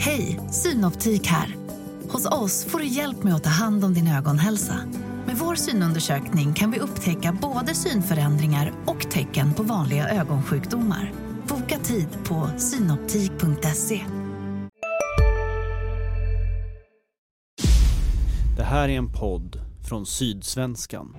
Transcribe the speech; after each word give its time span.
Hej, 0.00 0.40
Synoptik 0.50 1.26
här. 1.26 1.56
Hos 2.08 2.26
oss 2.26 2.64
får 2.64 2.78
du 2.78 2.86
hjälp 2.86 3.22
med 3.22 3.34
att 3.34 3.44
ta 3.44 3.50
hand 3.50 3.84
om 3.84 3.94
din 3.94 4.08
ögonhälsa. 4.08 4.74
Med 5.26 5.36
vår 5.36 5.54
synundersökning 5.54 6.54
kan 6.54 6.70
vi 6.70 6.78
upptäcka 6.78 7.38
både 7.42 7.74
synförändringar 7.74 8.72
och 8.86 9.10
tecken 9.10 9.54
på 9.54 9.62
vanliga 9.62 10.08
ögonsjukdomar. 10.08 11.12
Boka 11.48 11.78
tid 11.78 12.08
på 12.24 12.50
synoptik.se. 12.58 14.00
Det 18.56 18.64
här 18.64 18.88
är 18.88 18.98
en 18.98 19.12
podd 19.12 19.60
från 19.88 20.06
Sydsvenskan. 20.06 21.16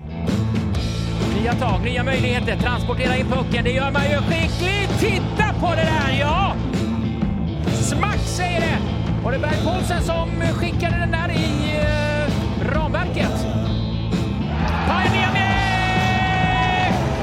Nya 1.40 1.52
tag, 1.52 1.84
nya 1.84 2.04
möjligheter. 2.04 2.56
Transportera 2.56 3.16
in 3.16 3.26
pucken. 3.26 3.64
Det 3.64 3.72
gör 3.72 3.90
man 3.92 4.02
ju 4.10 4.16
skickligt. 4.16 5.00
Titta 5.00 5.54
på 5.60 5.66
det 5.66 5.82
där, 5.82 6.18
ja! 6.20 6.39
Var 9.30 9.36
det! 9.36 9.42
Berg 9.42 9.64
Paulsen 9.64 10.02
som 10.02 10.28
skickade 10.54 10.98
den 10.98 11.10
där 11.10 11.30
i 11.30 11.76
eh, 11.76 12.74
ramverket. 12.74 13.46
Pajen 14.86 15.36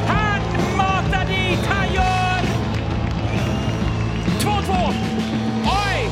Han 0.08 0.42
matar 0.78 1.26
dit, 1.26 1.60
han 1.70 1.94
gör 1.94 2.42
2-2. 4.40 4.94
Oj! 5.66 6.10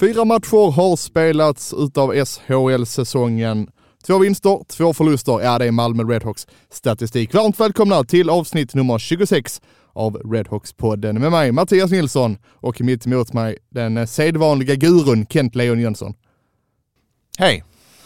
Fyra 0.00 0.24
matcher 0.24 0.70
har 0.70 0.96
spelats 0.96 1.74
utav 1.78 2.24
SHL-säsongen. 2.24 3.68
Två 4.06 4.18
vinster, 4.18 4.60
två 4.76 4.94
förluster. 4.94 5.40
Ja, 5.40 5.58
det 5.58 5.66
är 5.66 5.72
Malmö 5.72 6.02
Redhawks 6.02 6.46
statistik. 6.70 7.34
Varmt 7.34 7.60
välkomna 7.60 8.04
till 8.04 8.30
avsnitt 8.30 8.74
nummer 8.74 8.98
26 8.98 9.60
av 9.98 10.16
Redhawks-podden 10.16 11.18
med 11.18 11.30
mig 11.30 11.52
Mattias 11.52 11.90
Nilsson 11.90 12.38
och 12.54 12.80
mitt 12.80 13.06
emot 13.06 13.32
mig 13.32 13.58
den 13.70 14.06
sedvanliga 14.06 14.74
gurun 14.74 15.26
Kent 15.26 15.54
Leon 15.54 15.80
Jönsson. 15.80 16.14
Hej! 17.38 17.64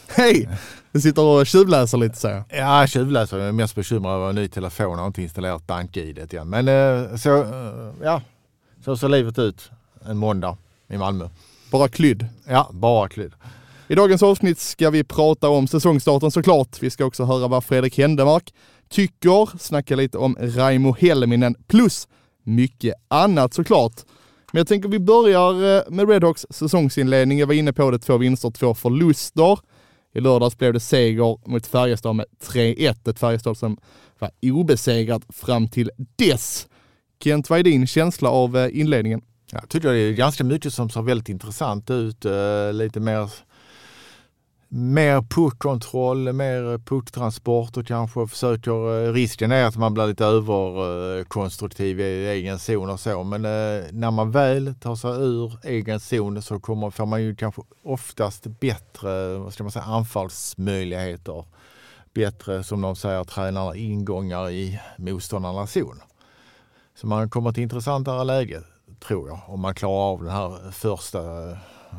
Hej! 0.08 0.48
Du 0.92 1.00
sitter 1.00 1.22
och 1.22 1.46
tjuvläser 1.46 1.98
lite 1.98 2.16
säger 2.16 2.36
jag. 2.36 2.44
Ja, 2.58 2.86
tjuvläser. 2.86 3.38
Jag 3.38 3.48
är 3.48 3.52
mest 3.52 3.74
bekymrad 3.74 4.14
över 4.14 4.28
en 4.28 4.34
ny 4.34 4.48
telefon. 4.48 4.98
Har 4.98 5.06
inte 5.06 5.22
installerat 5.22 5.66
bank-id 5.66 6.18
igen. 6.18 6.48
Men 6.48 6.68
eh, 6.68 7.16
så, 7.16 7.42
eh, 7.42 7.92
ja, 8.02 8.22
så 8.84 8.96
ser 8.96 9.08
livet 9.08 9.38
ut 9.38 9.70
en 10.04 10.16
måndag 10.16 10.56
i 10.88 10.96
Malmö. 10.96 11.28
Bara 11.70 11.88
klydd. 11.88 12.26
Ja, 12.48 12.70
bara 12.72 13.08
klydd. 13.08 13.32
I 13.88 13.94
dagens 13.94 14.22
avsnitt 14.22 14.58
ska 14.58 14.90
vi 14.90 15.04
prata 15.04 15.48
om 15.48 15.68
säsongstarten 15.68 16.30
såklart. 16.30 16.82
Vi 16.82 16.90
ska 16.90 17.04
också 17.04 17.24
höra 17.24 17.48
vad 17.48 17.64
Fredrik 17.64 17.98
Händemark 17.98 18.54
tycker, 18.92 19.58
snacka 19.58 19.96
lite 19.96 20.18
om 20.18 20.36
Raimo 20.40 20.96
Helminen 20.98 21.54
plus 21.66 22.08
mycket 22.42 22.94
annat 23.08 23.54
såklart. 23.54 23.92
Men 24.52 24.60
jag 24.60 24.68
tänker 24.68 24.88
vi 24.88 24.98
börjar 24.98 25.76
eh, 25.76 25.82
med 25.90 26.08
Redhawks 26.08 26.46
säsongsinledning. 26.50 27.38
Jag 27.38 27.46
var 27.46 27.54
inne 27.54 27.72
på 27.72 27.90
det, 27.90 27.98
två 27.98 28.16
vinster, 28.16 28.50
två 28.50 28.74
förluster. 28.74 29.58
I 30.14 30.20
lördags 30.20 30.58
blev 30.58 30.72
det 30.72 30.80
seger 30.80 31.48
mot 31.48 31.66
Färjestad 31.66 32.16
med 32.16 32.26
3-1. 32.44 33.10
Ett 33.10 33.18
Färjestad 33.18 33.56
som 33.56 33.78
var 34.18 34.30
obesegrat 34.42 35.22
fram 35.28 35.68
till 35.68 35.90
dess. 36.16 36.66
Kent, 37.24 37.50
vad 37.50 37.58
är 37.58 37.62
din 37.62 37.86
känsla 37.86 38.30
av 38.30 38.56
eh, 38.56 38.80
inledningen? 38.80 39.22
Jag 39.52 39.68
tycker 39.68 39.88
det 39.88 39.98
är 39.98 40.12
ganska 40.12 40.44
mycket 40.44 40.74
som 40.74 40.90
ser 40.90 41.02
väldigt 41.02 41.28
intressant 41.28 41.90
ut. 41.90 42.24
Eh, 42.24 42.72
lite 42.72 43.00
mer 43.00 43.30
mer 44.74 45.22
puckkontroll, 45.22 46.32
mer 46.32 46.78
pucktransporter 46.78 47.82
kanske. 47.82 48.26
Försöker, 48.26 49.06
eh, 49.06 49.12
risken 49.12 49.52
är 49.52 49.64
att 49.64 49.76
man 49.76 49.94
blir 49.94 50.06
lite 50.06 50.24
överkonstruktiv 50.24 52.00
i 52.00 52.28
egen 52.28 52.58
zon 52.58 52.90
och 52.90 53.00
så. 53.00 53.22
Men 53.22 53.44
eh, 53.44 53.84
när 53.92 54.10
man 54.10 54.30
väl 54.30 54.74
tar 54.74 54.96
sig 54.96 55.10
ur 55.10 55.58
egen 55.64 56.00
zon 56.00 56.42
så 56.42 56.60
kommer, 56.60 56.90
får 56.90 57.06
man 57.06 57.22
ju 57.22 57.36
kanske 57.36 57.62
oftast 57.84 58.46
bättre 58.46 59.38
vad 59.38 59.52
ska 59.52 59.64
man 59.64 59.72
säga, 59.72 59.84
anfallsmöjligheter. 59.84 61.44
Bättre, 62.14 62.64
som 62.64 62.80
de 62.80 62.96
säger, 62.96 63.24
tränarna 63.24 63.76
ingångar 63.76 64.50
i 64.50 64.80
motståndarnas 64.96 65.72
zon. 65.72 66.00
Så 66.94 67.06
man 67.06 67.30
kommer 67.30 67.52
till 67.52 67.62
intressantare 67.62 68.24
läge, 68.24 68.62
tror 69.06 69.28
jag, 69.28 69.40
om 69.46 69.60
man 69.60 69.74
klarar 69.74 70.12
av 70.12 70.22
den 70.22 70.32
här 70.32 70.70
första, 70.70 71.20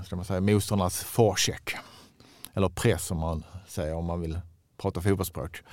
ska 0.05 0.15
man 0.15 0.25
säga, 0.25 0.41
motståndarnas 0.41 1.03
forecheck 1.03 1.75
eller 2.53 2.69
press 2.69 3.05
som 3.05 3.17
man 3.17 3.43
säger 3.67 3.95
om 3.95 4.05
man 4.05 4.21
vill 4.21 4.39
prata 4.77 5.01
fotbollsspråk. 5.01 5.63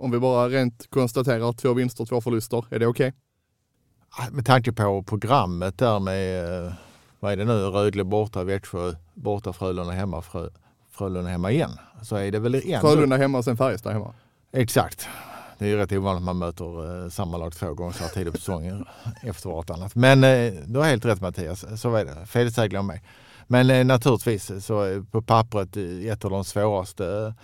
Om 0.00 0.10
vi 0.10 0.18
bara 0.18 0.48
rent 0.48 0.90
konstaterar 0.90 1.52
två 1.52 1.74
vinster, 1.74 2.04
två 2.04 2.20
förluster, 2.20 2.64
är 2.70 2.78
det 2.78 2.86
okej? 2.86 3.08
Okay? 3.08 4.30
Med 4.30 4.46
tanke 4.46 4.72
på 4.72 5.02
programmet 5.02 5.78
där 5.78 6.00
med, 6.00 6.44
eh, 6.66 6.72
vad 7.20 7.32
är 7.32 7.36
det 7.36 7.44
nu, 7.44 7.52
Rögle 7.52 8.04
borta, 8.04 8.44
Växjö 8.44 8.92
borta, 9.14 9.52
Frölunda 9.52 9.92
hemma, 9.92 10.22
Frö, 10.22 10.48
Frölunda 10.90 11.30
hemma 11.30 11.50
igen. 11.50 11.70
Så 12.02 12.16
är 12.16 12.32
det 12.32 12.38
väl 12.38 12.54
en... 12.54 12.80
Frölunda 12.80 13.16
hemma 13.16 13.38
och 13.38 13.44
sen 13.44 13.56
Färjestad 13.56 13.92
hemma. 13.92 14.14
Exakt. 14.52 15.08
Det 15.58 15.64
är 15.64 15.68
ju 15.68 15.76
rätt 15.76 15.92
ovanligt 15.92 16.20
att 16.20 16.24
man 16.24 16.38
möter 16.38 17.04
eh, 17.04 17.10
samma 17.10 17.36
lag 17.36 17.52
två 17.52 17.74
gånger 17.74 17.92
så 17.92 18.02
här 18.02 18.10
tidigt 18.10 18.32
på 18.32 18.38
säsongen 18.38 18.84
efter 19.22 19.50
vartannat. 19.50 19.94
Men 19.94 20.24
eh, 20.24 20.52
du 20.66 20.78
har 20.78 20.86
helt 20.86 21.04
rätt 21.04 21.20
Mattias, 21.20 21.80
så 21.80 21.94
är 21.94 22.04
det. 22.04 22.26
Felsägla 22.26 22.82
mig. 22.82 23.02
Men 23.50 23.70
eh, 23.70 23.84
naturligtvis 23.84 24.64
så 24.66 24.80
är 24.80 25.00
på 25.00 25.22
pappret 25.22 25.76
ett 26.06 26.24
av 26.24 26.30
de 26.30 26.44
svåraste 26.44 27.34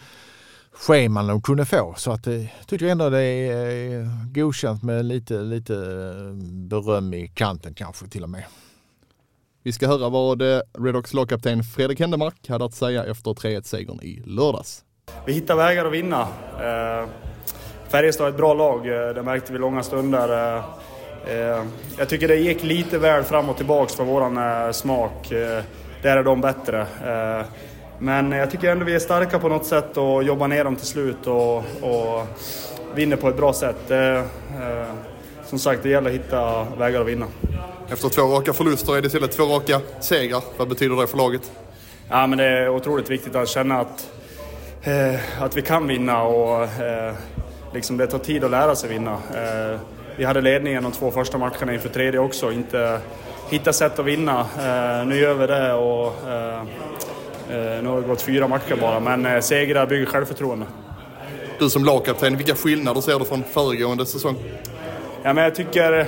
scheman 0.73 1.27
de 1.27 1.43
kunde 1.43 1.65
få. 1.65 1.95
Så 1.97 2.13
att 2.13 2.27
jag 2.27 2.49
tycker 2.67 2.87
ändå 2.87 3.11
det 3.11 3.23
är 3.23 4.09
godkänt 4.35 4.83
med 4.83 5.05
lite, 5.05 5.35
lite 5.35 5.75
beröm 6.53 7.15
i 7.15 7.29
kanten 7.29 7.75
kanske 7.75 8.09
till 8.09 8.23
och 8.23 8.31
med. 8.31 8.45
Vi 9.63 9.73
ska 9.73 9.87
höra 9.87 10.09
vad 10.09 10.43
Redox 10.79 11.15
lagkapten 11.15 11.63
Fredrik 11.63 12.01
Händemark 12.01 12.49
hade 12.49 12.65
att 12.65 12.75
säga 12.75 13.05
efter 13.05 13.31
3-1-segern 13.31 14.03
i 14.03 14.23
lördags. 14.27 14.85
Vi 15.27 15.33
hittar 15.33 15.57
vägar 15.57 15.85
att 15.85 15.93
vinna. 15.93 16.29
Färjestad 17.89 18.27
är 18.27 18.31
ett 18.31 18.37
bra 18.37 18.55
lag, 18.55 18.85
det 18.87 19.23
märkte 19.23 19.53
vi 19.53 19.59
långa 19.59 19.83
stunder. 19.83 20.63
Jag 21.99 22.09
tycker 22.09 22.29
det 22.29 22.37
gick 22.37 22.63
lite 22.63 22.99
väl 22.99 23.25
fram 23.25 23.49
och 23.49 23.57
tillbaks 23.57 23.95
för 23.95 24.05
våran 24.05 24.75
smak 24.75 25.33
där 26.05 26.17
är 26.17 26.23
de 26.23 26.41
bättre. 26.41 26.81
Eh, 26.81 27.47
men 27.99 28.33
jag 28.33 28.51
tycker 28.51 28.71
ändå 28.71 28.85
vi 28.85 28.95
är 28.95 28.99
starka 28.99 29.39
på 29.39 29.49
något 29.49 29.67
sätt 29.67 29.97
och 29.97 30.25
jobbar 30.25 30.49
ner 30.49 30.65
dem 30.65 30.77
till 30.77 30.87
slut 30.87 31.27
och, 31.27 31.57
och 31.81 32.27
vinner 32.95 33.17
på 33.17 33.29
ett 33.29 33.37
bra 33.37 33.53
sätt. 33.53 33.91
Eh, 33.91 34.23
som 35.47 35.59
sagt, 35.59 35.83
det 35.83 35.89
gäller 35.89 36.11
att 36.11 36.17
hitta 36.17 36.67
vägar 36.79 37.01
att 37.01 37.07
vinna. 37.07 37.27
Efter 37.89 38.09
två 38.09 38.23
raka 38.23 38.53
förluster 38.53 38.97
är 38.97 39.01
det 39.01 39.07
istället 39.07 39.33
två 39.33 39.45
raka 39.45 39.81
segrar. 40.01 40.43
Vad 40.57 40.69
betyder 40.69 40.97
det 40.97 41.07
för 41.07 41.17
laget? 41.17 41.53
Ja, 42.09 42.27
men 42.27 42.39
det 42.39 42.45
är 42.45 42.69
otroligt 42.69 43.11
viktigt 43.11 43.35
att 43.37 43.49
känna 43.49 43.81
att, 43.81 44.11
eh, 44.83 45.43
att 45.43 45.57
vi 45.57 45.63
kan 45.63 45.89
vinna 45.89 46.23
och 46.23 46.63
eh, 46.63 47.15
liksom 47.75 47.97
det 47.97 48.07
tar 48.07 48.19
tid 48.19 48.45
att 48.45 48.51
lära 48.51 48.75
sig 48.75 48.91
vinna. 48.91 49.13
Eh, 49.13 49.81
vi 50.17 50.25
hade 50.25 50.41
ledningen 50.41 50.83
de 50.83 50.93
två 50.93 51.11
första 51.11 51.39
matcherna 51.39 51.75
inför 51.75 51.89
tredje 51.89 52.21
också, 52.21 52.53
inte 52.53 53.01
hitta 53.51 53.73
sätt 53.73 53.99
att 53.99 54.07
vinna. 54.07 54.41
Eh, 54.41 55.07
nu 55.07 55.17
gör 55.17 55.35
vi 55.35 55.47
det 55.47 55.73
och 55.73 56.29
eh, 56.29 56.61
eh, 57.51 57.83
nu 57.83 57.89
har 57.89 58.01
det 58.01 58.07
gått 58.07 58.23
fyra 58.23 58.49
matcher 58.49 58.77
bara, 58.81 59.01
men 59.01 59.43
segrar 59.43 59.87
bygger 59.87 60.07
självförtroende. 60.07 60.67
Du 61.59 61.71
som 61.71 61.85
lagkapten, 61.85 62.37
vilka 62.37 62.55
skillnader 62.55 63.01
ser 63.01 63.19
du 63.19 63.25
från 63.25 63.45
föregående 63.45 64.07
säsong? 64.07 64.37
Ja, 65.23 65.33
men 65.33 65.45
jag 65.45 65.55
tycker, 65.55 66.07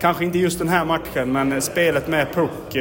kanske 0.00 0.24
inte 0.24 0.38
just 0.38 0.58
den 0.58 0.68
här 0.68 0.84
matchen, 0.84 1.32
men 1.32 1.62
spelet 1.62 2.08
med 2.08 2.26
puck 2.34 2.76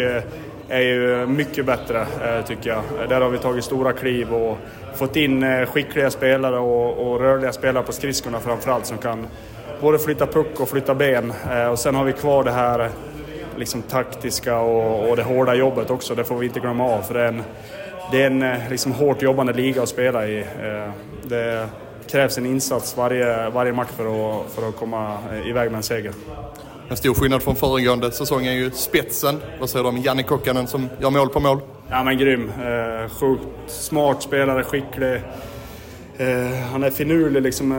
är 0.70 0.82
ju 0.82 1.26
mycket 1.26 1.66
bättre 1.66 2.06
tycker 2.48 2.70
jag. 2.70 3.10
Där 3.10 3.22
har 3.22 3.30
vi 3.30 3.38
tagit 3.38 3.64
stora 3.64 3.94
kliv 3.94 4.34
och 4.34 4.58
fått 4.96 5.16
in 5.16 5.66
skickliga 5.66 6.12
spelare 6.12 6.60
och, 6.60 7.12
och 7.12 7.20
rörliga 7.20 7.54
spelare 7.54 7.84
på 7.84 7.92
skridskorna 7.92 8.40
framförallt 8.40 8.86
som 8.86 8.98
kan 8.98 9.28
både 9.82 10.00
flytta 10.00 10.28
puck 10.28 10.60
och 10.60 10.70
flytta 10.70 10.96
ben. 10.96 11.34
Och 11.72 11.80
sen 11.80 11.96
har 11.96 12.04
vi 12.04 12.14
kvar 12.14 12.44
det 12.44 12.52
här 12.52 12.90
liksom 13.58 13.82
taktiska 13.82 14.58
och, 14.58 15.10
och, 15.10 15.16
det 15.16 15.24
hårda 15.24 15.56
jobbet 15.56 15.90
också, 15.90 16.16
det 16.16 16.24
får 16.24 16.38
vi 16.38 16.46
inte 16.46 16.60
glömma 16.60 16.84
av. 16.84 17.02
För 17.02 17.14
det 17.14 17.22
är 17.22 17.28
en, 17.28 17.44
det 18.12 18.22
är 18.22 18.28
en 18.28 18.44
eh, 18.44 18.70
liksom 18.70 18.92
hårt 18.92 19.22
jobbande 19.22 19.54
liga 19.54 19.84
att 19.84 19.90
spela 19.90 20.28
i. 20.28 20.40
Eh, 20.40 20.92
det 21.24 21.70
krävs 22.08 22.38
en 22.38 22.46
insats 22.46 22.98
varje, 22.98 23.50
varje 23.50 23.74
match 23.74 23.90
för 23.98 24.06
att, 24.06 24.52
för 24.52 24.70
att 24.70 24.76
komma 24.76 25.18
iväg 25.46 25.72
med 25.72 25.78
en 25.78 25.84
seger. 25.84 26.14
En 26.90 26.98
stor 26.98 27.14
skillnad 27.14 27.44
från 27.44 27.56
föregående 27.56 28.12
säsong 28.12 28.46
är 28.46 28.52
ju 28.52 28.72
spetsen. 28.72 29.42
Vad 29.60 29.70
säger 29.70 29.84
du 29.84 29.90
om 29.90 29.98
Janne 29.98 30.24
Kokkanen 30.24 30.68
som 30.68 30.90
gör 31.00 31.10
mål 31.10 31.30
på 31.30 31.40
mål? 31.40 31.60
Ja 31.90 32.04
men 32.04 32.18
grym. 32.18 32.50
Eh, 32.50 33.10
sjukt 33.10 33.48
smart 33.68 34.24
spelare, 34.24 34.64
skicklig. 34.64 35.22
han 36.72 36.84
är 36.84 36.90
finurlig, 36.90 37.42
liksom, 37.42 37.70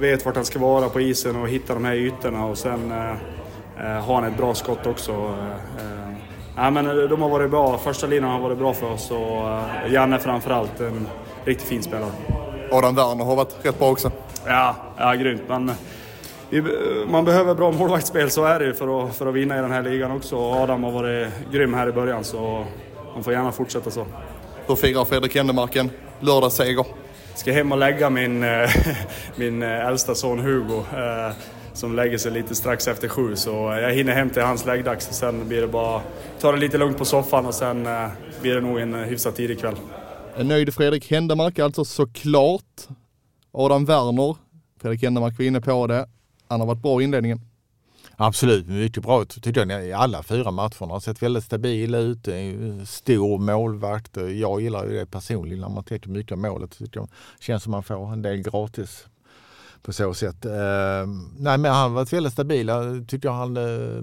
vet 0.00 0.24
vart 0.24 0.36
han 0.36 0.44
ska 0.44 0.58
vara 0.58 0.88
på 0.88 1.00
isen 1.00 1.36
och 1.36 1.48
hitta 1.48 1.74
de 1.74 1.84
här 1.84 1.94
ytorna 1.94 2.46
och 2.46 2.58
sen 2.58 2.92
Eh, 2.92 3.35
har 3.84 4.14
han 4.14 4.24
ett 4.24 4.36
bra 4.36 4.54
skott 4.54 4.86
också. 4.86 5.12
Eh, 5.12 5.86
eh, 5.86 6.14
ja, 6.56 6.70
men 6.70 6.84
de 6.84 7.22
har 7.22 7.28
varit 7.28 7.50
bra. 7.50 7.78
Första 7.78 8.06
linan 8.06 8.30
har 8.30 8.40
varit 8.40 8.58
bra 8.58 8.74
för 8.74 8.92
oss 8.92 9.10
och 9.10 9.60
Janne 9.90 10.18
framförallt 10.18 10.80
en 10.80 11.08
riktigt 11.44 11.68
fin 11.68 11.82
spelare. 11.82 12.10
Adam 12.72 12.94
Werner 12.94 13.24
har 13.24 13.36
varit 13.36 13.56
rätt 13.62 13.78
bra 13.78 13.90
också. 13.90 14.10
Ja, 14.46 14.76
ja 14.96 15.14
grymt. 15.14 15.42
Men 15.48 15.70
man 17.10 17.24
behöver 17.24 17.54
bra 17.54 17.72
målvaktsspel, 17.72 18.30
så 18.30 18.44
är 18.44 18.58
det 18.58 18.74
för 18.74 19.04
att, 19.04 19.16
för 19.16 19.26
att 19.26 19.34
vinna 19.34 19.58
i 19.58 19.60
den 19.60 19.70
här 19.70 19.82
ligan 19.82 20.10
också. 20.10 20.36
Adam 20.36 20.84
har 20.84 20.90
varit 20.90 21.28
grym 21.52 21.74
här 21.74 21.88
i 21.88 21.92
början 21.92 22.24
så 22.24 22.64
man 23.14 23.24
får 23.24 23.32
gärna 23.32 23.52
fortsätta 23.52 23.90
så. 23.90 24.06
Hur 24.66 24.76
firar 24.76 25.04
Fredrik 25.04 25.34
Händemark 25.34 25.76
en 25.76 25.90
lördagsseger? 26.20 26.86
Ska 27.34 27.52
hem 27.52 27.72
och 27.72 27.78
lägga 27.78 28.10
min, 28.10 28.42
eh, 28.42 28.70
min 29.36 29.62
eh, 29.62 29.86
äldsta 29.86 30.14
son 30.14 30.38
Hugo 30.38 30.78
eh, 30.78 31.32
som 31.76 31.96
lägger 31.96 32.18
sig 32.18 32.32
lite 32.32 32.54
strax 32.54 32.88
efter 32.88 33.08
sju 33.08 33.36
så 33.36 33.50
jag 33.50 33.94
hinner 33.94 34.14
hem 34.14 34.30
till 34.30 34.42
hans 34.42 34.66
läggdags. 34.66 35.08
Sen 35.12 35.48
blir 35.48 35.60
det 35.60 35.68
bara 35.68 36.02
ta 36.40 36.52
det 36.52 36.58
lite 36.58 36.78
lugnt 36.78 36.98
på 36.98 37.04
soffan 37.04 37.46
och 37.46 37.54
sen 37.54 37.82
blir 38.40 38.54
det 38.54 38.60
nog 38.60 38.78
en 38.78 38.94
hyfsat 38.94 39.36
tidig 39.36 39.60
kväll. 39.60 39.76
En 40.36 40.48
nöjd 40.48 40.74
Fredrik 40.74 41.10
Händemark 41.10 41.58
alltså 41.58 41.84
såklart. 41.84 42.88
Adam 43.52 43.84
Werner, 43.84 44.36
Fredrik 44.80 45.02
Händemark 45.02 45.38
var 45.38 45.44
inne 45.44 45.60
på 45.60 45.86
det. 45.86 46.08
Han 46.48 46.60
har 46.60 46.66
varit 46.66 46.82
bra 46.82 47.00
i 47.00 47.04
inledningen. 47.04 47.40
Absolut, 48.16 48.66
mycket 48.66 49.02
bra 49.02 49.24
tycker 49.24 49.66
jag 49.66 49.86
i 49.86 49.92
alla 49.92 50.22
fyra 50.22 50.50
matcherna. 50.50 50.92
Har 50.92 51.00
sett 51.00 51.22
väldigt 51.22 51.44
stabil 51.44 51.94
ut, 51.94 52.28
stor 52.88 53.38
målvakt. 53.38 54.16
Jag 54.16 54.60
gillar 54.60 54.86
ju 54.86 54.92
det 54.92 55.06
personligen 55.06 55.60
när 55.60 55.68
man 55.68 55.84
tänker 55.84 56.08
mycket 56.08 56.32
om 56.32 56.40
målet. 56.40 56.78
Det 56.78 57.06
känns 57.40 57.62
som 57.62 57.70
man 57.72 57.82
får 57.82 58.12
en 58.12 58.22
del 58.22 58.42
gratis 58.42 59.06
på 59.86 59.92
så 59.92 60.14
sätt. 60.14 60.44
Eh, 60.44 61.06
nej 61.38 61.58
men 61.58 61.64
han 61.64 61.82
har 61.82 61.88
varit 61.88 62.12
väldigt 62.12 62.32
stabil. 62.32 62.68
Jag 62.68 63.08
tycker 63.08 63.30
han 63.30 63.56
eh, 63.56 64.02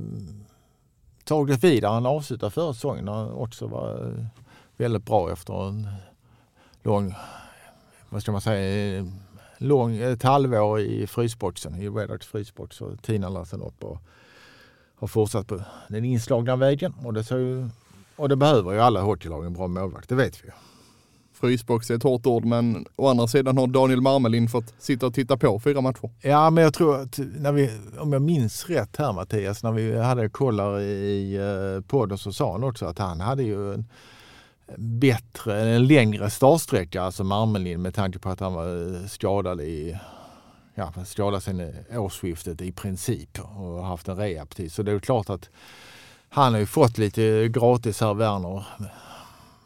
tagit 1.23 1.63
vidare. 1.63 1.91
Han 1.91 2.05
avslutade 2.05 2.51
förra 2.51 2.73
säsongen 2.73 3.07
Han 3.07 3.31
också 3.31 3.67
var 3.67 3.91
eh, 3.91 4.25
väldigt 4.77 5.05
bra 5.05 5.31
efter 5.31 5.67
en 5.67 5.87
lång, 6.83 7.15
vad 8.09 8.21
ska 8.21 8.31
man 8.31 8.41
säga, 8.41 8.97
eh, 8.97 9.05
lång, 9.57 9.97
ett 9.97 10.23
halvår 10.23 10.79
i 10.79 11.07
frysboxen, 11.07 11.75
i 11.75 11.89
Redhawks 11.89 12.27
frysbox. 12.27 12.81
Och 12.81 13.01
Tina 13.01 13.29
la 13.29 13.45
sen 13.45 13.61
upp 13.61 13.83
och 13.83 14.01
har 14.95 15.07
fortsatt 15.07 15.47
på 15.47 15.61
den 15.87 16.05
inslagna 16.05 16.55
vägen. 16.55 16.93
Och 17.03 17.13
det, 17.13 17.23
så, 17.23 17.69
och 18.15 18.29
det 18.29 18.35
behöver 18.35 18.71
ju 18.71 18.79
alla 18.79 19.01
hockeylag 19.01 19.45
en 19.45 19.53
bra 19.53 19.67
målvakt, 19.67 20.09
det 20.09 20.15
vet 20.15 20.43
vi 20.43 20.47
ju. 20.47 20.53
Frysbox 21.43 21.89
är 21.89 21.95
ett 21.95 22.03
hårt 22.03 22.25
ord, 22.25 22.45
men 22.45 22.85
å 22.95 23.07
andra 23.07 23.27
sidan 23.27 23.57
har 23.57 23.67
Daniel 23.67 24.01
Marmelin 24.01 24.47
fått 24.47 24.73
sitta 24.79 25.05
och 25.05 25.13
titta 25.13 25.37
på 25.37 25.59
fyra 25.59 25.81
matcher. 25.81 26.09
Ja, 26.21 26.49
men 26.49 26.63
jag 26.63 26.73
tror 26.73 27.01
att 27.01 27.19
när 27.37 27.51
vi, 27.51 27.69
om 27.99 28.13
jag 28.13 28.21
minns 28.21 28.69
rätt 28.69 28.97
här 28.97 29.13
Mattias, 29.13 29.63
när 29.63 29.71
vi 29.71 29.99
hade 29.99 30.29
kollar 30.29 30.79
i 30.79 31.35
eh, 31.35 31.81
podden 31.87 32.17
så 32.17 32.33
sa 32.33 32.51
han 32.51 32.63
också 32.63 32.85
att 32.85 32.99
han 32.99 33.19
hade 33.19 33.43
ju 33.43 33.73
en 33.73 33.85
bättre, 34.77 35.61
en 35.61 35.87
längre 35.87 36.29
startsträcka, 36.29 37.01
alltså 37.01 37.23
Marmelin 37.23 37.81
med 37.81 37.93
tanke 37.93 38.19
på 38.19 38.29
att 38.29 38.39
han 38.39 38.53
var 38.53 38.95
eh, 38.95 39.07
skadad 39.07 39.61
i 39.61 39.97
ja, 40.75 40.93
skadad 41.05 41.43
sen 41.43 41.73
årsskiftet 41.91 42.61
i 42.61 42.71
princip 42.71 43.39
och 43.55 43.85
haft 43.85 44.07
en 44.07 44.17
rehabtid. 44.17 44.71
Så 44.71 44.83
det 44.83 44.91
är 44.91 44.99
klart 44.99 45.29
att 45.29 45.49
han 46.29 46.53
har 46.53 46.59
ju 46.59 46.65
fått 46.65 46.97
lite 46.97 47.47
gratis 47.47 48.01
här, 48.01 48.13
Werner, 48.13 48.65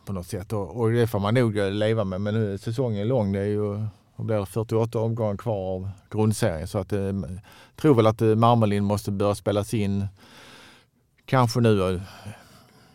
på 0.07 0.13
något 0.13 0.27
sätt. 0.27 0.53
Och, 0.53 0.79
och 0.79 0.91
det 0.91 1.07
får 1.07 1.19
man 1.19 1.33
nog 1.33 1.55
leva 1.55 2.03
med. 2.03 2.21
Men 2.21 2.33
nu 2.33 2.53
är 2.53 2.57
säsongen 2.57 3.07
lång. 3.07 3.31
Det 3.31 3.39
är 3.39 3.45
ju 3.45 3.87
det 4.17 4.23
blir 4.23 4.45
48 4.45 4.99
omgångar 4.99 5.37
kvar 5.37 5.75
av 5.75 5.89
grundserien. 6.09 6.67
Så 6.67 6.77
att, 6.77 6.93
eh, 6.93 7.13
tror 7.75 7.95
väl 7.95 8.07
att 8.07 8.21
eh, 8.21 8.35
Marmelin 8.35 8.83
måste 8.83 9.11
börja 9.11 9.35
spelas 9.35 9.73
in 9.73 10.07
kanske 11.25 11.59
nu 11.59 11.93
eh, 11.93 12.01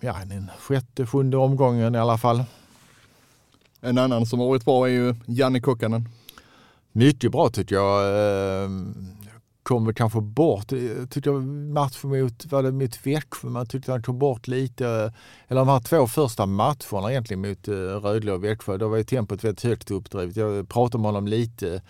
ja, 0.01 0.17
den 0.25 0.51
sjätte, 0.59 1.07
sjunde 1.07 1.37
omgången 1.37 1.95
i 1.95 1.99
alla 1.99 2.19
fall. 2.19 2.45
En 3.81 3.99
annan 3.99 4.27
som 4.27 4.41
har 4.41 4.47
varit 4.47 4.65
bra 4.65 4.89
är 4.89 4.93
ju 4.93 5.15
Janne 5.27 5.61
Kokkanen. 5.61 6.09
Mycket 6.93 7.33
bra 7.33 7.49
tycker 7.49 7.75
jag 7.75 8.05
kommer 9.63 9.93
kanske 9.93 10.21
bort, 10.21 10.73
eh, 10.73 11.07
tyckte 11.11 11.31
matchen 11.31 12.11
mot, 12.11 12.47
var 12.47 12.63
det 12.63 12.73
mot 12.73 13.07
Växjö, 13.07 13.49
man 13.49 13.67
tyckte 13.67 13.93
han 13.93 14.03
kom 14.03 14.19
bort 14.19 14.49
lite. 14.49 14.87
Eh, 14.87 15.13
eller 15.49 15.61
de 15.61 15.69
här 15.69 15.81
två 15.81 16.07
första 16.07 16.47
matcherna 16.47 17.11
egentligen 17.11 17.41
mot 17.41 17.69
eh, 17.69 17.75
Rögle 17.75 18.33
och 18.33 18.45
Växjö, 18.45 18.77
då 18.77 18.89
var 18.89 18.97
ju 18.97 19.05
tempot 19.05 19.45
väldigt 19.45 19.65
högt 19.65 19.91
uppdrivet. 19.91 20.37
Jag 20.37 20.69
pratade 20.69 21.03
med 21.03 21.09
honom 21.09 21.27
lite 21.27 21.83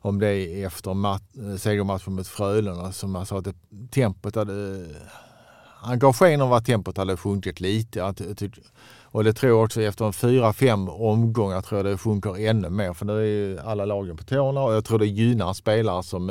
om 0.00 0.18
det 0.18 0.62
efter 0.62 1.18
segermatchen 1.58 2.14
mot 2.14 2.26
Frölunda 2.26 2.92
som 2.92 3.14
han 3.14 3.26
sa 3.26 3.38
att 3.38 3.48
tempot 3.90 4.34
hade 4.34 4.86
han 5.80 5.98
gav 5.98 6.12
sken 6.12 6.40
av 6.40 6.52
att 6.52 6.64
tempot 6.64 6.96
hade 6.96 7.16
sjunkit 7.16 7.60
lite. 7.60 8.14
Och 9.02 9.24
det 9.24 9.32
tror 9.32 9.52
jag 9.52 9.64
också 9.64 9.82
efter 9.82 10.04
en 10.04 10.12
fyra, 10.12 10.52
fem 10.52 10.88
omgångar 10.88 11.62
tror 11.62 11.78
jag 11.78 11.86
det 11.86 11.98
sjunker 11.98 12.48
ännu 12.48 12.70
mer. 12.70 12.92
För 12.92 13.06
nu 13.06 13.18
är 13.18 13.24
ju 13.24 13.58
alla 13.58 13.84
lagen 13.84 14.16
på 14.16 14.24
tårna 14.24 14.62
och 14.62 14.74
jag 14.74 14.84
tror 14.84 14.98
det 14.98 15.06
gynnar 15.06 15.52
spelare 15.52 16.02
som 16.02 16.30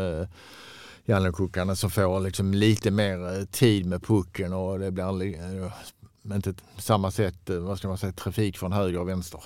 Kukkanen 1.33 1.75
som 1.75 1.89
får 1.89 2.19
liksom 2.19 2.53
lite 2.53 2.91
mer 2.91 3.39
eh, 3.39 3.45
tid 3.45 3.85
med 3.85 4.03
pucken 4.03 4.53
och 4.53 4.79
det 4.79 4.91
blir 4.91 5.35
eh, 5.35 6.35
inte 6.35 6.53
samma 6.77 7.11
sätt, 7.11 7.49
eh, 7.49 7.57
vad 7.57 7.77
ska 7.77 7.87
man 7.87 7.97
säga, 7.97 8.11
trafik 8.11 8.57
från 8.57 8.71
höger 8.71 8.99
och 8.99 9.09
vänster. 9.09 9.43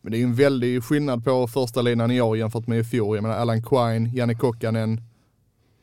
Men 0.00 0.12
det 0.12 0.16
är 0.16 0.18
ju 0.18 0.24
en 0.24 0.34
väldig 0.34 0.84
skillnad 0.84 1.24
på 1.24 1.48
första 1.48 1.82
linan 1.82 2.10
i 2.10 2.20
år 2.20 2.36
jämfört 2.36 2.66
med 2.66 2.78
i 2.78 2.84
fjol. 2.84 3.16
Jag 3.16 3.22
menar 3.22 3.36
Allan 3.36 3.62
Quine, 3.62 4.10
Janne 4.14 4.34
Kokkanen, 4.34 5.00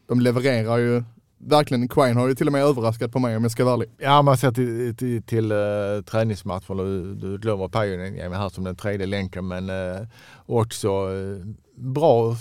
de 0.08 0.20
levererar 0.20 0.78
ju 0.78 1.04
verkligen, 1.38 1.88
Quine 1.88 2.18
har 2.18 2.28
ju 2.28 2.36
till 2.36 2.48
och 2.48 2.54
med 2.54 2.62
överraskat 2.62 3.12
på 3.12 3.20
mig 3.20 3.38
om 3.38 3.44
jag 3.44 3.52
ska 3.52 3.66
vara 3.66 3.74
ärlig. 3.74 3.90
Ja, 3.98 4.22
man 4.22 4.38
ser 4.38 4.52
till, 4.52 4.96
till, 4.96 5.24
till 5.24 5.52
uh, 5.52 6.02
träningsmatcher, 6.02 6.76
du, 6.76 7.16
du 7.16 7.38
glömmer 7.38 7.68
Pajunen 7.68 8.34
här 8.34 8.50
som 8.50 8.64
den 8.64 8.76
tredje 8.76 9.08
länken, 9.08 9.48
men 9.48 9.70
uh, 9.70 10.08
också 10.46 11.10
uh, 11.10 11.46
bra. 11.76 12.36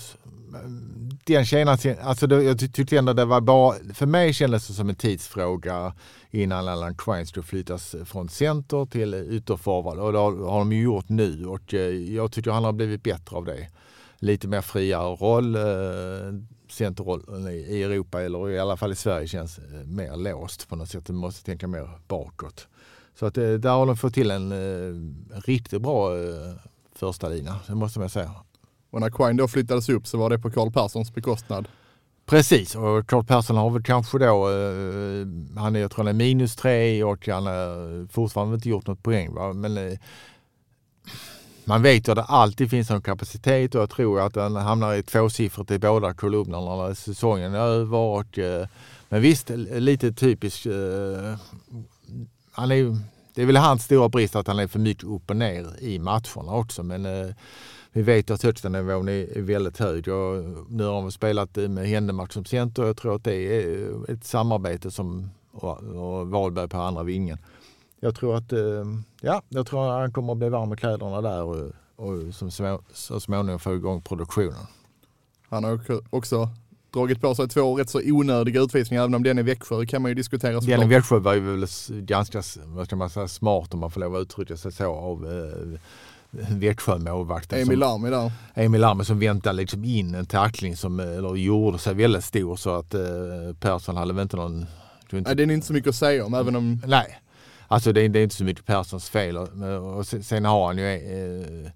Den 1.24 1.44
tjänar, 1.44 1.78
alltså 2.02 2.26
det, 2.26 2.42
jag 2.42 2.58
tyckte 2.58 2.98
ändå 2.98 3.12
det 3.12 3.24
var 3.24 3.40
bara, 3.40 3.76
för 3.94 4.06
mig 4.06 4.32
kändes 4.32 4.66
det 4.66 4.74
som 4.74 4.88
en 4.88 4.94
tidsfråga 4.94 5.94
innan 6.30 6.68
Allan 6.68 6.94
Quine 6.94 7.26
skulle 7.26 7.46
flyttas 7.46 7.94
från 8.04 8.28
center 8.28 8.86
till 8.86 9.14
ytterforward 9.14 9.98
och 9.98 10.12
det 10.12 10.18
har, 10.18 10.50
har 10.50 10.58
de 10.58 10.72
ju 10.72 10.82
gjort 10.82 11.08
nu 11.08 11.46
och 11.46 11.74
eh, 11.74 11.80
jag 12.14 12.32
tycker 12.32 12.50
han 12.50 12.64
har 12.64 12.72
blivit 12.72 13.02
bättre 13.02 13.36
av 13.36 13.44
det. 13.44 13.68
Lite 14.18 14.48
mer 14.48 14.60
friare 14.60 15.16
roll 15.16 15.54
eh, 15.56 15.62
centerrollen 16.70 17.48
i 17.48 17.82
Europa 17.82 18.22
eller 18.22 18.50
i 18.50 18.58
alla 18.58 18.76
fall 18.76 18.92
i 18.92 18.96
Sverige 18.96 19.28
känns 19.28 19.58
eh, 19.58 19.86
mer 19.86 20.16
låst 20.16 20.68
på 20.68 20.76
något 20.76 20.88
sätt. 20.88 21.06
Du 21.06 21.12
måste 21.12 21.44
tänka 21.44 21.66
mer 21.66 21.90
bakåt. 22.08 22.68
Så 23.18 23.26
att 23.26 23.34
där 23.34 23.70
har 23.70 23.86
de 23.86 23.96
fått 23.96 24.14
till 24.14 24.30
en 24.30 24.52
riktigt 25.44 25.82
bra 25.82 26.10
första 26.94 27.28
lina, 27.28 27.60
det 27.66 27.74
måste 27.74 27.98
man 27.98 28.10
säga. 28.10 28.34
Och 28.90 29.00
när 29.00 29.10
Quine 29.10 29.36
då 29.36 29.48
flyttades 29.48 29.88
upp 29.88 30.06
så 30.06 30.18
var 30.18 30.30
det 30.30 30.38
på 30.38 30.50
Karl 30.50 30.70
Perssons 30.70 31.14
bekostnad? 31.14 31.68
Precis, 32.26 32.74
och 32.74 33.06
Carl 33.06 33.24
Persson 33.24 33.56
har 33.56 33.70
väl 33.70 33.82
kanske 33.82 34.18
då, 34.18 34.48
eh, 34.48 35.26
han 35.62 35.76
är 35.76 35.80
jag 35.80 35.90
tror 35.90 36.04
han 36.04 36.14
är 36.14 36.18
minus 36.18 36.56
tre 36.56 37.04
och 37.04 37.28
han 37.28 37.46
har 37.46 38.08
fortfarande 38.08 38.54
inte 38.54 38.68
gjort 38.68 38.86
något 38.86 39.02
poäng. 39.02 39.34
Va? 39.34 39.52
Men 39.52 39.78
eh, 39.78 39.98
man 41.64 41.82
vet 41.82 42.08
ju 42.08 42.12
att 42.12 42.16
det 42.16 42.22
alltid 42.22 42.70
finns 42.70 42.90
en 42.90 43.02
kapacitet 43.02 43.74
och 43.74 43.80
jag 43.80 43.90
tror 43.90 44.20
att 44.20 44.36
han 44.36 44.56
hamnar 44.56 44.94
i 44.94 45.02
tvåsiffrigt 45.02 45.70
i 45.70 45.78
båda 45.78 46.14
kolumnerna 46.14 46.76
när 46.76 46.94
säsongen 46.94 47.54
är 47.54 47.58
över. 47.58 47.96
Och, 47.96 48.38
eh, 48.38 48.66
men 49.08 49.22
visst, 49.22 49.50
lite 49.70 50.12
typiskt. 50.12 50.66
Eh, 50.66 51.36
han 52.52 52.72
är, 52.72 52.98
det 53.34 53.42
är 53.42 53.46
väl 53.46 53.56
hans 53.56 53.84
stora 53.84 54.08
brist 54.08 54.36
att 54.36 54.46
han 54.46 54.58
är 54.58 54.66
för 54.66 54.78
mycket 54.78 55.04
upp 55.04 55.30
och 55.30 55.36
ner 55.36 55.82
i 55.82 55.98
matcherna 55.98 56.52
också. 56.52 56.82
Men 56.82 57.06
eh, 57.06 57.34
vi 57.92 58.02
vet 58.02 58.30
att 58.30 58.42
högstanivån 58.42 59.08
är 59.08 59.42
väldigt 59.42 59.78
hög. 59.78 60.08
Och 60.08 60.44
nu 60.68 60.84
har 60.84 61.02
vi 61.02 61.10
spelat 61.10 61.56
med 61.56 61.88
Händemark 61.88 62.32
som 62.32 62.44
center 62.44 62.84
jag 62.84 62.96
tror 62.96 63.16
att 63.16 63.24
det 63.24 63.34
är 63.34 64.10
ett 64.10 64.24
samarbete 64.24 64.90
som 64.90 65.30
och 65.52 66.28
Wahlberg 66.28 66.68
på 66.68 66.76
andra 66.76 67.02
vingen 67.02 67.38
jag 68.00 68.14
tror 68.14 68.36
att 68.36 68.52
eh, 68.52 68.84
ja, 69.20 69.42
jag 69.48 69.66
tror 69.66 69.84
att 69.84 70.00
han 70.00 70.12
kommer 70.12 70.32
att 70.32 70.38
bli 70.38 70.48
varm 70.48 70.72
i 70.72 70.76
kläderna 70.76 71.20
där 71.20 71.42
och, 71.42 71.72
och 71.96 72.34
som 72.34 72.50
små, 72.50 72.82
så 72.92 73.20
småningom 73.20 73.58
få 73.58 73.74
igång 73.74 74.02
produktionen. 74.02 74.66
Han 75.48 75.64
har 75.64 75.80
också 76.10 76.48
dragit 76.90 77.20
på 77.20 77.34
sig 77.34 77.48
två 77.48 77.78
rätt 77.78 77.90
så 77.90 78.00
onödiga 78.04 78.60
utvisningar, 78.60 79.02
även 79.02 79.14
om 79.14 79.22
den 79.22 79.38
i 79.38 79.42
Växjö 79.42 79.86
kan 79.86 80.02
man 80.02 80.10
ju 80.10 80.14
diskutera. 80.14 80.60
Den 80.60 80.82
i 80.82 80.86
Växjö 80.86 81.18
var 81.18 81.34
ju 81.34 81.40
väl 81.40 81.66
ganska 81.88 82.42
vad 82.64 82.86
ska 82.86 82.96
man 82.96 83.10
säga, 83.10 83.28
smart 83.28 83.74
om 83.74 83.80
man 83.80 83.90
får 83.90 84.00
lov 84.00 84.16
att 84.16 84.22
uttrycka 84.22 84.56
sig 84.56 84.72
så 84.72 84.94
av 84.94 85.26
eh, 85.26 85.80
Växjö-målvakten. 86.30 87.60
Emil 87.60 87.78
Larmi 87.78 88.10
där. 88.10 88.32
Emil 88.54 88.80
Larmi 88.80 89.04
som 89.04 89.18
väntade 89.18 89.56
liksom 89.56 89.84
in 89.84 90.14
en 90.14 90.26
tackling 90.26 90.76
som 90.76 91.00
eller 91.00 91.36
gjorde 91.36 91.78
sig 91.78 91.94
väldigt 91.94 92.24
stor 92.24 92.56
så 92.56 92.74
att 92.74 92.94
eh, 92.94 93.00
Persson 93.60 93.96
hade 93.96 94.12
väl 94.12 94.22
inte 94.22 94.36
någon... 94.36 94.66
Inte... 95.12 95.28
Nej, 95.28 95.34
det 95.34 95.42
är 95.42 95.54
inte 95.54 95.66
så 95.66 95.72
mycket 95.72 95.88
att 95.88 95.94
säga 95.94 96.26
om 96.26 96.34
även 96.34 96.56
om... 96.56 96.82
Nej. 96.86 97.20
Alltså 97.68 97.92
det, 97.92 98.08
det 98.08 98.18
är 98.18 98.22
inte 98.22 98.36
så 98.36 98.44
mycket 98.44 98.66
Perssons 98.66 99.10
fel. 99.10 99.36
Och, 99.36 99.48
och 99.96 100.06
sen 100.06 100.44
har 100.44 100.66
han 100.66 100.78
ju 100.78 100.86
eh, 101.64 101.70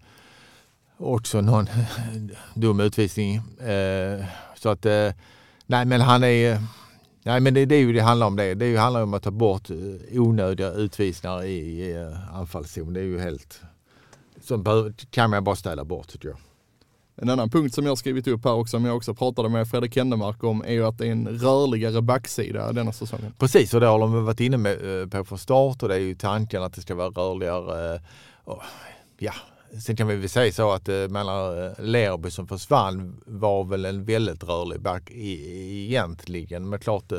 också 0.97 1.41
någon 1.41 1.69
dum 2.55 2.81
utvisning. 2.81 3.37
Eh, 3.69 4.25
så 4.57 4.69
att, 4.69 4.87
eh, 4.87 5.13
nej 5.67 5.85
men 5.85 6.01
han 6.01 6.25
är 6.25 6.61
Nej 7.27 7.41
men 7.41 7.55
det, 7.55 7.65
det 7.65 7.75
är 7.75 7.81
ju 7.81 7.93
det 7.93 8.01
handlar 8.01 8.27
om 8.27 8.37
det. 8.37 8.55
Det 8.55 8.77
handlar 8.77 9.03
om 9.03 9.15
att 9.15 9.23
ta 9.23 9.31
bort 9.31 9.71
eh, 9.71 9.77
onödiga 10.21 10.71
utvisningar 10.71 11.45
i, 11.45 11.57
i 11.57 12.15
anfallszon. 12.33 12.93
Det 12.93 13.01
är 13.01 13.05
ju 13.05 13.21
helt... 13.21 13.61
Som 14.45 14.93
kan 15.11 15.31
man 15.31 15.45
bara 15.45 15.57
ställa 15.57 15.85
bort 15.85 16.09
tycker 16.09 16.29
jag. 16.29 16.39
En 17.17 17.31
annan 17.31 17.51
punkt 17.51 17.75
som 17.75 17.87
jag 17.87 17.99
skrivit 17.99 18.27
upp 18.27 18.45
här 18.45 18.53
också, 18.53 18.71
som 18.71 18.85
jag 18.85 18.97
också 18.97 19.15
pratade 19.15 19.49
med 19.49 19.69
Fredrik 19.69 19.97
Händemark 19.97 20.45
om, 20.45 20.63
är 20.63 20.73
ju 20.73 20.87
att 20.87 20.99
det 20.99 21.07
är 21.07 21.13
en 21.13 21.29
rörligare 21.29 22.03
backsida 22.03 22.73
denna 22.73 22.93
säsongen. 22.93 23.35
Precis, 23.39 23.75
och 23.75 23.81
det 23.81 23.87
har 23.87 23.99
de 23.99 24.25
varit 24.25 24.41
inne 24.41 24.57
med, 24.57 25.03
eh, 25.03 25.09
på 25.09 25.25
från 25.25 25.39
start 25.39 25.83
och 25.83 25.89
det 25.89 25.95
är 25.95 25.99
ju 25.99 26.15
tanken 26.15 26.63
att 26.63 26.73
det 26.75 26.81
ska 26.81 26.95
vara 26.95 27.09
rörligare. 27.09 28.01
Och, 28.45 28.63
ja, 29.19 29.33
sen 29.87 29.97
kan 29.97 30.07
vi 30.07 30.17
väl 30.17 30.29
säga 30.29 30.53
så 30.53 30.73
att 30.73 30.89
eh, 30.89 31.09
mellan 31.09 31.73
Lerby 31.79 32.31
som 32.31 32.47
försvann 32.47 33.21
var 33.27 33.65
väl 33.65 33.85
en 33.85 34.05
väldigt 34.05 34.45
rörlig 34.45 34.81
back 34.81 35.11
i, 35.11 35.85
egentligen. 35.85 36.69
Men 36.69 36.79
klart 36.79 37.13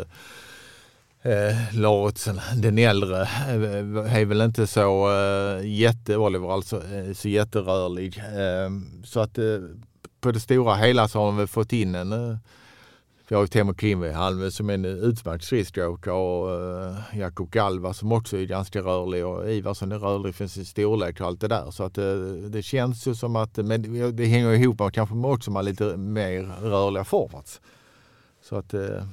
eh, 1.25 1.75
Lauritsen, 1.75 2.41
den 2.55 2.77
äldre, 2.77 3.22
eh, 3.22 4.15
är 4.15 4.25
väl 4.25 4.41
inte 4.41 4.67
så 4.67 5.12
eh, 5.12 5.67
jätte, 5.67 6.17
Oliver 6.17 6.53
alltså, 6.53 6.84
eh, 6.94 7.13
så 7.13 7.29
jätterörlig. 7.29 8.17
Eh, 8.17 8.70
så 9.03 9.20
att 9.20 9.38
eh, 9.38 9.60
på 10.22 10.32
det 10.32 10.39
stora 10.39 10.75
hela 10.75 11.08
så 11.08 11.20
har 11.20 11.25
de 11.25 11.38
väl 11.38 11.48
fått 11.48 11.74
in 11.74 11.96
en 11.96 12.12
eh, 12.12 12.38
vi 13.27 13.36
har 13.36 13.44
ju 13.44 13.48
Teemu 13.48 13.74
Klimvehalme 13.74 14.46
eh, 14.46 14.50
som 14.50 14.70
är 14.70 14.74
en 14.74 14.86
utmärkt 14.86 15.44
skridskoåkare 15.44 16.13
och 16.13 16.48
uh, 16.50 17.20
Jakob 17.20 17.50
Galva 17.50 17.94
som 17.94 18.12
också 18.12 18.38
är 18.38 18.46
ganska 18.46 18.79
rörlig 18.79 19.25
och 19.25 19.51
Ivarsson 19.51 19.91
är 19.91 20.00
rörlig 20.00 20.36
för 20.36 20.48
sin 20.48 20.65
storlek 20.65 21.22
och 21.22 21.27
allt 21.27 21.41
det 21.41 21.48
där. 21.48 21.72
Så 21.72 21.84
att 21.84 21.98
uh, 21.98 22.34
det 22.34 22.63
känns 22.63 23.08
ju 23.08 23.15
som 23.15 23.36
att, 23.36 23.58
men 23.58 24.15
det 24.15 24.25
hänger 24.25 24.53
ihop 24.53 24.79
med 24.79 24.94
kanske 24.94 25.15
också 25.15 25.51
med 25.51 25.65
lite 25.65 25.98
mer 25.98 26.44
rörliga 26.62 27.03
forwards. 27.03 27.62
Så 28.41 28.55
att 28.55 28.74
uh, 28.74 29.03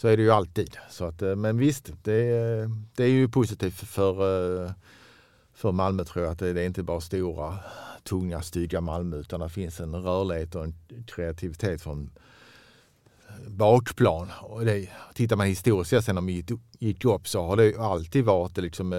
så 0.00 0.08
är 0.08 0.16
det 0.16 0.22
ju 0.22 0.30
alltid. 0.30 0.76
Så 0.90 1.04
att, 1.04 1.22
eh, 1.22 1.36
men 1.36 1.58
visst, 1.58 1.90
det, 2.02 2.70
det 2.94 3.04
är 3.04 3.08
ju 3.08 3.28
positivt 3.28 3.74
för, 3.74 4.12
eh, 4.64 4.72
för 5.54 5.72
Malmö 5.72 6.04
tror 6.04 6.24
jag. 6.24 6.32
Att 6.32 6.38
det, 6.38 6.48
är 6.60 6.66
inte 6.66 6.82
bara 6.82 7.00
stora, 7.00 7.58
tunga, 8.04 8.42
stygga 8.42 8.80
Malmö 8.80 9.16
utan 9.16 9.40
det 9.40 9.48
finns 9.48 9.80
en 9.80 9.94
rörlighet 9.94 10.54
och 10.54 10.64
en 10.64 10.74
kreativitet 11.06 11.82
från 11.82 12.10
eh, 13.28 13.48
bakplan. 13.48 14.28
Och 14.40 14.64
det, 14.64 14.88
tittar 15.14 15.36
man 15.36 15.46
historiskt 15.46 15.90
sett 15.90 16.04
sen 16.04 16.16
de 16.16 16.28
gick, 16.28 16.50
gick 16.78 17.04
upp 17.04 17.28
så 17.28 17.46
har 17.46 17.56
det 17.56 17.78
alltid 17.78 18.24
varit 18.24 18.56
liksom 18.56 18.90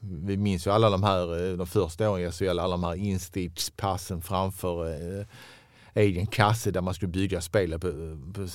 vi 0.00 0.36
minns 0.36 0.66
ju 0.66 0.70
alla 0.70 0.90
de 0.90 1.02
här 1.02 1.56
de 1.56 1.66
första 1.66 2.10
åren 2.10 2.28
i 2.28 2.32
SHL, 2.32 2.48
alla 2.48 2.68
de 2.68 2.84
här 2.84 2.94
instickspassen 2.94 4.22
framför 4.22 4.86
eh, 4.86 5.26
egen 5.94 6.26
kasse 6.26 6.70
där 6.70 6.80
man 6.80 6.94
skulle 6.94 7.12
bygga 7.12 7.40
spelet 7.40 7.80
på, 7.80 7.88
på 8.34 8.46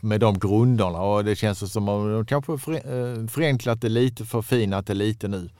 med 0.00 0.20
de 0.20 0.38
grunderna 0.38 1.00
och 1.00 1.24
det 1.24 1.36
känns 1.36 1.72
som 1.72 1.88
att 1.88 2.26
de 2.26 2.26
kanske 2.26 2.52
eh, 2.52 3.26
förenklat 3.26 3.80
det 3.80 3.88
lite, 3.88 4.24
förfinat 4.24 4.86
det 4.86 4.94
lite 4.94 5.28
nu. 5.28 5.50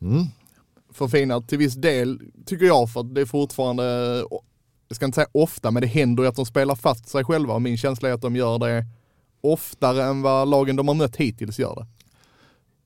Mm. 0.00 0.24
Förfinat 0.92 1.48
till 1.48 1.58
viss 1.58 1.74
del 1.74 2.20
tycker 2.46 2.66
jag 2.66 2.92
för 2.92 3.00
att 3.00 3.14
det 3.14 3.20
är 3.20 3.26
fortfarande, 3.26 3.84
jag 4.88 4.96
ska 4.96 5.04
inte 5.04 5.16
säga 5.16 5.28
ofta, 5.32 5.70
men 5.70 5.80
det 5.80 5.86
händer 5.86 6.22
ju 6.22 6.28
att 6.28 6.36
de 6.36 6.46
spelar 6.46 6.74
fast 6.74 7.08
sig 7.08 7.24
själva 7.24 7.54
och 7.54 7.62
min 7.62 7.78
känsla 7.78 8.08
är 8.08 8.12
att 8.12 8.22
de 8.22 8.36
gör 8.36 8.58
det 8.58 8.86
oftare 9.40 10.04
än 10.04 10.22
vad 10.22 10.48
lagen 10.48 10.76
de 10.76 10.88
har 10.88 10.94
mött 10.94 11.16
hittills 11.16 11.58
gör 11.58 11.74
det. 11.74 11.86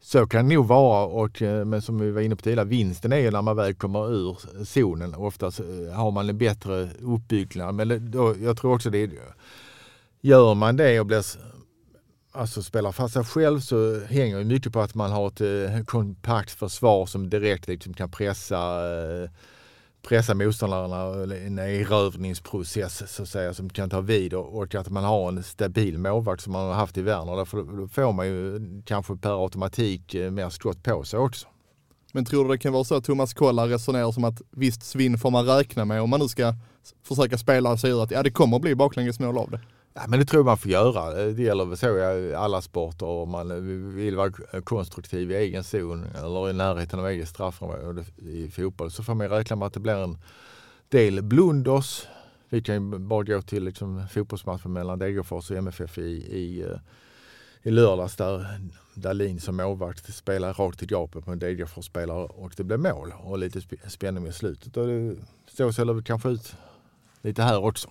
Så 0.00 0.26
kan 0.26 0.48
det 0.48 0.54
nog 0.54 0.66
vara, 0.66 1.06
och, 1.06 1.42
eh, 1.42 1.64
men 1.64 1.82
som 1.82 1.98
vi 1.98 2.10
var 2.10 2.20
inne 2.20 2.36
på 2.36 2.42
tidigare, 2.42 2.64
vinsten 2.64 3.12
är 3.12 3.16
ju 3.16 3.30
när 3.30 3.42
man 3.42 3.56
väl 3.56 3.75
kommer 3.75 4.14
ur 4.14 4.64
zonen. 4.64 5.14
Oftast 5.14 5.60
eh, 5.60 5.94
har 5.94 6.10
man 6.10 6.28
en 6.28 6.38
bättre 6.38 6.88
uppbyggnad. 7.00 7.75
Men 7.75 8.10
då, 8.10 8.34
jag 8.42 8.56
tror 8.56 8.75
också 8.75 8.90
det 8.90 8.98
är 8.98 9.10
Gör 10.20 10.54
man 10.54 10.76
det 10.76 11.00
och 11.00 11.06
blir, 11.06 11.25
alltså 12.32 12.62
spelar 12.62 12.92
fast 12.92 13.14
sig 13.14 13.25
själv 13.25 13.61
så 13.61 14.00
hänger 14.00 14.38
det 14.38 14.44
mycket 14.44 14.73
på 14.73 14.80
att 14.80 14.94
man 14.94 15.12
har 15.12 15.28
ett 15.28 15.40
eh, 15.40 15.85
kompakt 15.85 16.50
försvar 16.50 17.06
som 17.06 17.30
direkt 17.30 17.68
liksom 17.68 17.94
kan 17.94 18.11
pressa 18.11 18.56
eh, 19.23 19.30
pressa 20.08 20.35
motståndarna 20.35 21.35
en 21.35 21.58
erövringsprocess 21.58 23.12
så 23.14 23.23
att 23.23 23.28
säga 23.28 23.54
som 23.54 23.70
kan 23.70 23.90
ta 23.90 24.00
vid 24.00 24.35
och, 24.35 24.58
och 24.58 24.75
att 24.75 24.90
man 24.90 25.04
har 25.04 25.28
en 25.28 25.42
stabil 25.42 25.99
målvakt 25.99 26.42
som 26.42 26.52
man 26.52 26.66
har 26.66 26.75
haft 26.75 26.99
i 26.99 27.02
Werner. 27.02 27.37
Därför 27.37 27.62
då 27.62 27.88
får 27.88 28.12
man 28.12 28.26
ju 28.26 28.61
kanske 28.85 29.16
per 29.16 29.42
automatik 29.44 30.14
eh, 30.14 30.30
mer 30.30 30.50
skott 30.50 30.82
på 30.82 31.04
sig 31.04 31.18
också. 31.18 31.46
Men 32.12 32.25
tror 32.25 32.44
du 32.44 32.50
det 32.50 32.58
kan 32.58 32.73
vara 32.73 32.85
så 32.85 32.94
att 32.94 33.04
Thomas 33.04 33.35
Kollar 33.35 33.68
resonerar 33.68 34.12
som 34.12 34.25
att 34.25 34.42
visst 34.50 34.82
svinn 34.82 35.18
får 35.18 35.30
man 35.30 35.46
räkna 35.46 35.85
med 35.85 36.02
om 36.02 36.11
man 36.11 36.20
nu 36.20 36.28
ska 36.28 36.54
försöka 37.02 37.38
spela 37.38 37.76
sig 37.76 37.90
ur 37.90 38.02
att 38.02 38.11
ja 38.11 38.23
det 38.23 38.30
kommer 38.30 38.58
bli 38.58 38.75
baklängesmål 38.75 39.38
av 39.38 39.50
det? 39.50 39.61
Ja, 39.99 40.03
men 40.09 40.19
det 40.19 40.25
tror 40.25 40.38
jag 40.38 40.47
man 40.47 40.59
får 40.59 40.71
göra. 40.71 41.15
Det 41.15 41.43
gäller 41.43 41.65
väl 41.65 41.76
så 41.76 41.99
i 41.99 42.35
alla 42.35 42.62
sporter. 42.62 43.07
Om 43.07 43.31
man 43.31 43.95
vill 43.95 44.17
vara 44.17 44.33
konstruktiv 44.65 45.31
i 45.31 45.35
egen 45.35 45.65
zon 45.65 46.05
eller 46.05 46.50
i 46.50 46.53
närheten 46.53 47.00
av 47.00 47.07
eget 47.07 47.29
straffområde 47.29 48.05
i 48.17 48.50
fotboll 48.50 48.91
så 48.91 49.03
får 49.03 49.15
man 49.15 49.29
räkna 49.29 49.57
med 49.57 49.67
att 49.67 49.73
det 49.73 49.81
blir 49.81 49.95
en 49.95 50.19
del 50.88 51.23
blunders. 51.23 52.07
Vi 52.49 52.62
kan 52.62 52.75
ju 52.75 52.99
bara 52.99 53.23
gå 53.23 53.43
till 53.43 53.65
liksom 53.65 54.09
fotbollsmatchen 54.09 54.73
mellan 54.73 54.99
Degerfors 54.99 55.50
och 55.50 55.57
MFF 55.57 55.99
i, 55.99 56.03
i, 56.37 56.62
eh, 56.62 56.79
i 57.62 57.71
lördags 57.71 58.17
där 58.17 58.61
Dahlin 58.95 59.41
som 59.41 59.57
målvakt 59.57 60.15
spelar 60.15 60.55
rakt 60.55 60.83
i 60.83 60.87
gapet 60.87 61.25
på 61.25 61.33
en 61.33 61.38
Degerfors-spelare 61.38 62.25
och 62.25 62.53
det 62.57 62.65
blev 62.65 62.81
mål 62.81 63.15
och 63.23 63.38
lite 63.38 63.61
spänning 63.88 64.26
i 64.26 64.33
slutet. 64.33 64.76
Och 64.76 64.87
det, 64.87 65.17
så 65.49 65.73
ser 65.73 65.85
det 65.85 66.03
kanske 66.03 66.29
ut 66.29 66.57
lite 67.23 67.43
här 67.43 67.65
också. 67.65 67.91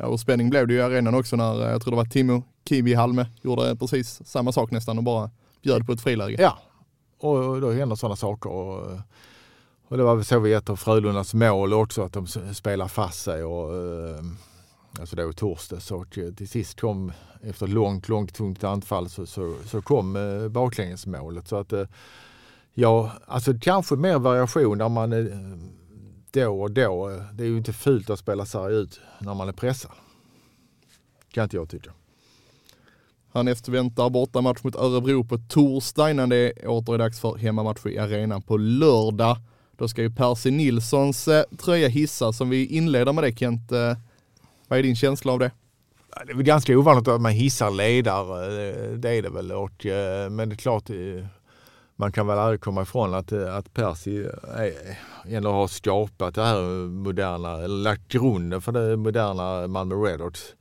Ja, 0.00 0.06
och 0.06 0.20
spänning 0.20 0.50
blev 0.50 0.66
det 0.66 0.72
ju 0.72 0.78
i 0.78 0.82
arenan 0.82 1.14
också 1.14 1.36
när, 1.36 1.62
eh, 1.62 1.70
jag 1.70 1.82
tror 1.82 1.90
det 1.90 1.96
var 1.96 2.04
Timo 2.04 2.42
Kiwi 2.68 2.94
Halme 2.94 3.26
gjorde 3.42 3.76
precis 3.76 4.20
samma 4.24 4.52
sak 4.52 4.70
nästan 4.70 4.98
och 4.98 5.04
bara 5.04 5.30
bjöd 5.62 5.86
på 5.86 5.92
ett 5.92 6.00
friläge. 6.00 6.36
Ja, 6.42 6.58
och 7.18 7.60
då 7.60 7.70
händer 7.70 7.96
sådana 7.96 8.16
saker. 8.16 8.50
Och, 8.50 8.98
och 9.88 9.96
det 9.96 10.02
var 10.02 10.14
väl 10.14 10.24
så 10.24 10.38
vi 10.38 10.52
ett 10.52 10.70
av 10.70 10.76
Frölundas 10.76 11.34
mål 11.34 11.72
också, 11.72 12.02
att 12.02 12.12
de 12.12 12.26
spelar 12.54 12.88
fast 12.88 13.22
sig. 13.22 13.44
Och, 13.44 13.74
eh, 13.76 14.24
alltså 15.00 15.16
då 15.16 15.30
i 15.30 15.32
torsdags 15.32 15.90
och 15.90 16.18
eh, 16.18 16.32
till 16.32 16.48
sist 16.48 16.80
kom, 16.80 17.12
efter 17.42 17.66
ett 17.66 17.72
långt, 17.72 18.08
långt 18.08 18.34
tungt 18.34 18.64
anfall 18.64 19.08
så, 19.08 19.26
så, 19.26 19.54
så 19.66 19.82
kom 19.82 20.16
eh, 20.16 20.48
baklängesmålet. 20.48 21.48
Så 21.48 21.56
att, 21.56 21.72
ja, 22.74 23.12
alltså 23.26 23.52
kanske 23.60 23.96
mer 23.96 24.18
variation 24.18 24.78
där 24.78 24.88
man 24.88 25.12
då 26.32 26.60
och 26.62 26.70
då. 26.70 27.22
Det 27.32 27.42
är 27.42 27.48
ju 27.48 27.56
inte 27.56 27.72
fult 27.72 28.10
att 28.10 28.18
spela 28.18 28.46
sarg 28.46 28.74
ut 28.74 29.00
när 29.18 29.34
man 29.34 29.48
är 29.48 29.52
pressad. 29.52 29.90
Kan 31.32 31.44
inte 31.44 31.56
jag 31.56 31.70
tycka. 31.70 31.90
Han 33.32 33.48
efterväntar 33.48 34.10
bortamatch 34.10 34.62
mot 34.62 34.76
Örebro 34.76 35.24
på 35.24 35.38
torsdag 35.38 36.10
innan 36.10 36.28
det 36.28 36.52
åter 36.52 36.94
är 36.94 36.98
dags 36.98 37.20
för 37.20 37.36
hemmamatch 37.36 37.86
i 37.86 37.98
arenan 37.98 38.42
på 38.42 38.56
lördag. 38.56 39.36
Då 39.76 39.88
ska 39.88 40.02
ju 40.02 40.10
Percy 40.10 40.50
Nilssons 40.50 41.28
eh, 41.28 41.44
tröja 41.58 41.88
hissas. 41.88 42.36
Som 42.36 42.50
vi 42.50 42.66
inleder 42.66 43.12
med 43.12 43.24
det 43.24 43.38
Kent, 43.38 43.72
eh, 43.72 43.96
vad 44.68 44.78
är 44.78 44.82
din 44.82 44.96
känsla 44.96 45.32
av 45.32 45.38
det? 45.38 45.50
Det 46.26 46.32
är 46.32 46.36
väl 46.36 46.44
ganska 46.44 46.78
ovanligt 46.78 47.08
att 47.08 47.20
man 47.20 47.32
hissar 47.32 47.70
ledare, 47.70 48.96
det 48.96 49.10
är 49.10 49.22
det 49.22 49.30
väl. 49.30 49.52
Och, 49.52 49.86
eh, 49.86 50.30
men 50.30 50.48
det 50.48 50.54
är 50.54 50.56
klart, 50.56 50.90
man 51.96 52.12
kan 52.12 52.26
väl 52.26 52.38
aldrig 52.38 52.60
komma 52.60 52.82
ifrån 52.82 53.14
att, 53.14 53.32
att 53.32 53.74
Percy 53.74 54.26
ändå 55.28 55.52
har 55.52 55.68
skapat 55.68 56.34
det 56.34 56.44
här 56.44 56.88
moderna, 56.88 57.56
eller 57.56 57.82
lagt 57.82 58.08
grunden 58.08 58.60
för 58.60 58.72
det 58.72 58.96
moderna 58.96 59.66
Malmö 59.66 59.94
Redhawks 59.94 60.54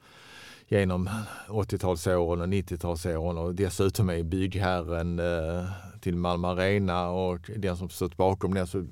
genom 0.68 1.10
80-talsåren 1.48 2.42
och 2.42 2.48
90-talsåren 2.48 3.38
och 3.38 3.56
dessutom 3.56 4.10
är 4.10 4.24
byggherren 4.24 5.20
eh, 5.20 5.66
till 6.02 6.16
Malmö 6.16 6.48
Arena 6.48 7.10
och 7.10 7.50
den 7.58 7.78
som 7.78 7.90
stått 7.90 8.18
bakom 8.18 8.54
den. 8.54 8.68
Så 8.68 8.88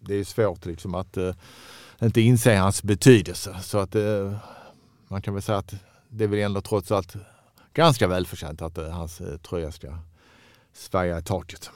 det 0.00 0.14
är 0.14 0.24
svårt 0.24 0.66
liksom 0.66 0.94
att 0.94 1.16
eh, 1.16 1.34
inte 2.02 2.20
inse 2.20 2.56
hans 2.56 2.82
betydelse. 2.82 3.56
Så 3.62 3.78
att 3.78 3.94
eh, 3.94 4.36
man 5.08 5.22
kan 5.22 5.34
väl 5.34 5.42
säga 5.42 5.58
att 5.58 5.74
det 6.08 6.24
är 6.24 6.28
väl 6.28 6.38
ändå 6.38 6.60
trots 6.60 6.92
allt 6.92 7.16
ganska 7.74 8.06
välförtjänt 8.06 8.62
att 8.62 8.78
eh, 8.78 8.88
hans 8.88 9.20
eh, 9.20 9.36
tröja 9.36 9.72
ska 9.72 9.98
svaja 10.72 11.18
i 11.18 11.22
taket. 11.22 11.70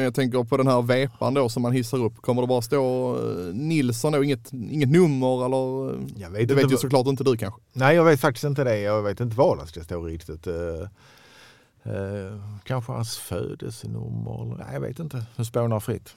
Men 0.00 0.04
jag 0.04 0.14
tänker 0.14 0.44
på 0.44 0.56
den 0.56 0.66
här 0.66 0.82
vepan 0.82 1.34
då 1.34 1.48
som 1.48 1.62
man 1.62 1.72
hissar 1.72 1.98
upp. 1.98 2.16
Kommer 2.16 2.42
det 2.42 2.48
bara 2.48 2.62
stå 2.62 3.14
eh, 3.16 3.54
Nilsson 3.54 4.12
då, 4.12 4.24
inget, 4.24 4.52
inget 4.52 4.88
nummer 4.88 5.44
eller? 5.44 5.98
Jag 6.16 6.30
vet 6.30 6.48
det 6.48 6.54
vet 6.54 6.72
ju 6.72 6.76
såklart 6.76 7.06
inte 7.06 7.24
du 7.24 7.36
kanske. 7.36 7.60
Nej, 7.72 7.96
jag 7.96 8.04
vet 8.04 8.20
faktiskt 8.20 8.44
inte 8.44 8.64
det. 8.64 8.78
Jag 8.78 9.02
vet 9.02 9.20
inte 9.20 9.36
vad 9.36 9.58
det 9.58 9.66
ska 9.66 9.84
stå 9.84 10.02
riktigt. 10.02 10.46
Uh, 10.46 10.54
uh, 10.54 12.40
kanske 12.64 12.92
hans 12.92 13.18
födelsenummer. 13.18 14.56
Nej, 14.58 14.66
jag 14.72 14.80
vet 14.80 14.98
inte. 14.98 15.24
Det 15.36 15.44
spånar 15.44 15.80
fritt. 15.80 16.14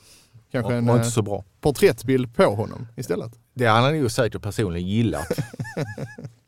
Kanske 0.51 0.73
en 0.73 0.89
inte 0.89 1.11
så 1.11 1.21
bra. 1.21 1.43
porträttbild 1.61 2.35
på 2.35 2.43
honom 2.43 2.87
istället. 2.95 3.31
Det 3.53 3.65
hade 3.65 3.81
han 3.81 3.97
ju 3.97 4.09
säkert 4.09 4.41
personligen 4.41 4.89
gillat. 4.89 5.27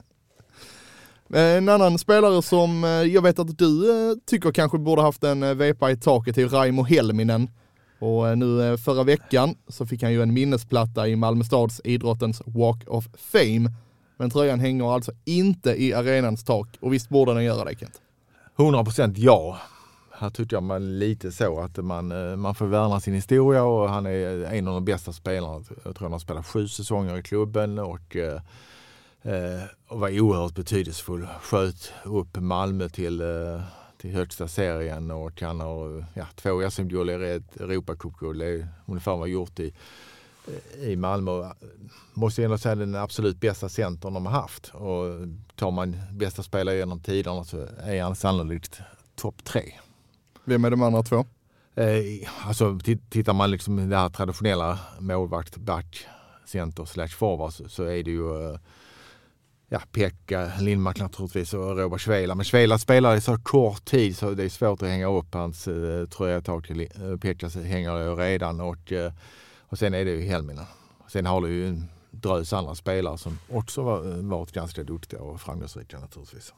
Eh, 1.33 1.57
en 1.57 1.69
annan 1.69 1.97
spelare 1.97 2.41
som 2.41 2.83
eh, 2.83 2.89
jag 2.89 3.21
vet 3.21 3.39
att 3.39 3.57
du 3.57 3.91
eh, 3.91 4.15
tycker 4.25 4.51
kanske 4.51 4.77
borde 4.77 5.01
haft 5.01 5.23
en 5.23 5.57
vepa 5.57 5.91
i 5.91 5.97
taket 5.97 6.37
är 6.37 6.47
Raimo 6.47 6.83
Helminen. 6.83 7.49
Och 7.99 8.37
nu 8.37 8.77
förra 8.77 9.03
veckan 9.03 9.55
så 9.67 9.85
fick 9.85 10.03
han 10.03 10.11
ju 10.11 10.21
en 10.21 10.33
minnesplatta 10.33 11.07
i 11.07 11.15
Malmö 11.15 11.43
stads 11.43 11.81
idrottens 11.83 12.41
Walk 12.45 12.83
of 12.87 13.07
Fame. 13.17 13.71
Men 14.17 14.29
tröjan 14.29 14.59
hänger 14.59 14.93
alltså 14.93 15.11
inte 15.25 15.83
i 15.83 15.93
arenans 15.93 16.43
tak 16.43 16.67
och 16.79 16.93
visst 16.93 17.09
borde 17.09 17.33
den 17.33 17.43
göra 17.43 17.65
det 17.65 17.79
Kent? 17.79 18.01
100% 18.55 19.13
ja. 19.17 19.57
här 20.19 20.29
tyckte 20.29 20.55
jag 20.55 20.63
man 20.63 20.99
lite 20.99 21.31
så 21.31 21.59
att 21.59 21.77
man, 21.77 22.39
man 22.39 22.55
får 22.55 22.65
värna 22.65 22.99
sin 22.99 23.13
historia 23.13 23.63
och 23.63 23.89
han 23.89 24.05
är 24.05 24.43
en 24.43 24.67
av 24.67 24.73
de 24.73 24.85
bästa 24.85 25.13
spelarna. 25.13 25.63
Jag 25.83 25.95
tror 25.95 26.05
han 26.05 26.11
har 26.11 26.19
spelat 26.19 26.45
sju 26.45 26.67
säsonger 26.67 27.17
i 27.17 27.23
klubben 27.23 27.79
och, 27.79 28.15
eh 28.15 28.39
och 29.87 29.99
var 29.99 30.19
oerhört 30.19 30.55
betydelsefull. 30.55 31.27
Sköt 31.41 31.93
upp 32.03 32.37
Malmö 32.37 32.89
till, 32.89 33.21
eh, 33.21 33.61
till 33.97 34.11
högsta 34.11 34.47
serien 34.47 35.11
och 35.11 35.41
han 35.41 35.59
har 35.59 36.05
ja, 36.13 36.25
två 36.35 36.69
SM-guld 36.71 37.09
och 37.09 37.23
ett 37.23 37.55
Europacupguld. 37.55 38.39
Det 38.39 38.47
är 38.47 38.67
ungefär 38.85 39.15
vad 39.15 39.29
gjort 39.29 39.59
i, 39.59 39.73
i 40.81 40.95
Malmö. 40.95 41.51
Måste 42.13 42.43
ändå 42.43 42.57
säga 42.57 42.75
den 42.75 42.95
absolut 42.95 43.39
bästa 43.39 43.69
centern 43.69 44.13
de 44.13 44.25
har 44.25 44.33
haft. 44.33 44.71
Och 44.73 45.05
tar 45.55 45.71
man 45.71 45.97
bästa 46.11 46.43
spelare 46.43 46.75
genom 46.77 46.99
tiderna 46.99 47.43
så 47.43 47.67
är 47.83 48.03
han 48.03 48.15
sannolikt 48.15 48.81
topp 49.15 49.43
tre. 49.43 49.73
Vem 50.43 50.65
är 50.65 50.69
de 50.69 50.81
andra 50.81 51.03
två? 51.03 51.25
Eh, 51.75 52.29
alltså 52.47 52.79
tittar 53.09 53.33
man 53.33 53.51
liksom 53.51 53.89
det 53.89 53.97
här 53.97 54.09
traditionella 54.09 54.79
målvakt, 54.99 55.57
back, 55.57 56.07
center 56.45 56.85
slash 56.85 57.07
forward 57.07 57.53
så, 57.53 57.69
så 57.69 57.83
är 57.83 58.03
det 58.03 58.11
ju 58.11 58.51
eh, 58.51 58.59
ja, 59.69 59.81
Pekka 59.91 60.51
Lindmark 60.59 60.99
naturligtvis 60.99 61.53
och 61.53 61.77
Robert 61.77 62.01
Svela. 62.01 62.35
Men 62.35 62.45
Svela 62.45 62.77
spelar 62.77 63.15
i 63.15 63.21
så 63.21 63.37
kort 63.37 63.85
tid 63.85 64.17
så 64.17 64.31
det 64.31 64.43
är 64.43 64.49
svårt 64.49 64.81
att 64.81 64.89
hänga 64.89 65.07
upp 65.07 65.33
hans 65.33 65.67
eh, 65.67 66.05
tröja 66.05 66.37
ett 66.37 66.45
tag 66.45 66.67
till 66.67 66.81
eh, 66.81 67.17
Pekka 67.21 67.49
hänger 67.49 67.97
ju 67.97 68.15
redan 68.15 68.61
och, 68.61 68.91
eh, 68.91 69.11
och 69.59 69.77
sen 69.77 69.93
är 69.93 70.05
det 70.05 70.11
ju 70.11 70.21
Helminen. 70.21 70.65
Sen 71.07 71.25
har 71.25 71.41
du 71.41 71.53
ju 71.53 71.67
en 71.67 71.89
drös 72.11 72.53
andra 72.53 72.75
spelare 72.75 73.17
som 73.17 73.39
också 73.49 73.83
var, 73.83 74.11
eh, 74.11 74.23
varit 74.23 74.51
ganska 74.51 74.83
duktiga 74.83 75.21
och 75.21 75.41
framgångsrika 75.41 75.99
naturligtvis. 75.99 76.53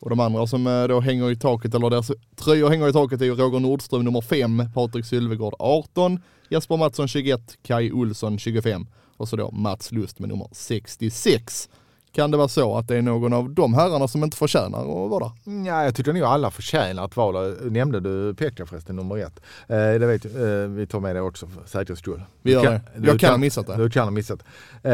Och 0.00 0.10
de 0.10 0.20
andra 0.20 0.46
som 0.46 0.66
eh, 0.66 0.84
då 0.84 1.00
hänger 1.00 1.30
i 1.30 1.36
taket, 1.36 1.74
eller 1.74 1.90
deras 1.90 2.10
tröjor 2.36 2.68
hänger 2.68 2.88
i 2.88 2.92
taket 2.92 3.20
är 3.20 3.24
ju 3.24 3.34
Roger 3.34 3.60
Nordström 3.60 4.04
nummer 4.04 4.20
5, 4.20 4.62
Patrik 4.74 5.06
Sylvegård 5.06 5.54
18, 5.58 6.20
Jesper 6.48 6.76
Mattsson 6.76 7.08
21, 7.08 7.58
Kai 7.62 7.92
Olsson 7.92 8.38
25 8.38 8.86
och 9.16 9.28
så 9.28 9.36
då 9.36 9.50
Mats 9.50 9.92
Lust 9.92 10.18
med 10.18 10.28
nummer 10.28 10.48
66. 10.52 11.68
Kan 12.12 12.30
det 12.30 12.36
vara 12.36 12.48
så 12.48 12.76
att 12.76 12.88
det 12.88 12.96
är 12.96 13.02
någon 13.02 13.32
av 13.32 13.50
de 13.50 13.74
herrarna 13.74 14.08
som 14.08 14.24
inte 14.24 14.36
förtjänar 14.36 14.80
att 14.80 15.10
vara 15.10 15.24
där? 15.24 15.64
Ja, 15.66 15.84
jag 15.84 15.94
tycker 15.94 16.12
nog 16.12 16.22
alla 16.22 16.50
förtjänar 16.50 17.04
att 17.04 17.16
vara 17.16 17.42
där. 17.42 17.70
Nämnde 17.70 18.00
du 18.00 18.34
Pekka 18.34 18.66
förresten, 18.66 18.96
nummer 18.96 19.18
ett? 19.18 19.40
Eh, 19.66 19.76
det 19.76 20.06
vet, 20.06 20.24
eh, 20.24 20.30
vi 20.68 20.86
tar 20.86 21.00
med 21.00 21.16
det 21.16 21.20
också 21.20 21.46
för 21.46 21.62
säkerhets 21.66 22.00
skull. 22.00 22.22
Vi 22.42 22.52
gör 22.52 22.64
det. 22.64 22.80
Jag 23.06 23.20
kan 23.20 23.30
ha 23.30 23.38
missat 23.38 23.66
det. 23.66 23.76
Du 23.76 23.90
kan 23.90 24.04
ha 24.04 24.10
missat 24.10 24.40
eh, 24.82 24.92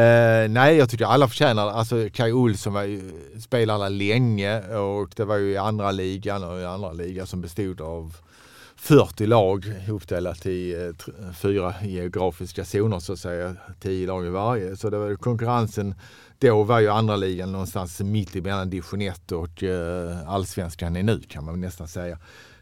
Nej, 0.49 0.75
jag 0.77 0.89
tycker 0.89 1.05
alla 1.05 1.27
förtjänar 1.27 1.69
Alltså 1.69 2.09
Kaj 2.13 2.33
Olsson 2.33 2.73
var 2.73 2.83
ju, 2.83 3.11
spelade 3.39 3.89
länge 3.89 4.77
och 4.77 5.09
det 5.15 5.25
var 5.25 5.37
ju 5.37 5.51
i 5.51 5.57
andra 5.57 5.91
ligan 5.91 6.43
och 6.43 6.59
i 6.59 6.65
andra 6.65 6.91
ligan 6.91 7.27
som 7.27 7.41
bestod 7.41 7.81
av 7.81 8.15
40 8.85 9.25
lag 9.25 9.73
uppdelat 9.89 10.45
i 10.45 10.73
eh, 10.73 11.31
fyra 11.33 11.73
geografiska 11.81 12.65
zoner 12.65 12.99
så 12.99 13.13
att 13.13 13.19
säga. 13.19 13.55
10 13.79 14.07
lag 14.07 14.25
i 14.25 14.29
varje. 14.29 14.75
Så 14.75 14.89
det 14.89 14.97
var 14.97 15.15
konkurrensen 15.15 15.95
då 16.39 16.63
var 16.63 16.79
ju 16.79 16.89
andra 16.89 17.15
ligan 17.15 17.51
någonstans 17.51 18.01
mitt 18.01 18.35
emellan 18.35 18.69
division 18.69 19.01
1 19.01 19.31
och 19.31 19.63
eh, 19.63 20.29
allsvenskan 20.29 20.95
är 20.95 21.03
nu 21.03 21.21
kan 21.21 21.45
man 21.45 21.61
nästan 21.61 21.87
säga. 21.87 22.17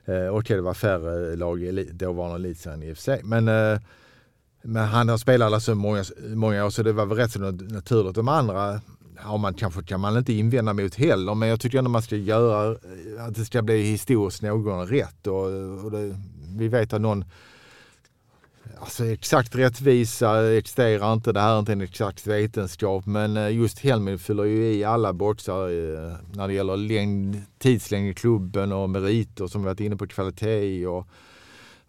Eh, 0.05 0.35
okej, 0.35 0.55
det 0.55 0.61
var 0.61 0.73
färre 0.73 1.35
lag 1.35 1.63
i 1.63 1.89
dåvarande 1.91 2.35
elitserien 2.35 2.83
i 2.83 2.93
och 2.93 2.97
för 2.97 3.03
sig. 3.03 3.21
Men, 3.23 3.45
men 4.61 4.87
han 4.87 5.09
har 5.09 5.17
spelat 5.17 5.53
alltså 5.53 5.75
många, 5.75 6.03
många 6.35 6.65
år 6.65 6.69
så 6.69 6.83
det 6.83 6.93
var 6.93 7.05
väl 7.05 7.17
rätt 7.17 7.31
så 7.31 7.39
naturligt. 7.39 8.15
De 8.15 8.27
andra 8.27 8.81
har 9.17 9.37
man 9.37 9.53
kanske 9.53 9.83
kan 9.83 9.99
man 9.99 10.17
inte 10.17 10.33
invända 10.33 10.73
mot 10.73 10.95
heller 10.95 11.35
men 11.35 11.49
jag 11.49 11.59
tycker 11.59 11.77
ändå 11.77 11.89
man 11.89 12.01
ska 12.01 12.15
göra 12.15 12.71
eh, 12.71 13.25
att 13.25 13.35
det 13.35 13.45
ska 13.45 13.61
bli 13.61 13.81
historiskt 13.81 14.41
någon 14.41 14.87
rätt. 14.87 15.27
Och, 15.27 15.45
och 15.85 15.91
det, 15.91 16.17
vi 16.57 16.67
vet 16.67 16.93
att 16.93 17.01
någon 17.01 17.25
Alltså 18.79 19.05
exakt 19.05 19.55
rättvisa 19.55 20.57
existerar 20.57 21.13
inte. 21.13 21.31
Det 21.31 21.39
här 21.39 21.55
är 21.55 21.59
inte 21.59 21.71
en 21.71 21.81
exakt 21.81 22.27
vetenskap. 22.27 23.05
Men 23.05 23.37
eh, 23.37 23.55
just 23.55 23.79
Helmin 23.79 24.19
fyller 24.19 24.43
ju 24.43 24.73
i 24.73 24.83
alla 24.83 25.13
boxar 25.13 25.67
eh, 25.67 26.13
när 26.33 26.47
det 26.47 26.53
gäller 26.53 26.77
längd, 26.77 27.41
tidslängd 27.57 28.09
i 28.09 28.13
klubben 28.13 28.71
och 28.71 28.89
meriter 28.89 29.47
som 29.47 29.61
vi 29.61 29.65
varit 29.65 29.79
inne 29.79 29.95
på, 29.95 30.07
kvalitet 30.07 30.87
och 30.87 31.07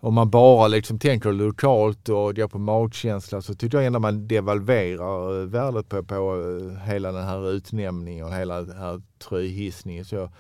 om 0.05 0.15
man 0.15 0.31
bara 0.31 0.69
liksom 0.69 0.99
tänker 0.99 1.33
lokalt 1.33 2.09
och 2.09 2.37
går 2.37 2.49
på 2.49 2.59
magkänsla 2.59 3.43
så 3.43 3.55
tycker 3.55 3.79
jag 3.79 3.87
ändå 3.87 3.99
man 3.99 4.29
devalverar 4.29 5.41
eh, 5.41 5.47
värdet 5.47 5.89
på, 5.89 6.03
på 6.03 6.77
hela 6.87 7.13
den 7.13 7.25
här 7.25 7.51
utnämningen 7.51 8.27
och 8.27 8.35
hela 8.35 8.63
den 8.63 8.79
här 8.79 9.03
tröjhissningen. 9.29 10.05
Så 10.05 10.31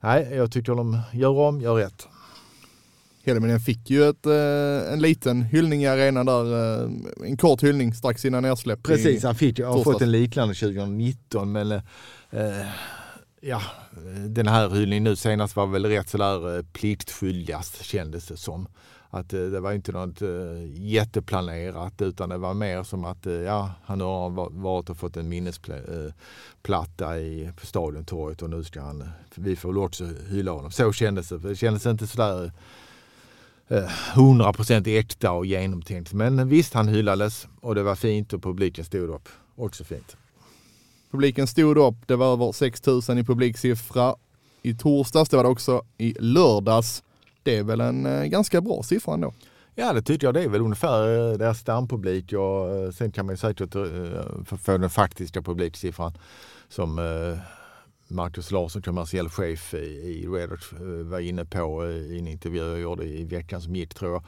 nej, 0.00 0.28
jag 0.32 0.52
tycker 0.52 0.74
de 0.74 1.00
gör 1.12 1.38
om, 1.38 1.60
gör 1.60 1.74
rätt. 1.74 2.08
Helminen 3.24 3.60
fick 3.60 3.90
ju 3.90 4.08
ett, 4.08 4.26
eh, 4.26 4.92
en 4.92 5.00
liten 5.00 5.42
hyllning 5.42 5.82
i 5.82 5.86
arenan 5.86 6.26
där, 6.26 6.82
eh, 6.82 6.90
en 7.24 7.36
kort 7.36 7.62
hyllning 7.62 7.94
strax 7.94 8.24
innan 8.24 8.42
nedsläpp. 8.42 8.82
Precis, 8.82 9.24
han 9.24 9.34
fick, 9.34 9.60
har 9.60 9.84
fått 9.84 10.02
en 10.02 10.10
liknande 10.10 10.54
2019 10.54 11.52
men 11.52 11.72
eh, 11.72 11.80
ja, 13.40 13.62
den 14.28 14.48
här 14.48 14.70
hyllningen 14.70 15.04
nu 15.04 15.16
senast 15.16 15.56
var 15.56 15.66
väl 15.66 15.86
rätt 15.86 16.08
sådär 16.08 16.56
eh, 16.56 16.64
pliktskyldigast 16.72 17.84
kändes 17.84 18.26
det 18.26 18.36
som. 18.36 18.68
Att 19.14 19.32
eh, 19.32 19.40
det 19.40 19.60
var 19.60 19.72
inte 19.72 19.92
något 19.92 20.22
eh, 20.22 20.28
jätteplanerat 20.74 22.02
utan 22.02 22.28
det 22.28 22.38
var 22.38 22.54
mer 22.54 22.82
som 22.82 23.04
att 23.04 23.26
eh, 23.26 23.32
ja, 23.32 23.70
han 23.84 24.00
har 24.00 24.30
varit 24.60 24.90
och 24.90 24.96
fått 24.96 25.16
en 25.16 25.28
minnesplatta 25.28 27.18
i, 27.18 27.52
på 27.60 27.66
Stadiontorget 27.66 28.42
och 28.42 28.50
nu 28.50 28.64
ska 28.64 28.80
han, 28.80 29.08
vi 29.34 29.56
får 29.56 29.68
väl 29.68 29.78
också 29.78 30.04
hylla 30.28 30.50
honom. 30.50 30.70
Så 30.70 30.92
kändes 30.92 31.28
det. 31.28 31.38
Det 31.38 31.56
kändes 31.56 31.86
inte 31.86 32.06
sådär 32.06 32.52
100% 33.68 34.98
äkta 34.98 35.32
och 35.32 35.46
genomtänkt. 35.46 36.12
Men 36.12 36.48
visst, 36.48 36.74
han 36.74 36.88
hyllades 36.88 37.48
och 37.60 37.74
det 37.74 37.82
var 37.82 37.94
fint 37.94 38.32
och 38.32 38.42
publiken 38.42 38.84
stod 38.84 39.10
upp. 39.10 39.28
Också 39.56 39.84
fint. 39.84 40.16
Publiken 41.10 41.46
stod 41.46 41.78
upp. 41.78 41.96
Det 42.06 42.16
var 42.16 42.32
över 42.32 42.52
6 42.52 42.86
000 42.86 43.18
i 43.18 43.24
publiksiffra. 43.24 44.14
I 44.62 44.74
torsdags, 44.74 45.28
det 45.30 45.36
var 45.36 45.44
det 45.44 45.50
också 45.50 45.82
i 45.98 46.16
lördags. 46.20 47.02
Det 47.42 47.56
är 47.56 47.62
väl 47.62 47.80
en 47.80 48.06
eh, 48.06 48.24
ganska 48.24 48.60
bra 48.60 48.82
siffra 48.82 49.14
ändå. 49.14 49.32
Ja, 49.74 49.92
det 49.92 50.02
tycker 50.02 50.26
jag. 50.26 50.34
Det 50.34 50.42
är 50.42 50.48
väl 50.48 50.60
ungefär 50.60 51.32
eh, 51.32 51.38
deras 51.38 51.58
stampublik 51.58 52.32
och 52.32 52.70
eh, 52.70 52.90
sen 52.90 53.12
kan 53.12 53.26
man 53.26 53.36
säkert 53.36 53.72
få 54.46 54.78
den 54.78 54.90
faktiska 54.90 55.42
publiksiffran 55.42 56.12
som 56.68 57.00
Marcus 58.08 58.50
Larsson, 58.50 58.82
kommersiell 58.82 59.28
chef 59.28 59.74
i 59.74 60.26
Redox, 60.26 60.72
var 61.04 61.20
inne 61.20 61.44
på 61.44 61.86
i 61.86 62.18
en 62.18 62.28
intervju 62.28 62.58
jag 62.58 62.80
gjorde 62.80 63.04
i 63.04 63.24
veckan 63.24 63.60
som 63.60 63.76
gick 63.76 63.94
tror 63.94 64.12
jag. 64.12 64.22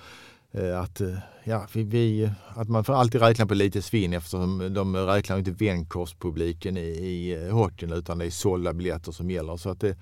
Att, 0.83 1.00
ja, 1.44 1.66
vi, 1.72 2.31
att 2.55 2.68
man 2.68 2.85
får 2.85 2.94
alltid 2.94 3.20
räkna 3.20 3.46
på 3.46 3.55
lite 3.55 3.83
svinn 3.83 4.12
eftersom 4.12 4.74
de 4.74 4.96
räknar 4.96 5.38
inte 5.38 5.50
vändkostpubliken 5.50 6.77
i, 6.77 6.81
i 6.81 7.50
hockeyn 7.50 7.92
utan 7.92 8.18
det 8.18 8.27
är 8.27 8.31
sålda 8.31 8.72
biljetter 8.72 9.12
som 9.12 9.31
gäller. 9.31 9.57
Så 9.57 9.70
att 9.70 9.81
det, 9.81 9.96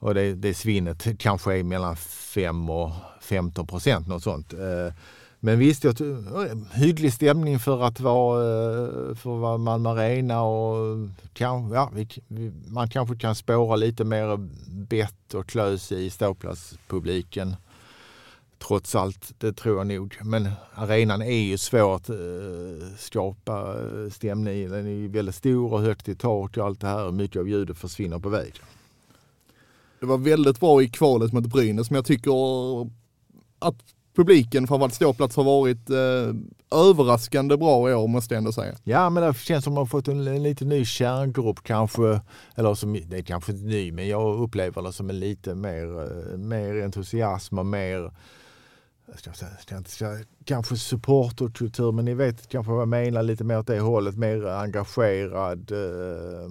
och 0.00 0.14
det, 0.14 0.34
det 0.34 0.54
svinnet 0.54 1.06
kanske 1.18 1.58
är 1.58 1.62
mellan 1.62 1.96
5 1.96 2.70
och 2.70 2.90
15 3.20 3.66
procent 3.66 4.06
något 4.06 4.22
sånt. 4.22 4.52
Eh, 4.52 4.94
men 5.40 5.58
visst, 5.58 5.84
jag, 5.84 6.00
eh, 6.00 6.56
hygglig 6.72 7.12
stämning 7.12 7.58
för 7.58 7.82
att 7.82 8.00
vara, 8.00 8.40
eh, 8.40 9.14
för 9.14 9.34
att 9.34 9.40
vara 9.40 9.58
Malmö 9.58 9.90
Arena 9.90 10.42
och 10.42 11.08
kan, 11.32 11.70
ja, 11.70 11.90
vi, 11.94 12.08
man 12.66 12.88
kanske 12.88 13.16
kan 13.16 13.34
spåra 13.34 13.76
lite 13.76 14.04
mer 14.04 14.36
bett 14.70 15.34
och 15.34 15.46
klös 15.46 15.92
i 15.92 16.10
ståplatspubliken. 16.10 17.56
Trots 18.58 18.94
allt, 18.94 19.32
det 19.38 19.52
tror 19.52 19.78
jag 19.78 19.86
nog. 19.86 20.18
Men 20.22 20.50
arenan 20.74 21.22
är 21.22 21.40
ju 21.40 21.58
svår 21.58 21.96
att 21.96 22.10
skapa 22.98 23.74
stämning 24.10 24.54
i. 24.54 24.66
Den 24.66 24.86
är 24.86 24.90
ju 24.90 25.08
väldigt 25.08 25.34
stor 25.34 25.72
och 25.72 25.80
högt 25.80 26.08
i 26.08 26.14
tak 26.14 26.56
och 26.56 26.66
allt 26.66 26.80
det 26.80 26.86
här. 26.86 27.10
Mycket 27.10 27.40
av 27.40 27.48
ljudet 27.48 27.78
försvinner 27.78 28.18
på 28.18 28.28
väg. 28.28 28.52
Det 30.00 30.06
var 30.06 30.18
väldigt 30.18 30.60
bra 30.60 30.82
i 30.82 30.88
kvalet 30.88 31.32
mot 31.32 31.46
Brynäs, 31.46 31.90
men 31.90 31.96
jag 31.96 32.04
tycker 32.04 32.30
att 33.58 33.76
publiken, 34.16 34.66
framförallt 34.66 34.94
ståplats, 34.94 35.36
har 35.36 35.44
varit 35.44 35.90
eh, 35.90 36.78
överraskande 36.78 37.56
bra 37.56 37.90
i 37.90 37.94
år 37.94 38.08
måste 38.08 38.34
jag 38.34 38.38
ändå 38.38 38.52
säga. 38.52 38.74
Ja, 38.84 39.10
men 39.10 39.22
det 39.22 39.34
känns 39.34 39.64
som 39.64 39.72
att 39.72 39.78
man 39.78 39.86
fått 39.86 40.08
en, 40.08 40.26
en 40.26 40.42
lite 40.42 40.64
ny 40.64 40.84
kärngrupp 40.84 41.62
kanske. 41.62 42.20
Eller 42.54 42.74
som, 42.74 42.92
det 42.92 43.18
är 43.18 43.22
kanske 43.22 43.52
inte 43.52 43.64
ny, 43.64 43.92
men 43.92 44.08
jag 44.08 44.40
upplever 44.40 44.82
det 44.82 44.92
som 44.92 45.10
en 45.10 45.20
lite 45.20 45.54
mer, 45.54 46.00
eh, 46.02 46.38
mer 46.38 46.82
entusiasm 46.82 47.58
och 47.58 47.66
mer 47.66 48.12
ska 49.16 49.32
säga, 49.32 49.82
ska, 49.86 50.18
kanske 50.44 50.76
supporterkultur, 50.76 51.92
men 51.92 52.04
ni 52.04 52.14
vet 52.14 52.48
kanske 52.48 52.72
vad 52.72 52.80
jag 52.80 52.88
menar, 52.88 53.22
lite 53.22 53.44
mer 53.44 53.58
åt 53.58 53.66
det 53.66 53.80
hållet, 53.80 54.16
mer 54.16 54.46
engagerad. 54.46 55.70
Eh. 55.70 56.50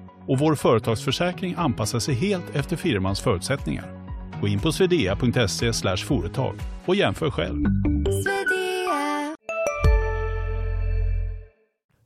och 0.31 0.39
vår 0.39 0.55
företagsförsäkring 0.55 1.55
anpassar 1.57 1.99
sig 1.99 2.15
helt 2.15 2.55
efter 2.55 2.75
firmans 2.75 3.19
förutsättningar. 3.19 4.07
Gå 4.41 4.47
in 4.47 4.59
på 4.59 4.71
swedea.se 4.71 5.73
företag 5.97 6.55
och 6.85 6.95
jämför 6.95 7.31
själv. 7.31 7.65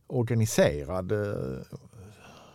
Organiserad, 0.07 1.11
eh, 1.11 1.61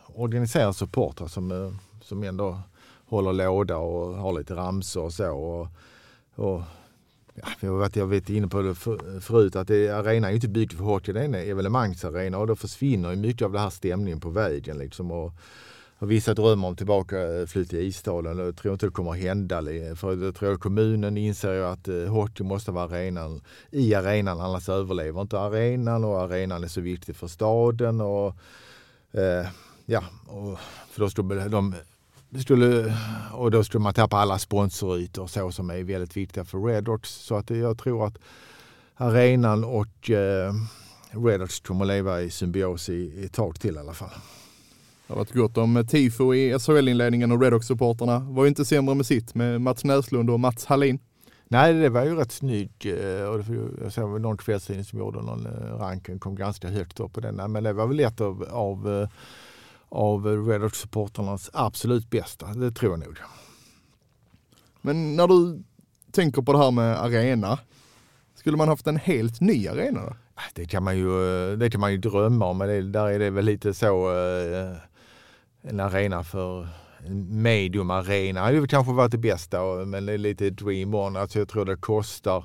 organiserad 0.06 0.76
supportrar 0.76 1.26
som, 1.26 1.50
eh, 1.50 1.72
som 2.02 2.22
ändå 2.22 2.60
håller 3.06 3.32
låda 3.32 3.76
och 3.76 4.14
har 4.14 4.38
lite 4.38 4.54
ramsor 4.54 5.04
och 5.04 5.12
så. 5.12 5.32
Och, 5.32 5.68
och 6.34 6.62
ja, 7.42 7.88
jag, 7.94 8.06
vet, 8.06 8.30
inne 8.30 8.48
på 8.48 8.62
det 8.62 8.74
för, 8.74 9.20
förut 9.20 9.56
att 9.56 9.68
det, 9.68 9.88
arenan 9.88 10.30
är 10.30 10.34
inte 10.34 10.48
byggd 10.48 10.72
för 10.72 10.84
hockey, 10.84 11.12
det 11.12 11.20
är 11.20 11.24
en 11.24 11.34
evenemangsarena 11.34 12.38
och 12.38 12.46
då 12.46 12.56
försvinner 12.56 13.16
mycket 13.16 13.42
av 13.42 13.52
den 13.52 13.62
här 13.62 13.70
stämningen 13.70 14.20
på 14.20 14.30
vägen. 14.30 14.78
Liksom, 14.78 15.10
och, 15.10 15.32
och 15.98 16.10
vissa 16.10 16.34
drömmer 16.34 16.68
om 16.68 16.76
tillbaka 16.76 17.22
eh, 17.22 17.46
flytt 17.46 17.70
till 17.70 17.78
Isdalen. 17.78 18.38
Jag 18.38 18.56
tror 18.56 18.72
inte 18.72 18.86
det 18.86 18.92
kommer 18.92 19.10
att 19.10 19.18
hända. 19.18 19.62
För 19.96 20.24
jag 20.24 20.34
tror 20.34 20.56
kommunen 20.56 21.16
inser 21.16 21.52
ju 21.52 21.64
att 21.64 21.88
eh, 21.88 22.04
hockey 22.04 22.42
måste 22.42 22.70
vara 22.70 22.84
arenan, 22.84 23.40
i 23.70 23.94
arenan, 23.94 24.40
annars 24.40 24.68
överlever 24.68 25.20
inte 25.20 25.38
arenan 25.38 26.04
och 26.04 26.20
arenan 26.20 26.64
är 26.64 26.68
så 26.68 26.80
viktig 26.80 27.16
för 27.16 27.26
staden. 27.26 28.00
Och, 28.00 28.34
eh, 29.12 29.46
ja, 29.86 30.04
och, 30.26 30.58
för 30.90 31.00
då 31.00 31.10
skulle 31.10 31.48
de 31.48 31.74
skulle, 32.38 32.96
och 33.32 33.50
då 33.50 33.64
skulle 33.64 33.82
man 33.82 33.94
tappa 33.94 34.16
alla 34.16 34.38
sponsorytor 34.38 35.26
så 35.26 35.52
som 35.52 35.70
är 35.70 35.82
väldigt 35.82 36.16
viktiga 36.16 36.44
för 36.44 36.58
Redox. 36.58 37.10
Så 37.10 37.36
att 37.36 37.50
jag 37.50 37.78
tror 37.78 38.06
att 38.06 38.18
arenan 38.96 39.64
och 39.64 40.10
eh, 40.10 40.52
Redox 41.10 41.60
kommer 41.60 41.84
att 41.84 41.88
leva 41.88 42.22
i 42.22 42.30
symbios 42.30 42.88
i, 42.88 43.24
ett 43.24 43.32
tag 43.32 43.60
till 43.60 43.76
i 43.76 43.78
alla 43.78 43.92
fall. 43.92 44.10
Det 45.06 45.12
har 45.12 45.16
varit 45.16 45.32
gott 45.32 45.56
om 45.58 45.86
tifo 45.90 46.34
i 46.34 46.58
SHL-inledningen 46.58 47.32
och 47.32 47.42
Redox-supporterna 47.42 48.18
var 48.18 48.44
ju 48.44 48.48
inte 48.48 48.64
sämre 48.64 48.94
med 48.94 49.06
sitt 49.06 49.34
med 49.34 49.60
Mats 49.60 49.84
Näslund 49.84 50.30
och 50.30 50.40
Mats 50.40 50.64
Hallin. 50.64 50.98
Nej, 51.48 51.74
det 51.74 51.88
var 51.88 52.04
ju 52.04 52.16
rätt 52.16 52.32
snyggt. 52.32 52.86
Eh, 52.86 52.92
jag 53.82 53.92
såg 53.92 54.20
någon 54.20 54.36
kvällstidning 54.36 54.84
som 54.84 54.98
gjorde 54.98 55.22
någon 55.22 55.46
eh, 55.46 55.78
ranken, 55.78 56.18
kom 56.18 56.34
ganska 56.34 56.68
högt 56.68 57.00
upp 57.00 57.12
på 57.12 57.20
den. 57.20 57.52
Men 57.52 57.64
det 57.64 57.72
var 57.72 57.86
väl 57.86 58.00
ett 58.00 58.20
av, 58.20 58.46
av, 58.50 59.02
eh, 59.02 59.08
av 59.90 60.26
Redhawks-supporternas 60.26 61.50
absolut 61.52 62.10
bästa, 62.10 62.46
det 62.46 62.70
tror 62.70 62.92
jag 62.92 63.00
nog. 63.00 63.18
Men 64.80 65.16
när 65.16 65.28
du 65.28 65.62
tänker 66.12 66.42
på 66.42 66.52
det 66.52 66.58
här 66.58 66.70
med 66.70 67.02
arena, 67.02 67.58
skulle 68.34 68.56
man 68.56 68.68
haft 68.68 68.86
en 68.86 68.96
helt 68.96 69.40
ny 69.40 69.68
arena 69.68 70.00
då? 70.00 70.16
Ah, 70.34 70.50
det 70.54 70.66
kan 70.66 70.82
man 70.82 70.98
ju, 70.98 71.50
eh, 71.52 71.58
det 71.58 71.70
kan 71.70 71.80
man 71.80 71.92
ju 71.92 71.98
drömma 71.98 72.46
om, 72.46 72.58
men 72.58 72.68
det, 72.68 72.82
där 72.82 73.06
är 73.06 73.18
det 73.18 73.30
väl 73.30 73.44
lite 73.44 73.74
så 73.74 74.10
eh, 74.10 74.76
en 75.62 75.80
arena 75.80 76.24
för 76.24 76.68
en 77.06 77.42
medium 77.42 77.90
arena 77.90 78.40
hade 78.40 78.68
kanske 78.68 78.92
varit 78.92 79.12
det 79.12 79.18
bästa, 79.18 79.62
men 79.86 80.06
det 80.06 80.12
är 80.12 80.18
lite 80.18 80.50
dream 80.50 80.94
on. 80.94 81.16
Alltså 81.16 81.38
jag 81.38 81.48
tror 81.48 81.64
det 81.64 81.76
kostar 81.76 82.36
eh, 82.36 82.44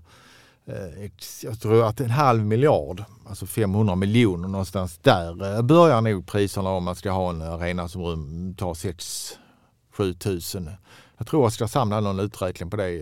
Eh, 0.67 1.10
jag 1.43 1.60
tror 1.60 1.84
att 1.84 1.99
en 1.99 2.10
halv 2.10 2.45
miljard, 2.45 3.04
alltså 3.25 3.45
500 3.45 3.95
miljoner 3.95 4.47
någonstans 4.47 4.97
där 4.97 5.56
eh, 5.56 5.62
börjar 5.62 6.01
nog 6.01 6.28
priserna 6.28 6.69
om 6.69 6.84
man 6.84 6.95
ska 6.95 7.12
ha 7.12 7.30
en 7.30 7.41
eh, 7.41 7.54
arena 7.54 7.88
som 7.88 8.56
tar 8.58 8.73
6-7 8.73 10.13
tusen. 10.19 10.69
Jag 11.17 11.28
tror 11.28 11.45
Oskarshamn 11.45 11.91
hade 11.91 12.08
någon 12.08 12.19
uträkning 12.19 12.69
på 12.69 12.78
det. 12.78 12.97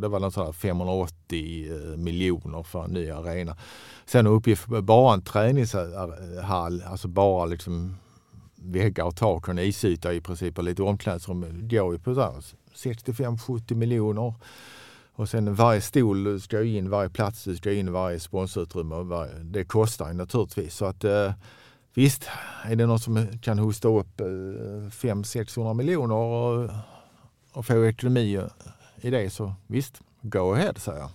Det 0.00 0.08
var 0.08 0.20
något 0.20 0.34
sådär 0.34 0.52
580 0.52 1.96
miljoner 1.96 2.62
för 2.62 2.84
en 2.84 2.90
ny 2.90 3.10
arena. 3.10 3.56
Sen 4.06 4.26
uppgift 4.26 4.66
bara 4.66 5.14
en 5.14 5.22
träningshall, 5.22 6.82
alltså 6.82 7.08
bara 7.08 7.46
liksom 7.46 7.96
väggar 8.54 9.04
och 9.04 9.16
tak 9.16 9.42
och 9.42 9.48
en 9.48 9.58
isyta 9.58 10.12
i 10.12 10.20
princip 10.20 10.58
och 10.58 10.64
lite 10.64 10.82
omklädningsrum 10.82 11.68
går 11.68 11.92
ju 11.92 11.98
på 11.98 12.10
65-70 12.74 13.74
miljoner. 13.74 14.34
Och 15.18 15.28
sen 15.28 15.54
varje 15.54 15.80
stol 15.80 16.40
ska 16.40 16.64
in, 16.64 16.90
varje 16.90 17.10
plats 17.10 17.48
ska 17.56 17.72
in, 17.72 17.92
varje 17.92 18.20
sponsorutrymme. 18.20 18.94
Varje, 19.02 19.32
det 19.32 19.64
kostar 19.64 20.08
ju 20.08 20.14
naturligtvis. 20.14 20.74
Så 20.74 20.84
att 20.84 21.04
eh, 21.04 21.32
visst, 21.94 22.28
är 22.64 22.76
det 22.76 22.86
någon 22.86 22.98
som 22.98 23.26
kan 23.42 23.58
hosta 23.58 23.88
upp 23.88 24.20
eh, 24.20 24.24
500-600 24.24 25.74
miljoner 25.74 26.14
och, 26.14 26.70
och 27.52 27.66
få 27.66 27.86
ekonomi 27.86 28.40
i 29.00 29.10
det 29.10 29.30
så 29.30 29.52
visst, 29.66 30.00
go 30.22 30.52
ahead 30.52 30.74
säger 30.76 30.98
jag. 30.98 31.10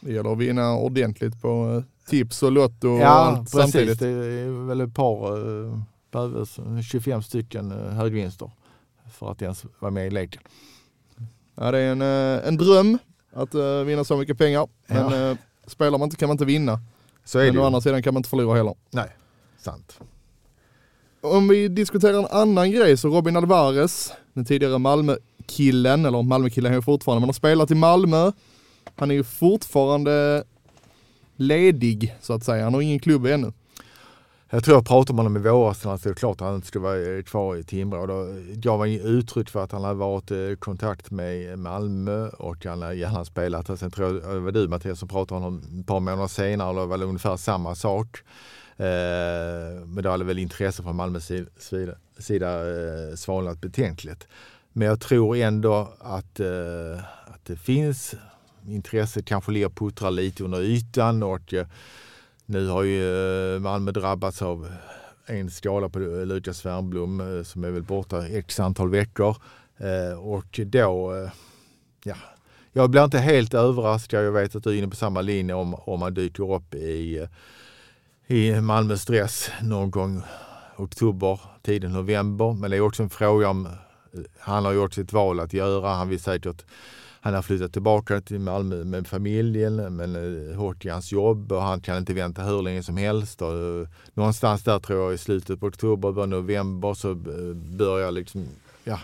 Det 0.00 0.12
gäller 0.12 0.32
att 0.32 0.38
vinna 0.38 0.74
ordentligt 0.74 1.42
på 1.42 1.76
eh, 1.76 2.10
tips 2.10 2.42
och 2.42 2.52
lotto 2.52 2.88
och 2.88 3.00
ja, 3.00 3.06
allt 3.06 3.38
precis. 3.38 3.60
samtidigt. 3.60 3.98
Det 3.98 4.08
är 4.08 4.66
väl 4.66 4.80
ett 4.80 4.94
par 4.94 5.36
eh, 5.36 5.78
behöver 6.10 6.82
25 6.82 7.22
stycken 7.22 7.72
eh, 7.72 7.92
högvinster 7.92 8.50
för 9.10 9.30
att 9.30 9.42
ens 9.42 9.64
vara 9.78 9.90
med 9.90 10.06
i 10.06 10.10
leken. 10.10 10.42
Ja, 11.54 11.70
det 11.70 11.78
är 11.78 11.92
en, 11.92 12.02
eh, 12.02 12.48
en 12.48 12.56
dröm 12.56 12.98
att 13.34 13.54
uh, 13.54 13.82
vinna 13.82 14.04
så 14.04 14.16
mycket 14.16 14.38
pengar. 14.38 14.68
Men 14.86 15.12
ja. 15.12 15.30
uh, 15.30 15.36
spelar 15.66 15.98
man 15.98 16.06
inte 16.06 16.16
kan 16.16 16.28
man 16.28 16.34
inte 16.34 16.44
vinna. 16.44 16.80
Så 17.24 17.38
är 17.38 17.44
men 17.44 17.54
det 17.54 17.60
å 17.60 17.64
andra 17.64 17.80
sidan 17.80 18.02
kan 18.02 18.14
man 18.14 18.18
inte 18.18 18.28
förlora 18.28 18.56
heller. 18.56 18.74
Nej, 18.90 19.08
sant. 19.58 20.00
Om 21.20 21.48
vi 21.48 21.68
diskuterar 21.68 22.18
en 22.18 22.26
annan 22.26 22.70
grej 22.70 22.96
så 22.96 23.08
Robin 23.08 23.36
Alvarez, 23.36 24.12
den 24.32 24.44
tidigare 24.44 24.78
Malmö-killen, 24.78 26.06
eller 26.06 26.22
Malmö-killen 26.22 26.74
är 26.74 26.80
fortfarande, 26.80 27.20
men 27.20 27.28
har 27.28 27.32
spelat 27.32 27.70
i 27.70 27.74
Malmö. 27.74 28.32
Han 28.96 29.10
är 29.10 29.14
ju 29.14 29.24
fortfarande 29.24 30.44
ledig 31.36 32.14
så 32.20 32.32
att 32.32 32.44
säga. 32.44 32.64
Han 32.64 32.74
har 32.74 32.80
ingen 32.80 32.98
klubb 32.98 33.26
ännu. 33.26 33.52
Jag 34.54 34.64
tror 34.64 34.76
jag 34.76 34.86
pratade 34.86 35.16
med 35.16 35.24
honom 35.24 35.36
i 35.36 35.48
våras 35.48 35.84
när 35.84 35.90
han 35.90 35.98
stod 35.98 36.16
klart 36.16 36.40
att 36.40 36.46
han 36.46 36.54
inte 36.54 36.66
skulle 36.66 36.82
vara 36.82 37.16
eh, 37.16 37.22
kvar 37.22 37.56
i 37.56 37.64
Timrå. 37.64 38.06
Då 38.06 38.34
gav 38.54 38.80
han 38.80 38.88
uttryck 38.90 39.50
för 39.50 39.64
att 39.64 39.72
han 39.72 39.84
hade 39.84 39.94
varit 39.94 40.30
i 40.30 40.56
kontakt 40.58 41.10
med 41.10 41.58
Malmö 41.58 42.28
och 42.28 42.64
han 42.64 42.82
hade 42.82 42.94
gärna 42.94 43.24
spelat. 43.24 43.78
Sen 43.78 43.90
tror 43.90 44.22
jag 44.22 44.34
det 44.34 44.40
var 44.40 44.52
du 44.52 44.68
Mattias 44.68 44.98
som 44.98 45.08
pratade 45.08 45.36
om 45.36 45.42
honom 45.42 45.80
ett 45.80 45.86
par 45.86 46.00
månader 46.00 46.26
senare 46.26 46.68
och 46.68 46.74
det 46.74 46.86
var 46.86 47.02
ungefär 47.02 47.36
samma 47.36 47.74
sak. 47.74 48.18
Eh, 48.76 49.86
men 49.86 50.02
då 50.02 50.10
hade 50.10 50.24
väl 50.24 50.38
intresse 50.38 50.82
från 50.82 50.96
Malmös 50.96 51.30
sida, 52.18 52.50
svalnat 53.16 53.60
betänkligt. 53.60 54.28
Men 54.72 54.88
jag 54.88 55.00
tror 55.00 55.36
ändå 55.36 55.88
att, 56.00 56.40
att 57.26 57.44
det 57.44 57.56
finns 57.56 58.14
intresse, 58.68 59.22
kanske 59.22 59.52
ligger 59.52 59.68
puttrar 59.68 60.10
lite 60.10 60.44
under 60.44 60.60
ytan 60.60 61.22
och 61.22 61.54
nu 62.46 62.68
har 62.68 62.82
ju 62.82 63.54
eh, 63.54 63.60
Malmö 63.60 63.90
drabbats 63.90 64.42
av 64.42 64.68
en 65.26 65.50
skada 65.50 65.88
på 65.88 65.98
Lukas 65.98 66.66
Wernbloom 66.66 67.20
eh, 67.20 67.42
som 67.42 67.64
är 67.64 67.70
väl 67.70 67.82
borta 67.82 68.26
x 68.26 68.60
antal 68.60 68.90
veckor. 68.90 69.36
Eh, 69.76 70.18
och 70.18 70.60
då, 70.66 71.28
ja, 72.04 72.16
jag 72.72 72.90
blir 72.90 73.04
inte 73.04 73.18
helt 73.18 73.54
överraskad. 73.54 74.24
Jag 74.24 74.32
vet 74.32 74.56
att 74.56 74.64
du 74.64 74.70
är 74.70 74.78
inne 74.78 74.88
på 74.88 74.96
samma 74.96 75.20
linje 75.20 75.54
om, 75.54 75.74
om 75.74 76.00
man 76.00 76.14
dyker 76.14 76.54
upp 76.54 76.74
i, 76.74 77.28
i 78.26 78.60
Malmö 78.60 78.96
Stress 78.96 79.50
någon 79.62 79.90
gång 79.90 80.22
oktober, 80.76 81.40
tiden 81.62 81.92
november. 81.92 82.52
Men 82.52 82.70
det 82.70 82.76
är 82.76 82.80
också 82.80 83.02
en 83.02 83.10
fråga 83.10 83.48
om, 83.48 83.68
han 84.38 84.64
har 84.64 84.72
gjort 84.72 84.94
sitt 84.94 85.12
val 85.12 85.40
att 85.40 85.52
göra. 85.52 85.88
Han 85.88 86.08
vill 86.08 86.20
säkert 86.20 86.64
han 87.24 87.34
har 87.34 87.42
flyttat 87.42 87.72
tillbaka 87.72 88.20
till 88.20 88.40
Malmö 88.40 88.84
med 88.84 89.06
familjen, 89.06 89.96
men 89.96 90.16
eh, 90.16 90.56
hårt 90.56 90.84
i 90.84 90.88
hans 90.88 91.12
jobb 91.12 91.52
och 91.52 91.62
han 91.62 91.80
kan 91.80 91.96
inte 91.96 92.14
vänta 92.14 92.42
hur 92.42 92.62
länge 92.62 92.82
som 92.82 92.96
helst. 92.96 93.42
Och, 93.42 93.52
eh, 93.52 93.88
någonstans 94.14 94.62
där 94.62 94.78
tror 94.78 95.02
jag 95.02 95.14
i 95.14 95.18
slutet 95.18 95.60
på 95.60 95.66
oktober, 95.66 96.12
början 96.12 96.30
november 96.30 96.94
så 96.94 97.10
eh, 97.10 97.54
börjar 97.76 98.10
liksom, 98.10 98.46
ja, 98.84 98.98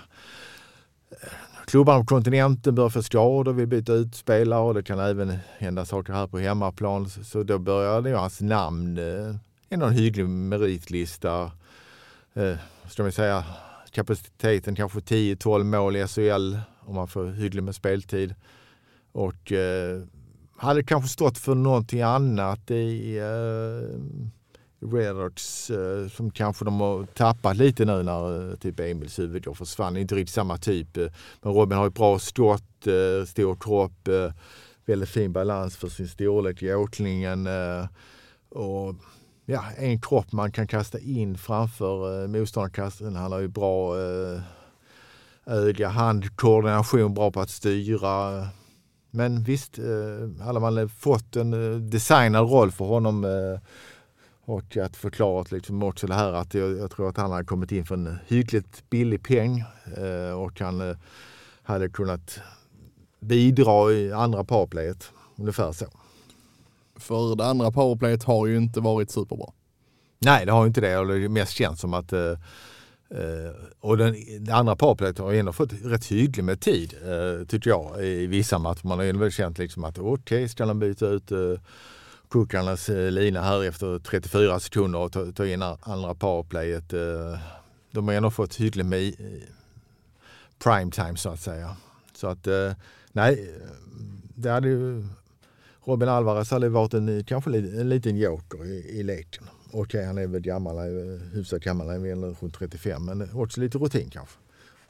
klubbarna 1.67 2.01
på 2.01 2.07
kontinenten 2.07 2.75
börjar 2.75 2.91
få 2.91 3.03
skador, 3.03 3.53
vill 3.53 3.67
byta 3.67 3.93
ut 3.93 4.15
spelare 4.15 4.61
och 4.61 4.75
det 4.75 4.83
kan 4.83 4.99
även 4.99 5.39
hända 5.59 5.85
saker 5.85 6.13
här 6.13 6.27
på 6.27 6.39
hemmaplan. 6.39 7.09
Så 7.09 7.43
då 7.43 7.59
börjar 7.59 8.01
det 8.01 8.11
hans 8.11 8.41
namn, 8.41 8.99
eh, 8.99 9.35
en 9.69 9.93
hygglig 9.93 10.29
meritlista, 10.29 11.51
eh, 12.35 12.57
ska 12.89 13.03
man 13.03 13.13
säga, 13.13 13.45
kapaciteten 13.91 14.75
kanske 14.75 15.01
10-12 15.01 15.65
mål 15.65 15.97
i 15.97 16.07
SHL 16.07 16.57
om 16.90 16.96
man 16.96 17.09
får 17.09 17.26
hyggligt 17.26 17.64
med 17.64 17.74
speltid. 17.74 18.35
Och 19.12 19.53
eh, 19.53 20.03
hade 20.57 20.83
kanske 20.83 21.09
stått 21.09 21.38
för 21.38 21.55
någonting 21.55 22.03
annat 22.03 22.70
i 22.70 23.18
eh, 23.18 23.98
Redox 24.92 25.70
eh, 25.70 26.09
som 26.09 26.31
kanske 26.31 26.64
de 26.64 26.81
har 26.81 27.05
tappat 27.05 27.57
lite 27.57 27.85
nu 27.85 28.03
när 28.03 28.50
eh, 28.50 28.57
typ 28.57 28.81
Emils 28.81 29.18
huvudjobb 29.18 29.57
försvann. 29.57 29.96
Inte 29.96 30.14
riktigt 30.14 30.35
samma 30.35 30.57
typ. 30.57 30.96
Eh, 30.96 31.07
men 31.42 31.53
Robin 31.53 31.79
har 31.79 31.87
ett 31.87 31.94
bra 31.94 32.18
skott, 32.18 32.87
eh, 32.87 33.26
stor 33.26 33.57
kropp, 33.61 34.09
eh, 34.09 34.33
väldigt 34.87 35.09
fin 35.09 35.33
balans 35.33 35.76
för 35.76 35.88
sin 35.88 36.09
storlek 36.09 36.62
i 36.62 36.74
åkningen. 36.74 37.46
Eh, 37.46 37.87
och 38.48 38.94
ja, 39.44 39.64
en 39.76 40.00
kropp 40.00 40.33
man 40.33 40.53
kan 40.53 40.66
kasta 40.66 40.98
in 40.98 41.38
framför 41.38 42.22
eh, 42.22 42.29
motståndarkasten. 42.29 43.16
Han 43.16 43.33
har 43.33 43.40
ju 43.40 43.48
bra 43.48 44.00
eh, 44.00 44.40
eh, 45.51 45.57
öga, 45.57 45.89
handkoordination, 45.89 47.15
bra 47.15 47.31
på 47.31 47.41
att 47.41 47.51
styra. 47.51 48.47
Men 49.11 49.43
visst, 49.43 49.79
eh, 49.79 50.45
hade 50.45 50.61
man 50.61 50.89
fått 50.89 51.37
en 51.37 51.53
eh, 51.53 51.79
designad 51.79 52.51
roll 52.51 52.71
för 52.71 52.85
honom 52.85 53.25
eh, 53.25 53.61
och 54.45 54.77
att 54.77 54.97
förklara 54.97 55.45
liksom 55.51 55.83
också 55.83 56.07
det 56.07 56.15
här 56.15 56.33
att 56.33 56.55
jag, 56.55 56.79
jag, 56.79 56.91
tror 56.91 57.09
att 57.09 57.17
han 57.17 57.31
hade 57.31 57.45
kommit 57.45 57.73
in 57.73 57.87
för 57.87 57.95
en 57.95 58.19
hyggligt 58.27 58.91
billig 58.91 59.23
peng 59.23 59.65
och 60.37 60.61
han 60.61 60.97
hade 61.63 61.89
kunnat 61.89 62.41
bidra 63.21 63.93
i 63.93 64.13
andra 64.13 64.45
powerplayet. 64.45 65.13
Ungefär 65.37 65.73
så. 65.73 65.87
För 66.97 67.37
det 67.37 67.45
andra 67.45 67.71
powerplayet 67.71 68.25
har 68.25 68.47
ju 68.47 68.57
inte 68.57 68.81
varit 68.81 69.11
superbra. 69.11 69.53
Nej, 70.19 70.47
det 70.47 70.53
har 70.53 70.67
inte 70.67 70.81
det. 70.81 71.21
Det 71.21 71.29
mest 71.29 71.53
känt 71.53 71.79
som 71.79 71.95
att 71.95 72.13
Eh, 73.14 73.55
och 73.81 73.96
den, 73.96 74.16
det 74.40 74.53
andra 74.53 74.77
powerplayet 74.77 75.18
har 75.18 75.33
ändå 75.33 75.53
fått 75.53 75.73
rätt 75.85 76.07
hyggligt 76.07 76.44
med 76.44 76.61
tid, 76.61 76.94
uh, 77.09 77.44
tycker 77.46 77.70
jag, 77.70 78.05
i 78.05 78.27
vissa 78.27 78.59
matcher. 78.59 78.87
Man 78.87 78.99
har 78.99 79.07
ändå 79.07 79.31
känt 79.31 79.59
liksom 79.59 79.85
att 79.85 79.99
okej, 79.99 80.12
okay, 80.12 80.49
ska 80.49 80.66
de 80.66 80.79
byta 80.79 81.07
ut 81.07 81.33
eh, 81.33 81.38
uh, 81.38 81.59
Kukarnas 82.31 82.88
uh, 82.88 83.11
lina 83.11 83.42
här 83.42 83.64
efter 83.64 83.99
34 83.99 84.61
sekunder 84.61 84.99
och 84.99 85.12
ta, 85.12 85.33
ta 85.33 85.46
in 85.46 85.62
andra 85.62 86.14
powerplayet. 86.14 86.92
Uh, 86.92 87.38
de 87.90 88.09
har 88.09 88.14
ändå 88.14 88.31
fått 88.31 88.57
hyggligt 88.57 88.87
med 88.87 89.03
uh, 89.03 89.42
prime 90.59 90.90
time 90.90 91.16
så 91.16 91.29
att 91.29 91.40
säga. 91.40 91.77
Så 92.12 92.27
att 92.27 92.49
nej, 93.12 93.55
det 94.35 94.51
hade 94.51 94.68
ju 94.68 95.05
Robin 95.85 96.09
Alvarez 96.09 96.51
hade 96.51 96.68
varit 96.68 96.94
en, 96.94 97.25
kanske 97.25 97.51
en 97.51 97.88
liten 97.88 98.16
joker 98.16 98.64
i, 98.66 98.99
i 98.99 99.03
leken. 99.03 99.44
Okej, 99.73 99.81
okay, 99.81 100.05
han 100.05 100.19
är 100.19 100.27
väl 100.27 100.41
gammal, 100.41 100.77
hyfsat 101.35 101.63
gammal, 101.63 101.87
han 101.87 101.97
är 101.97 102.15
väl 102.15 102.35
runt 102.35 102.55
35, 102.55 103.05
men 103.05 103.29
också 103.35 103.61
lite 103.61 103.79
rutin 103.79 104.11
kanske. 104.11 104.39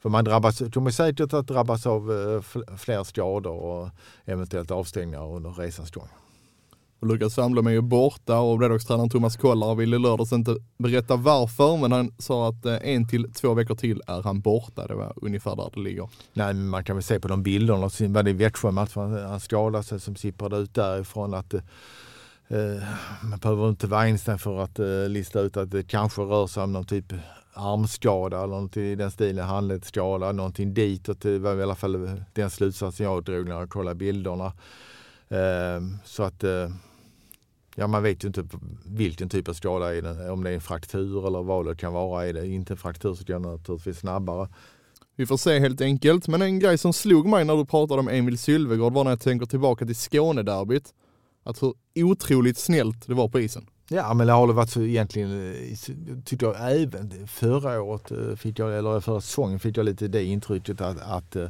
För 0.02 0.08
man 0.08 0.24
drabbas, 0.24 0.62
kommer 0.74 0.90
säkert 0.90 1.32
att 1.32 1.46
drabbas 1.46 1.86
av 1.86 2.12
eh, 2.12 2.76
fler 2.76 3.04
skador 3.04 3.52
och 3.52 3.88
eventuellt 4.24 4.70
avstängningar 4.70 5.36
under 5.36 5.50
resans 5.50 5.90
gång. 5.90 6.08
Och 7.00 7.06
Lukas 7.06 7.34
Sandblom 7.34 7.66
är 7.66 7.70
ju 7.70 7.80
borta 7.80 8.38
och 8.38 8.60
Redhawks-tränaren 8.60 9.10
Thomas 9.10 9.36
Kollar 9.36 9.74
vill 9.74 9.94
i 9.94 9.98
lördags 9.98 10.32
inte 10.32 10.56
berätta 10.78 11.16
varför, 11.16 11.76
men 11.76 11.92
han 11.92 12.12
sa 12.18 12.48
att 12.48 12.66
eh, 12.66 12.78
en 12.82 13.08
till 13.08 13.32
två 13.32 13.54
veckor 13.54 13.74
till 13.74 14.02
är 14.06 14.22
han 14.22 14.40
borta. 14.40 14.86
Det 14.86 14.94
var 14.94 15.12
ungefär 15.16 15.56
där 15.56 15.70
det 15.74 15.80
ligger. 15.80 16.08
Nej, 16.32 16.54
men 16.54 16.68
man 16.68 16.84
kan 16.84 16.96
väl 16.96 17.02
se 17.02 17.20
på 17.20 17.28
de 17.28 17.42
bilderna, 17.42 17.90
var 18.08 18.22
det 18.22 18.30
i 18.30 18.32
Växjö-matchen, 18.32 19.12
han 19.12 19.40
skadade 19.40 19.84
sig 19.84 20.00
som 20.00 20.16
sipprade 20.16 20.56
ut 20.56 20.74
därifrån 20.74 21.34
att 21.34 21.54
Eh, 21.54 21.60
Eh, 22.50 22.82
man 23.22 23.38
behöver 23.38 23.68
inte 23.68 23.86
vara 23.86 24.00
Einstein 24.00 24.38
för 24.38 24.58
att 24.58 24.78
eh, 24.78 25.08
lista 25.08 25.40
ut 25.40 25.56
att 25.56 25.70
det 25.70 25.82
kanske 25.82 26.22
rör 26.22 26.46
sig 26.46 26.62
om 26.62 26.72
någon 26.72 26.84
typ 26.84 27.12
armskada 27.52 28.42
eller 28.42 28.60
något 28.60 28.76
i 28.76 28.94
den 28.94 29.10
stilen, 29.10 29.46
handledsskada, 29.46 30.32
någonting 30.32 30.74
ditåt. 30.74 31.20
Det 31.20 31.38
var 31.38 31.56
i 31.56 31.62
alla 31.62 31.74
fall 31.74 32.04
eh, 32.04 32.14
den 32.32 32.50
slutsatsen 32.50 33.06
jag 33.06 33.24
drog 33.24 33.48
när 33.48 33.58
jag 33.58 33.70
kollade 33.70 33.94
bilderna. 33.94 34.52
Ehm, 35.28 35.98
så 36.04 36.22
att 36.22 36.44
eh, 36.44 36.68
ja, 37.76 37.86
man 37.86 38.02
vet 38.02 38.24
ju 38.24 38.28
inte 38.28 38.44
vilken 38.84 39.28
typ 39.28 39.48
av 39.48 39.52
skada 39.52 39.96
är 39.96 40.02
det, 40.02 40.30
om 40.30 40.44
det 40.44 40.50
är 40.50 40.54
en 40.54 40.60
fraktur 40.60 41.26
eller 41.26 41.42
vad 41.42 41.66
det 41.66 41.76
kan 41.76 41.92
vara. 41.92 42.26
Är 42.26 42.32
det 42.32 42.46
inte 42.46 42.72
en 42.72 42.76
fraktur 42.76 43.14
så 43.14 43.24
går 43.24 43.34
det 43.34 43.48
naturligtvis 43.48 43.98
snabbare. 43.98 44.48
Vi 45.16 45.26
får 45.26 45.36
se 45.36 45.58
helt 45.58 45.80
enkelt, 45.80 46.28
men 46.28 46.42
en 46.42 46.58
grej 46.58 46.78
som 46.78 46.92
slog 46.92 47.26
mig 47.26 47.44
när 47.44 47.56
du 47.56 47.64
pratade 47.64 48.00
om 48.00 48.08
Emil 48.08 48.38
Sylvegård 48.38 48.92
var 48.92 49.04
när 49.04 49.10
jag 49.10 49.20
tänker 49.20 49.46
tillbaka 49.46 49.86
till 49.86 49.96
Skånederbyt. 49.96 50.94
Att 51.42 51.62
hur 51.62 51.74
otroligt 51.94 52.58
snällt 52.58 53.06
det 53.06 53.14
var 53.14 53.28
på 53.28 53.40
isen. 53.40 53.66
Ja, 53.88 54.14
men 54.14 54.26
det 54.26 54.32
har 54.32 54.46
varit 54.46 54.70
så 54.70 54.82
egentligen, 54.82 55.52
eh, 55.52 55.76
tyckte 56.24 56.44
jag 56.44 56.72
även 56.72 57.26
förra 57.26 57.82
året, 57.82 58.10
eh, 58.10 58.36
fick 58.36 58.58
jag, 58.58 58.78
eller 58.78 59.00
förra 59.00 59.20
säsongen 59.20 59.60
fick 59.60 59.76
jag 59.76 59.84
lite 59.84 60.08
det 60.08 60.24
intrycket 60.24 60.80
att, 60.80 61.00
att 61.00 61.36
eh, 61.36 61.48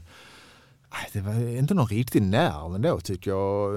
det 1.13 1.21
var 1.21 1.57
inte 1.59 1.75
någon 1.75 1.87
riktig 1.87 2.23
nerv 2.23 2.75
ändå 2.75 3.01
tycker 3.01 3.31
jag. 3.31 3.75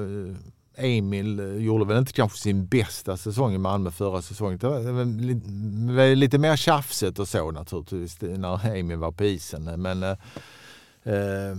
Emil 0.76 1.58
gjorde 1.60 1.86
väl 1.86 1.98
inte 1.98 2.14
kanske 2.14 2.40
sin 2.40 2.66
bästa 2.66 3.18
säsong 3.18 3.54
i 3.54 3.58
Malmö 3.58 3.92
förra 3.92 4.22
säsongen. 4.22 4.58
Det 4.58 4.68
var, 4.68 6.16
lite 6.16 6.38
mer 6.38 6.56
tjafset 6.56 7.20
och 7.20 7.28
så 7.28 7.52
naturligtvis 7.52 8.22
när 8.22 8.76
Emil 8.76 8.98
var 8.98 9.12
på 9.12 9.24
isen. 9.24 9.82
Men 9.82 10.04
eh, 10.04 11.58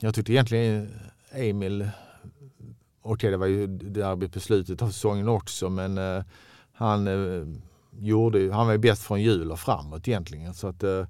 jag 0.00 0.14
tyckte 0.14 0.32
egentligen 0.32 0.88
Emil 1.30 1.88
okej, 3.12 3.30
det 3.30 3.36
var 3.36 3.46
ju 3.46 3.66
derby 3.66 4.28
på 4.28 4.40
slutet 4.40 4.82
av 4.82 4.86
säsongen 4.86 5.28
också, 5.28 5.70
men 5.70 5.98
eh, 5.98 6.22
han 6.72 7.06
eh, 7.06 7.46
gjorde 7.98 8.52
han 8.52 8.66
var 8.66 8.72
ju 8.72 8.78
bäst 8.78 9.02
från 9.02 9.22
jul 9.22 9.52
och 9.52 9.60
framåt 9.60 10.08
egentligen. 10.08 10.54
Så 10.54 10.66
att, 10.66 10.82
eh, 10.82 11.06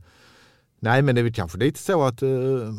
nej, 0.81 1.03
men 1.03 1.15
det 1.15 1.21
är 1.21 1.23
väl 1.23 1.35
kanske 1.35 1.59
lite 1.59 1.79
så 1.79 2.03
att 2.05 2.23
eh, 2.23 2.73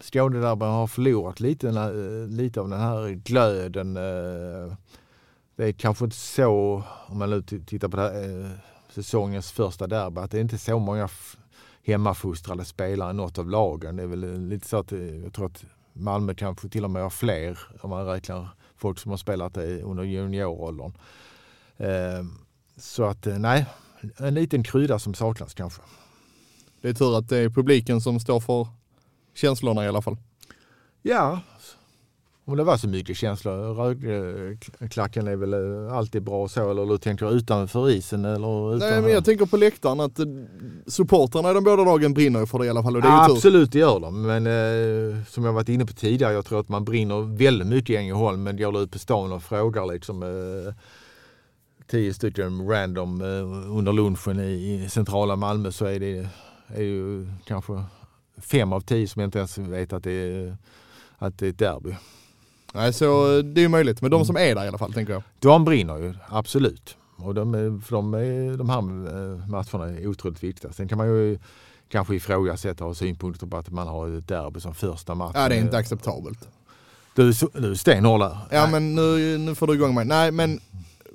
Skånederbyn 0.00 0.68
har 0.68 0.86
förlorat 0.86 1.40
lite, 1.40 1.68
eh, 1.68 2.28
lite 2.28 2.60
av 2.60 2.68
den 2.68 2.80
här 2.80 3.08
glöden. 3.10 3.96
Eh, 3.96 4.74
det 5.56 5.64
är 5.64 5.72
kanske 5.72 6.04
inte 6.04 6.16
så, 6.16 6.82
om 7.06 7.18
man 7.18 7.30
nu 7.30 7.42
tittar 7.42 7.88
på 7.88 7.96
det 7.96 8.02
här, 8.02 8.44
eh, 8.44 8.50
säsongens 8.90 9.52
första 9.52 9.86
derby, 9.86 10.20
att 10.20 10.30
det 10.30 10.38
är 10.38 10.42
inte 10.42 10.58
så 10.58 10.78
många 10.78 11.08
hemmafostrade 11.84 12.64
spelare 12.64 13.10
i 13.10 13.14
något 13.14 13.38
av 13.38 13.50
lagen. 13.50 13.96
Det 13.96 14.02
är 14.02 14.06
väl 14.06 14.24
eh, 14.24 14.38
lite 14.38 14.68
så 14.68 14.76
att 14.76 14.92
eh, 14.92 15.22
jag 15.22 15.32
tror 15.32 15.46
att 15.46 15.64
Malmö 15.92 16.34
kanske 16.34 16.68
till 16.68 16.84
och 16.84 16.90
med 16.90 17.02
har 17.02 17.10
fler 17.10 17.58
om 17.80 17.90
man 17.90 18.06
räknar 18.06 18.48
folk 18.76 18.98
som 18.98 19.10
har 19.10 19.18
spelat 19.18 19.54
det 19.54 19.82
under 19.82 20.02
junioråldern. 20.02 20.92
Eh, 21.76 22.24
så 22.76 23.04
att 23.04 23.26
eh, 23.26 23.38
nej, 23.38 23.66
en 24.16 24.34
liten 24.34 24.64
krydda 24.64 24.98
som 24.98 25.14
saknas 25.14 25.54
kanske. 25.54 25.82
Det 26.80 26.88
är 26.88 26.94
tur 26.94 27.18
att 27.18 27.28
det 27.28 27.38
är 27.38 27.50
publiken 27.50 28.00
som 28.00 28.20
står 28.20 28.40
för 28.40 28.68
känslorna 29.34 29.84
i 29.84 29.88
alla 29.88 30.02
fall. 30.02 30.16
Ja, 31.02 31.40
om 32.44 32.56
det 32.56 32.64
var 32.64 32.76
så 32.76 32.88
mycket 32.88 33.16
känslor. 33.16 33.74
Rödklacken 33.74 35.28
är 35.28 35.36
väl 35.36 35.52
eh, 35.52 35.96
alltid 35.96 36.22
bra 36.22 36.48
så, 36.48 36.70
eller 36.70 36.86
du 36.86 36.98
tänker 36.98 37.34
utanför 37.34 37.90
isen? 37.90 38.24
Eller 38.24 38.74
utanför? 38.74 38.90
Nej, 38.90 39.02
men 39.02 39.12
jag 39.12 39.24
tänker 39.24 39.46
på 39.46 39.56
läktaren 39.56 40.00
att 40.00 40.18
eh, 40.18 40.26
supportrarna 40.86 41.50
i 41.50 41.54
de 41.54 41.64
båda 41.64 41.84
lagen 41.84 42.14
brinner 42.14 42.46
för 42.46 42.58
det 42.58 42.66
i 42.66 42.68
alla 42.68 42.82
fall. 42.82 42.96
Och 42.96 43.02
det 43.02 43.08
är 43.08 43.12
ja, 43.12 43.30
absolut, 43.30 43.72
det 43.72 43.78
gör 43.78 44.00
de. 44.00 44.22
Men 44.22 44.46
eh, 44.46 45.24
som 45.24 45.44
jag 45.44 45.52
varit 45.52 45.68
inne 45.68 45.86
på 45.86 45.92
tidigare, 45.92 46.32
jag 46.32 46.44
tror 46.44 46.60
att 46.60 46.68
man 46.68 46.84
brinner 46.84 47.36
väldigt 47.36 47.68
mycket 47.68 47.90
i 47.90 47.96
Ängelholm, 47.96 48.42
men 48.42 48.56
går 48.56 48.72
du 48.72 48.78
ut 48.78 48.90
på 48.90 48.98
stan 48.98 49.32
och 49.32 49.42
frågar 49.42 49.86
liksom 49.86 50.22
eh, 50.22 50.74
tio 51.90 52.14
stycken 52.14 52.68
random 52.68 53.20
eh, 53.20 53.76
under 53.78 53.92
lunchen 53.92 54.40
i, 54.40 54.82
i, 54.84 54.88
centrala 54.88 55.36
Malmö 55.36 55.72
så 55.72 55.84
är 55.84 56.00
det 56.00 56.28
är 56.74 56.82
ju 56.82 57.26
kanske 57.44 57.84
fem 58.38 58.72
av 58.72 58.80
tio 58.80 59.08
som 59.08 59.22
inte 59.22 59.38
ens 59.38 59.58
vet 59.58 59.92
att 59.92 60.04
det 60.04 60.12
är, 60.12 60.56
att 61.18 61.38
det 61.38 61.46
är 61.46 61.50
ett 61.50 61.58
derby. 61.58 61.96
Nej, 62.72 62.92
så 62.92 63.38
eh, 63.38 63.44
det 63.44 63.60
är 63.60 63.62
ju 63.62 63.68
möjligt. 63.68 64.02
Men 64.02 64.10
de 64.10 64.24
som 64.24 64.36
är 64.36 64.54
där 64.54 64.64
i 64.64 64.68
alla 64.68 64.78
fall, 64.78 64.92
tänker 64.92 65.12
jag. 65.12 65.22
De 65.38 65.64
brinner 65.64 65.98
ju, 65.98 66.14
absolut. 66.28 66.96
Och 67.16 67.34
de, 67.34 67.80
för 67.84 67.96
de, 67.96 68.14
är, 68.14 68.56
de 68.56 68.70
här 68.70 68.78
eh, 68.78 69.48
matcherna 69.48 69.98
är 69.98 70.06
otroligt 70.06 70.42
viktiga. 70.42 70.72
Sen 70.72 70.88
kan 70.88 70.98
man 70.98 71.06
ju 71.06 71.38
kanske 71.88 72.14
ifrågasätta 72.14 72.84
och 72.84 72.90
ha 72.90 72.94
synpunkter 72.94 73.46
på 73.46 73.56
att 73.56 73.70
man 73.70 73.86
har 73.86 74.18
ett 74.18 74.28
derby 74.28 74.60
som 74.60 74.74
första 74.74 75.14
match. 75.14 75.32
Ja, 75.34 75.48
det 75.48 75.54
är 75.54 75.60
inte 75.60 75.76
acceptabelt. 75.76 76.48
Du, 77.14 77.32
du 77.52 77.70
är 77.70 77.74
stenhård 77.74 78.20
där. 78.20 78.38
Ja, 78.50 78.68
men 78.70 78.94
nu, 78.94 79.38
nu 79.38 79.54
får 79.54 79.66
du 79.66 79.74
igång 79.74 79.94
mig. 79.94 80.04
Nej, 80.04 80.30
men 80.30 80.60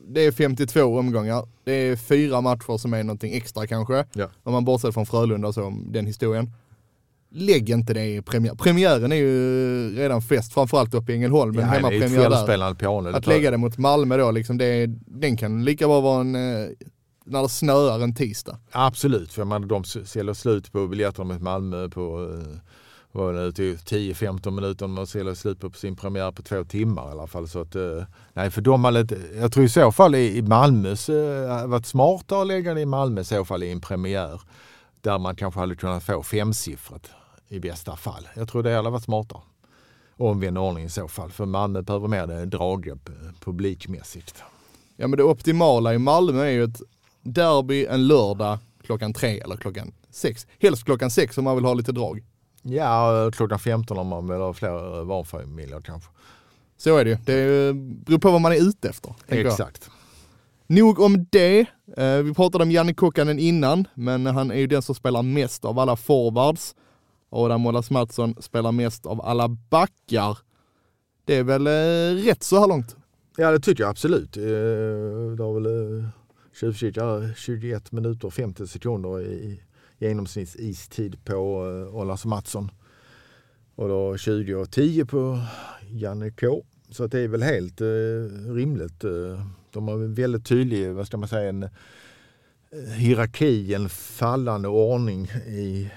det 0.07 0.25
är 0.25 0.31
52 0.31 0.99
omgångar. 0.99 1.47
Det 1.63 1.71
är 1.71 1.95
fyra 1.95 2.41
matcher 2.41 2.77
som 2.77 2.93
är 2.93 3.03
någonting 3.03 3.33
extra 3.33 3.67
kanske. 3.67 4.05
Ja. 4.13 4.27
Om 4.43 4.53
man 4.53 4.65
bortser 4.65 4.91
från 4.91 5.05
Frölunda 5.05 5.47
och 5.47 5.53
så, 5.53 5.73
den 5.85 6.05
historien 6.05 6.51
lägg 7.29 7.69
inte 7.69 7.93
det 7.93 8.05
i 8.05 8.21
premiär. 8.21 8.55
Premiären 8.55 9.11
är 9.11 9.15
ju 9.15 9.95
redan 9.95 10.21
fest, 10.21 10.53
framförallt 10.53 10.93
uppe 10.93 11.11
i 11.11 11.15
Ängelholm. 11.15 11.59
Ja, 11.59 11.65
hemmapremiär 11.65 12.29
där. 12.29 12.73
Piano, 12.73 13.09
att 13.17 13.27
lägga 13.27 13.51
det 13.51 13.57
mot 13.57 13.77
Malmö 13.77 14.17
då, 14.17 14.31
liksom 14.31 14.57
det, 14.57 14.85
den 15.05 15.37
kan 15.37 15.65
lika 15.65 15.87
bra 15.87 16.01
vara 16.01 16.21
en, 16.21 16.35
eh, 16.35 16.69
när 17.25 17.41
det 17.41 17.49
snöar 17.49 17.99
en 17.99 18.15
tisdag. 18.15 18.59
Absolut, 18.71 19.33
för 19.33 19.43
man, 19.43 19.67
de 19.67 19.83
säljer 19.83 20.33
slut 20.33 20.71
på 20.71 20.87
biljetter 20.87 21.23
mot 21.23 21.41
Malmö 21.41 21.89
på 21.89 22.29
eh, 22.33 22.57
var 23.11 23.33
det 23.33 23.51
10-15 23.51 24.51
minuter 24.51 24.87
man 24.87 25.07
säljer 25.07 25.33
slut 25.33 25.59
på 25.59 25.69
sin 25.69 25.95
premiär 25.95 26.31
på 26.31 26.41
två 26.41 26.63
timmar 26.63 27.07
i 27.07 27.11
alla 27.11 27.27
fall. 27.27 27.47
Så 27.47 27.61
att, 27.61 27.75
eh, 27.75 28.03
nej, 28.33 28.51
för 28.51 28.61
de 28.61 29.05
jag 29.39 29.51
tror 29.51 29.65
i 29.65 29.69
så 29.69 29.91
fall 29.91 30.15
i 30.15 30.41
Malmös, 30.41 31.09
varit 31.65 31.85
smartare 31.85 32.41
att 32.41 32.47
lägga 32.47 32.73
det 32.73 32.81
i 32.81 32.85
Malmö 32.85 33.21
i 33.21 33.23
så 33.23 33.45
fall 33.45 33.63
i 33.63 33.71
en 33.71 33.81
premiär 33.81 34.41
där 35.07 35.19
man 35.19 35.35
kanske 35.35 35.59
hade 35.59 35.75
kunnat 35.75 36.03
få 36.03 36.23
femsiffrigt 36.23 37.09
i 37.47 37.59
bästa 37.59 37.95
fall. 37.95 38.27
Jag 38.35 38.49
tror 38.49 38.63
det 38.63 38.75
hade 38.75 38.89
varit 38.89 39.03
smartare. 39.03 39.41
Omvänd 40.17 40.57
ordning 40.57 40.85
i 40.85 40.89
så 40.89 41.07
fall, 41.07 41.31
för 41.31 41.45
Malmö 41.45 41.81
behöver 41.81 42.07
mer 42.07 42.45
draghjälp 42.45 43.09
publikmässigt. 43.39 44.43
Ja 44.95 45.07
men 45.07 45.17
det 45.17 45.23
optimala 45.23 45.93
i 45.93 45.97
Malmö 45.97 46.43
är 46.43 46.49
ju 46.49 46.63
ett 46.63 46.81
derby 47.21 47.85
en 47.85 48.07
lördag 48.07 48.57
klockan 48.83 49.13
tre 49.13 49.39
eller 49.39 49.57
klockan 49.57 49.91
sex. 50.09 50.47
Helst 50.59 50.83
klockan 50.83 51.11
sex 51.11 51.37
om 51.37 51.43
man 51.43 51.55
vill 51.55 51.65
ha 51.65 51.73
lite 51.73 51.91
drag. 51.91 52.23
Ja, 52.61 53.31
klockan 53.31 53.59
15 53.59 53.97
om 53.97 54.07
man 54.07 54.27
vill 54.27 54.37
ha 54.37 54.53
fler 54.53 55.05
barnfamiljer 55.05 55.81
kanske. 55.81 56.09
Så 56.77 56.97
är 56.97 57.05
det 57.05 57.09
ju. 57.09 57.17
Det 57.25 57.73
beror 58.05 58.19
på 58.19 58.31
vad 58.31 58.41
man 58.41 58.51
är 58.51 58.69
ute 58.69 58.89
efter. 58.89 59.13
Exakt. 59.27 59.89
Jag. 59.89 59.96
Nog 60.67 60.99
om 60.99 61.25
det. 61.29 61.59
Eh, 61.97 62.17
vi 62.23 62.33
pratade 62.33 62.63
om 62.63 62.71
Janne 62.71 62.93
Kokkanen 62.93 63.39
innan, 63.39 63.87
men 63.93 64.25
han 64.25 64.51
är 64.51 64.55
ju 64.55 64.67
den 64.67 64.81
som 64.81 64.95
spelar 64.95 65.23
mest 65.23 65.65
av 65.65 65.79
alla 65.79 65.95
forwards. 65.95 66.75
Adam 67.29 67.65
Olas 67.65 67.91
Mattsson 67.91 68.35
spelar 68.41 68.71
mest 68.71 69.05
av 69.05 69.21
alla 69.21 69.47
backar. 69.47 70.37
Det 71.25 71.35
är 71.35 71.43
väl 71.43 71.67
eh, 71.67 72.23
rätt 72.23 72.43
så 72.43 72.59
här 72.59 72.67
långt? 72.67 72.95
Ja 73.37 73.51
det 73.51 73.59
tycker 73.59 73.83
jag 73.83 73.89
absolut. 73.89 74.37
Eh, 74.37 74.43
det 75.37 75.43
har 75.43 75.53
väl 75.59 76.01
eh, 77.25 77.33
21 77.35 77.91
minuter 77.91 78.27
och 78.27 78.33
50 78.33 78.67
sekunder 78.67 79.21
i 79.21 79.61
genomsnittsistid 79.97 81.25
på 81.25 81.33
eh, 81.33 81.95
Olas 81.95 82.25
Mattsson. 82.25 82.71
Och 83.75 83.89
då 83.89 84.17
20 84.17 84.55
och 84.55 84.71
10 84.71 85.05
på 85.05 85.39
Janne 85.89 86.31
K. 86.31 86.63
Så 86.89 87.03
att 87.03 87.11
det 87.11 87.19
är 87.19 87.27
väl 87.27 87.43
helt 87.43 87.81
eh, 87.81 87.85
rimligt. 88.53 89.03
Eh, 89.03 89.41
de 89.71 89.87
har 89.87 89.95
en 89.95 90.13
väldigt 90.13 90.45
tydlig, 90.45 90.93
vad 90.93 91.07
ska 91.07 91.17
man 91.17 91.29
säga, 91.29 91.49
en 91.49 91.63
eh, 91.63 91.69
hierarki, 92.95 93.73
en 93.73 93.89
fallande 93.89 94.67
ordning 94.67 95.25
i, 95.47 95.91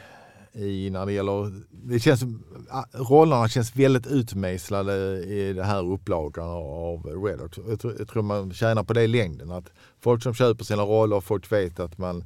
i 0.53 0.91
när 0.91 1.07
det 1.07 1.13
gäller, 1.13 1.53
det 1.71 2.01
känns, 2.01 2.23
ah, 2.71 2.85
rollerna 2.93 3.49
känns 3.49 3.77
väldigt 3.77 4.07
utmejslade 4.07 5.25
i 5.25 5.53
det 5.53 5.65
här 5.65 5.93
upplagan 5.93 6.49
av 6.49 7.07
Redox. 7.25 7.59
Jag 7.69 7.81
tror, 7.81 7.95
jag 7.99 8.09
tror 8.09 8.23
man 8.23 8.53
tjänar 8.53 8.85
på 8.85 8.93
det 8.93 9.03
i 9.03 9.09
längden. 9.09 9.51
Att 9.51 9.73
folk 10.01 10.23
som 10.23 10.35
köper 10.35 10.65
sina 10.65 10.83
roller, 10.83 11.21
folk 11.21 11.53
vet 11.53 11.81
att 11.81 11.99
man 11.99 12.25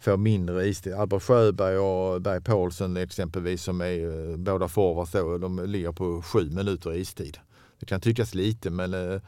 får 0.00 0.16
mindre 0.16 0.66
istid. 0.66 0.92
Albert 0.92 1.22
Sjöberg 1.22 1.78
och 1.78 2.22
Berg 2.22 2.40
Paulsen 2.40 2.96
exempelvis 2.96 3.62
som 3.62 3.80
är 3.80 4.30
eh, 4.30 4.36
båda 4.36 4.68
forwards 4.68 5.12
då, 5.12 5.38
de 5.38 5.64
ligger 5.66 5.92
på 5.92 6.22
sju 6.22 6.50
minuter 6.50 6.94
istid. 6.94 7.38
Det 7.80 7.86
kan 7.86 8.00
tyckas 8.00 8.34
lite 8.34 8.70
men 8.70 8.94
eh, 8.94 9.20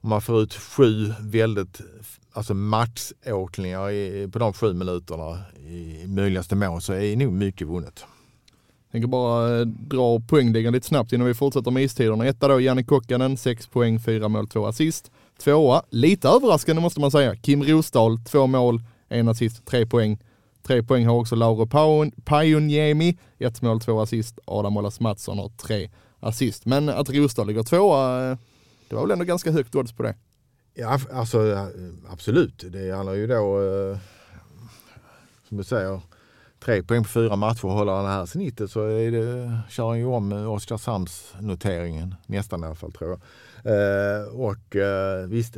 om 0.00 0.10
man 0.10 0.22
får 0.22 0.42
ut 0.42 0.54
sju 0.54 1.12
väldigt 1.20 1.80
alltså 2.32 2.54
matchåkningar 2.54 4.28
på 4.30 4.38
de 4.38 4.52
sju 4.52 4.72
minuterna 4.72 5.38
i 5.56 6.06
möjligaste 6.06 6.56
mån 6.56 6.80
så 6.80 6.92
är 6.92 7.16
nog 7.16 7.32
mycket 7.32 7.66
vunnet. 7.66 8.04
Jag 8.88 8.92
tänker 8.92 9.08
bara 9.08 9.60
eh, 9.60 9.66
dra 9.66 10.20
poängligan 10.20 10.72
lite 10.72 10.86
snabbt 10.86 11.12
innan 11.12 11.26
vi 11.26 11.34
fortsätter 11.34 11.70
med 11.70 11.82
istiderna. 11.82 12.26
Etta 12.26 12.48
då 12.48 12.60
Janne 12.60 12.82
Kokkanen, 12.82 13.36
6 13.36 13.66
poäng, 13.66 14.00
4 14.00 14.28
mål, 14.28 14.48
2 14.48 14.66
assist. 14.66 15.10
Tvåa, 15.38 15.82
lite 15.90 16.28
överraskande 16.28 16.82
måste 16.82 17.00
man 17.00 17.10
säga, 17.10 17.36
Kim 17.36 17.62
Rosdahl, 17.62 18.18
2 18.18 18.46
mål, 18.46 18.82
1 19.08 19.28
assist, 19.28 19.66
3 19.66 19.86
poäng. 19.86 20.18
3 20.62 20.82
poäng 20.82 21.06
har 21.06 21.14
också 21.14 21.34
Lauro 21.34 21.66
Pajuniemi, 22.24 23.18
1 23.38 23.62
mål, 23.62 23.80
2 23.80 24.00
assist. 24.00 24.38
Adam 24.44 24.76
Olas 24.76 25.00
Mattsson 25.00 25.38
har 25.38 25.48
3 25.48 25.88
assist. 26.20 26.66
Men 26.66 26.88
att 26.88 27.10
Rosdahl 27.10 27.46
ligger 27.46 27.62
tvåa, 27.62 28.30
eh, 28.30 28.38
det 28.88 28.94
var 28.94 29.02
väl 29.02 29.10
ändå 29.10 29.24
ganska 29.24 29.50
högt 29.50 29.74
odds 29.74 29.92
på 29.92 30.02
det? 30.02 30.14
Ja, 30.74 31.00
alltså 31.12 31.46
eh, 31.52 31.66
absolut. 32.10 32.64
Det 32.72 32.90
handlar 32.90 33.14
ju 33.14 33.26
då, 33.26 33.62
eh, 33.62 33.98
som 35.48 35.56
du 35.56 35.64
säger, 35.64 36.00
tre 36.64 36.82
poäng 36.82 37.02
på 37.02 37.08
fyra 37.08 37.36
matcher. 37.36 37.68
Håller 37.68 37.92
han 37.92 38.04
det 38.04 38.10
här 38.10 38.26
snittet 38.26 38.70
så 38.70 38.84
är 38.84 39.10
det, 39.10 39.58
kör 39.68 39.88
han 39.88 39.98
ju 39.98 40.06
om 40.06 40.32
Oskarshamns 40.32 41.34
noteringen 41.40 42.14
nästan 42.26 42.62
i 42.62 42.66
alla 42.66 42.74
fall 42.74 42.92
tror 42.92 43.10
jag. 43.10 43.20
Och 44.34 44.76
visst, 45.28 45.56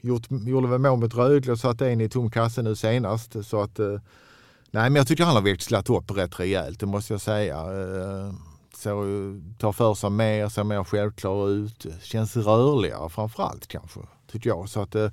gjort, 0.00 0.22
gjorde 0.30 0.68
väl 0.68 0.78
mål 0.78 0.98
mot 0.98 1.14
Rögle 1.14 1.52
och 1.52 1.58
satte 1.58 1.88
en 1.88 2.00
i 2.00 2.08
tom 2.08 2.30
kasse 2.30 2.62
nu 2.62 2.76
senast. 2.76 3.46
Så 3.46 3.62
att, 3.62 3.78
nej 3.78 4.00
men 4.70 4.94
jag 4.94 5.06
tycker 5.08 5.24
han 5.24 5.34
har 5.34 5.42
växlat 5.42 5.90
upp 5.90 6.10
rätt 6.10 6.40
rejält, 6.40 6.80
det 6.80 6.86
måste 6.86 7.12
jag 7.12 7.20
säga. 7.20 7.64
Ser, 8.76 9.58
tar 9.58 9.72
för 9.72 9.94
sig 9.94 10.10
mer, 10.10 10.48
ser 10.48 10.64
mer 10.64 10.84
självklar 10.84 11.48
ut. 11.48 11.86
Känns 12.02 12.36
rörligare 12.36 13.08
framförallt 13.08 13.66
kanske, 13.66 14.00
tycker 14.32 14.50
jag. 14.50 14.68
Så 14.68 14.80
att, 14.82 14.94
eh, 14.94 15.10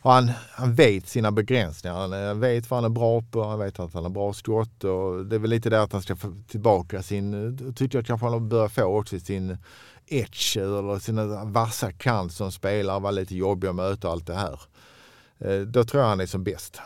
han, 0.00 0.30
han 0.50 0.74
vet 0.74 1.08
sina 1.08 1.32
begränsningar. 1.32 1.96
Han 1.96 2.12
eh, 2.12 2.34
vet 2.34 2.70
vad 2.70 2.76
han 2.78 2.90
är 2.90 2.94
bra 2.94 3.22
på. 3.22 3.44
Han 3.44 3.58
vet 3.58 3.80
att 3.80 3.94
han 3.94 4.02
har 4.02 4.10
bra 4.10 4.32
skott. 4.32 4.84
Och 4.84 5.26
det 5.26 5.36
är 5.36 5.40
väl 5.40 5.50
lite 5.50 5.70
det 5.70 5.82
att 5.82 5.92
han 5.92 6.02
ska 6.02 6.16
få 6.16 6.34
tillbaka 6.48 7.02
sin, 7.02 7.34
eh, 7.34 7.72
tycker 7.72 7.98
jag 7.98 8.06
kanske 8.06 8.26
han 8.26 8.48
börjar 8.48 8.68
få 8.68 8.82
också 8.82 9.20
sin 9.20 9.58
edge 10.06 10.56
eller 10.56 10.98
sina 10.98 11.44
vassa 11.44 11.92
kant 11.92 12.32
som 12.32 12.52
spelare. 12.52 13.00
Var 13.00 13.12
lite 13.12 13.36
jobbig 13.36 13.68
att 13.68 13.74
möta 13.74 14.08
allt 14.10 14.26
det 14.26 14.34
här. 14.34 14.60
Då 15.64 15.84
tror 15.84 16.02
jag 16.02 16.08
han 16.08 16.20
är 16.20 16.26
som 16.26 16.44
bäst. 16.44 16.80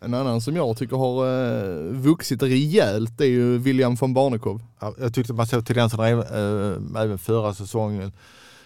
En 0.00 0.14
annan 0.14 0.40
som 0.40 0.56
jag 0.56 0.76
tycker 0.76 0.96
har 0.96 1.26
eh, 1.26 1.92
vuxit 1.92 2.42
rejält 2.42 3.20
är 3.20 3.24
ju 3.24 3.58
William 3.58 3.94
von 3.94 4.14
Barnekow. 4.14 4.62
Ja, 4.80 4.94
jag 4.98 5.14
tyckte 5.14 5.32
man 5.32 5.46
såg 5.46 5.66
tendenserna 5.66 6.08
även, 6.08 6.24
eh, 6.24 7.02
även 7.02 7.18
förra 7.18 7.54
säsongen. 7.54 8.12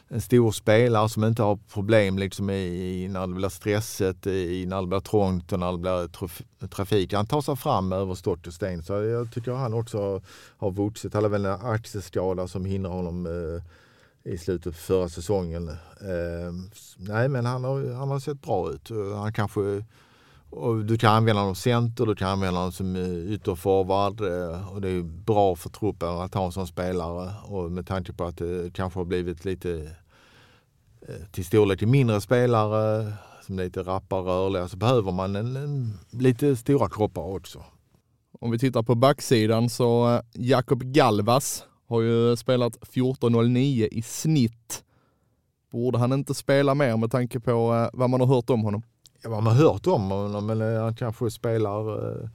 En 0.09 0.21
stor 0.21 0.53
spelare 0.53 1.09
som 1.09 1.25
inte 1.25 1.43
har 1.43 1.59
problem 1.73 2.19
liksom 2.19 2.51
i, 2.51 3.03
i 3.05 3.09
när 3.09 3.27
det 3.27 3.35
blir 3.35 3.49
stresset, 3.49 4.27
i 4.27 4.67
när 4.67 4.81
det 4.81 4.87
blir 4.87 5.01
trångt 5.01 5.53
och 5.53 5.59
när 5.59 5.73
det 5.73 5.79
blir 5.79 6.09
traf 6.09 6.43
trafik. 6.71 7.13
Han 7.13 7.27
tar 7.27 7.41
sig 7.41 7.57
fram 7.57 7.93
över 7.93 8.15
stort 8.15 8.47
och 8.47 8.53
sten. 8.53 8.83
Så 8.83 8.93
jag 8.93 9.33
tycker 9.33 9.53
han 9.53 9.75
också 9.75 10.21
har 10.57 10.71
vuxit. 10.71 11.15
Han 11.15 11.23
har 11.23 11.31
väl 11.31 11.45
en 11.45 11.61
axelskada 11.61 12.49
som 12.49 12.65
hindrar 12.65 12.91
honom 12.91 13.27
eh, 13.27 14.33
i 14.33 14.39
slutet 14.39 14.67
av 14.67 14.73
förra 14.73 15.09
säsongen. 15.09 15.69
Eh, 16.01 16.53
nej 16.97 17.29
men 17.29 17.47
han 17.47 17.65
har, 17.65 17.93
han 17.95 18.11
har 18.11 18.21
sett 18.21 18.43
bra 18.43 18.71
ut. 18.71 18.91
Eh, 18.91 19.19
han 19.19 19.33
kanske 19.33 19.85
och 20.53 20.85
du 20.85 20.99
kan 20.99 21.15
använda 21.15 21.41
honom 21.41 21.55
som 21.55 21.63
center, 21.63 22.07
du 22.07 22.15
kan 22.15 22.29
använda 22.29 22.59
honom 22.61 22.73
som 22.73 22.97
eh, 22.97 23.33
ytterforward 23.33 24.21
eh, 24.21 24.73
och 24.75 24.81
det 24.81 24.89
är 24.89 25.03
bra 25.03 25.57
för 25.57 25.71
truppen 25.71 26.09
att 26.09 26.35
ha 26.35 26.45
en 26.45 26.53
sån 26.53 26.67
spelare. 26.67 27.35
Och 27.45 27.73
med 27.73 27.87
tanke 27.87 28.13
på 28.13 28.25
att 28.25 28.37
det 28.37 28.75
kanske 28.75 29.01
har 29.01 29.05
blivit 29.05 29.45
lite 29.45 29.91
eh, 31.09 31.27
till 31.33 31.45
storlek 31.45 31.83
mindre 31.83 32.21
spelare 32.21 33.13
som 33.47 33.59
är 33.59 33.65
lite 33.65 33.83
rappare 33.83 34.21
och 34.21 34.27
rörliga 34.27 34.69
så 34.69 34.77
behöver 34.77 35.13
man 35.13 35.37
en, 35.37 35.57
en, 35.57 35.99
lite 36.11 36.57
stora 36.57 36.89
kroppar 36.89 37.23
också. 37.23 37.65
Om 38.41 38.51
vi 38.51 38.59
tittar 38.59 38.83
på 38.83 38.95
backsidan 38.95 39.71
så 39.71 40.21
Jakob 40.33 40.83
Galvas 40.83 41.65
har 41.89 42.01
ju 42.01 42.37
spelat 42.37 42.77
14.09 42.77 43.89
i 43.93 44.03
snitt. 44.03 44.85
Borde 45.71 45.99
han 45.99 46.13
inte 46.13 46.35
spela 46.35 46.75
mer 46.75 46.97
med 46.97 47.11
tanke 47.11 47.41
på 47.41 47.89
vad 47.93 48.11
man 48.11 48.21
har 48.21 48.27
hört 48.27 48.51
om 48.51 48.63
honom? 48.63 48.83
Ja, 49.23 49.31
man 49.31 49.47
har 49.47 49.55
hört 49.55 49.87
om 49.87 50.11
honom 50.11 50.47
men 50.47 50.61
eh, 50.61 50.83
han 50.83 50.95
kanske 50.95 51.31
spelar 51.31 52.09
eh, 52.11 52.29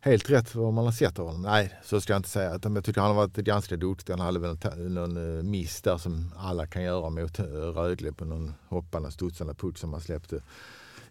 helt 0.00 0.30
rätt 0.30 0.54
vad 0.54 0.72
man 0.72 0.84
har 0.84 0.92
sett 0.92 1.18
av 1.18 1.26
honom. 1.26 1.42
Nej, 1.42 1.72
så 1.84 2.00
ska 2.00 2.12
jag 2.12 2.18
inte 2.18 2.28
säga. 2.28 2.58
Jag 2.62 2.84
tycker 2.84 3.00
han 3.00 3.10
har 3.10 3.16
varit 3.16 3.36
ganska 3.36 3.76
duktig. 3.76 4.12
Han 4.12 4.20
hade 4.20 4.38
väl 4.38 4.56
någon 4.76 5.38
eh, 5.38 5.42
miss 5.42 5.82
där 5.82 5.98
som 5.98 6.34
alla 6.38 6.66
kan 6.66 6.82
göra 6.82 7.10
mot 7.10 7.38
eh, 7.38 7.44
Rögle 7.44 8.12
på 8.12 8.24
någon 8.24 8.54
hoppande, 8.68 9.10
studsande 9.10 9.54
puck 9.54 9.78
som 9.78 9.92
han 9.92 10.02
släppte 10.02 10.40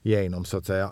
igenom 0.04 0.46
så 0.46 0.58
att 0.58 0.66
säga. 0.66 0.92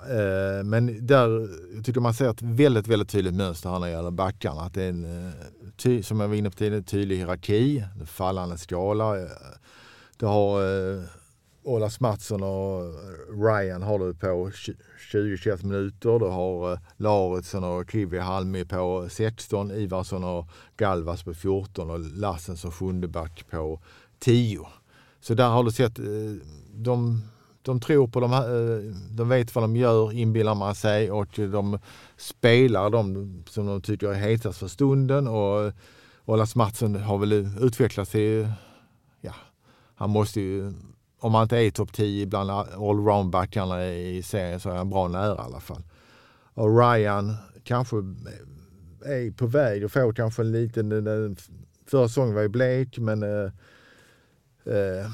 Men 0.63 1.08
där 1.08 1.49
tycker 1.84 1.99
man 2.02 2.13
ser 2.13 2.30
ett 2.30 2.41
väldigt, 2.41 2.88
väldigt 2.88 3.10
tydligt 3.10 3.34
mönster 3.34 3.69
här 3.69 3.80
när 3.80 3.88
det 3.88 3.93
gäller 3.93 4.12
backarna. 4.12 4.62
Att 4.62 4.73
det 4.73 4.84
är 4.84 4.89
en, 4.89 6.04
som 6.04 6.19
jag 6.19 6.28
var 6.28 6.36
inne 6.36 6.49
på 6.49 6.58
tidigare, 6.58 6.84
tydlig 6.84 7.17
hierarki, 7.17 7.84
fallande 8.06 8.58
skala. 8.58 9.15
Det 10.17 10.25
har 10.25 10.62
Olas 11.69 11.99
Mattsson 11.99 12.43
och 12.43 12.84
eh, 12.84 13.41
Ryan 13.43 13.82
har 13.82 13.99
du 13.99 14.13
på 14.13 14.51
20-21 15.12 15.65
minuter. 15.65 16.19
Du 16.19 16.25
har 16.25 16.79
Laritsson 16.97 17.63
och 17.63 17.91
Kivi 17.91 18.19
Halmi 18.19 18.65
på 18.65 19.08
16, 19.10 19.71
Ivarsson 19.71 20.23
och 20.23 20.47
Galvas 20.77 21.23
på 21.23 21.34
14 21.34 21.89
och 21.89 21.99
Lassen 21.99 22.58
som 22.58 22.71
sjundeback 22.71 23.45
på 23.49 23.79
10. 24.19 24.67
Så 25.19 25.34
där 25.34 25.49
har 25.49 25.63
du 25.63 25.71
sett, 25.71 25.99
eh, 25.99 26.05
de, 26.73 27.21
de 27.62 27.79
tror 27.79 28.08
på 28.08 28.19
de 28.19 28.32
här, 28.32 28.77
eh, 28.77 28.93
de 29.12 29.29
vet 29.29 29.55
vad 29.55 29.63
de 29.63 29.75
gör 29.75 30.13
inbillar 30.13 30.55
man 30.55 30.75
sig 30.75 31.12
och 31.12 31.29
de 31.36 31.79
spelar 32.17 32.89
de 32.89 33.43
som 33.49 33.65
de 33.65 33.82
tycker 33.82 34.08
är 34.08 34.29
hetast 34.29 34.60
för 34.60 34.67
stunden 34.67 35.27
och 35.27 35.73
Olas 36.25 36.55
Mattsson 36.55 36.95
har 36.95 37.17
väl 37.17 37.34
utvecklats 37.62 38.12
till, 38.12 38.51
ja, 39.21 39.34
han 39.95 40.10
måste 40.10 40.41
ju 40.41 40.73
om 41.19 41.34
han 41.34 41.43
inte 41.43 41.58
är 41.58 41.71
topp 41.71 41.93
10 41.93 42.25
bland 42.25 42.49
allround-backarna 42.51 43.86
i 43.86 44.23
serien 44.23 44.60
så 44.60 44.69
är 44.69 44.75
han 44.75 44.89
bra 44.89 45.08
nära 45.08 45.36
i 45.36 45.39
alla 45.39 45.60
fall. 45.60 45.84
Och 46.53 46.79
Ryan 46.79 47.36
kanske 47.63 47.95
är 49.05 49.32
på 49.32 49.47
väg 49.47 49.84
att 49.84 49.91
få 49.91 50.13
kanske 50.13 50.41
en 50.41 50.51
liten... 50.51 51.38
Förra 51.86 52.08
säsongen 52.08 52.36
var 52.36 52.41
ju 52.41 52.47
blek 52.47 52.97
men 52.97 53.23
eh, 53.23 53.51
eh, 54.65 55.12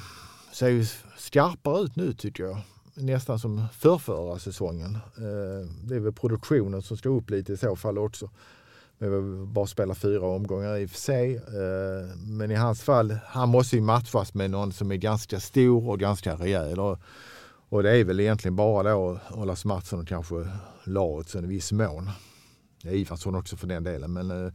ser 0.53 0.67
ju 0.67 0.85
skarpare 1.17 1.83
ut 1.83 1.95
nu 1.95 2.13
tycker 2.13 2.43
jag. 2.43 2.57
Nästan 2.93 3.39
som 3.39 3.67
förrförra 3.73 4.39
säsongen. 4.39 4.95
Eh, 4.95 5.69
det 5.83 5.95
är 5.95 5.99
väl 5.99 6.13
produktionen 6.13 6.81
som 6.81 6.97
står 6.97 7.17
upp 7.17 7.29
lite 7.29 7.53
i 7.53 7.57
så 7.57 7.75
fall 7.75 7.97
också. 7.97 8.29
Vi 8.97 9.07
har 9.07 9.45
bara 9.45 9.67
spelat 9.67 9.97
fyra 9.97 10.27
omgångar 10.27 10.77
i 10.77 10.85
och 10.85 10.89
för 10.89 10.97
sig. 10.97 11.35
Eh, 11.35 12.17
men 12.17 12.51
i 12.51 12.55
hans 12.55 12.81
fall, 12.81 13.17
han 13.25 13.49
måste 13.49 13.75
ju 13.75 13.81
matchas 13.81 14.33
med 14.33 14.51
någon 14.51 14.73
som 14.73 14.91
är 14.91 14.95
ganska 14.95 15.39
stor 15.39 15.89
och 15.89 15.99
ganska 15.99 16.35
rejäl. 16.35 16.79
Och, 16.79 16.99
och 17.69 17.83
det 17.83 17.97
är 17.97 18.03
väl 18.03 18.19
egentligen 18.19 18.55
bara 18.55 18.91
då 18.91 19.19
Olas 19.33 19.65
Mattsson 19.65 19.99
och 19.99 20.07
kanske 20.07 20.47
Lauritsen 20.83 21.43
i 21.43 21.47
viss 21.47 21.71
mån. 21.71 22.09
Ivarsson 22.83 23.35
också 23.35 23.57
för 23.57 23.67
den 23.67 23.83
delen. 23.83 24.13
Men 24.13 24.31
eh, 24.31 24.53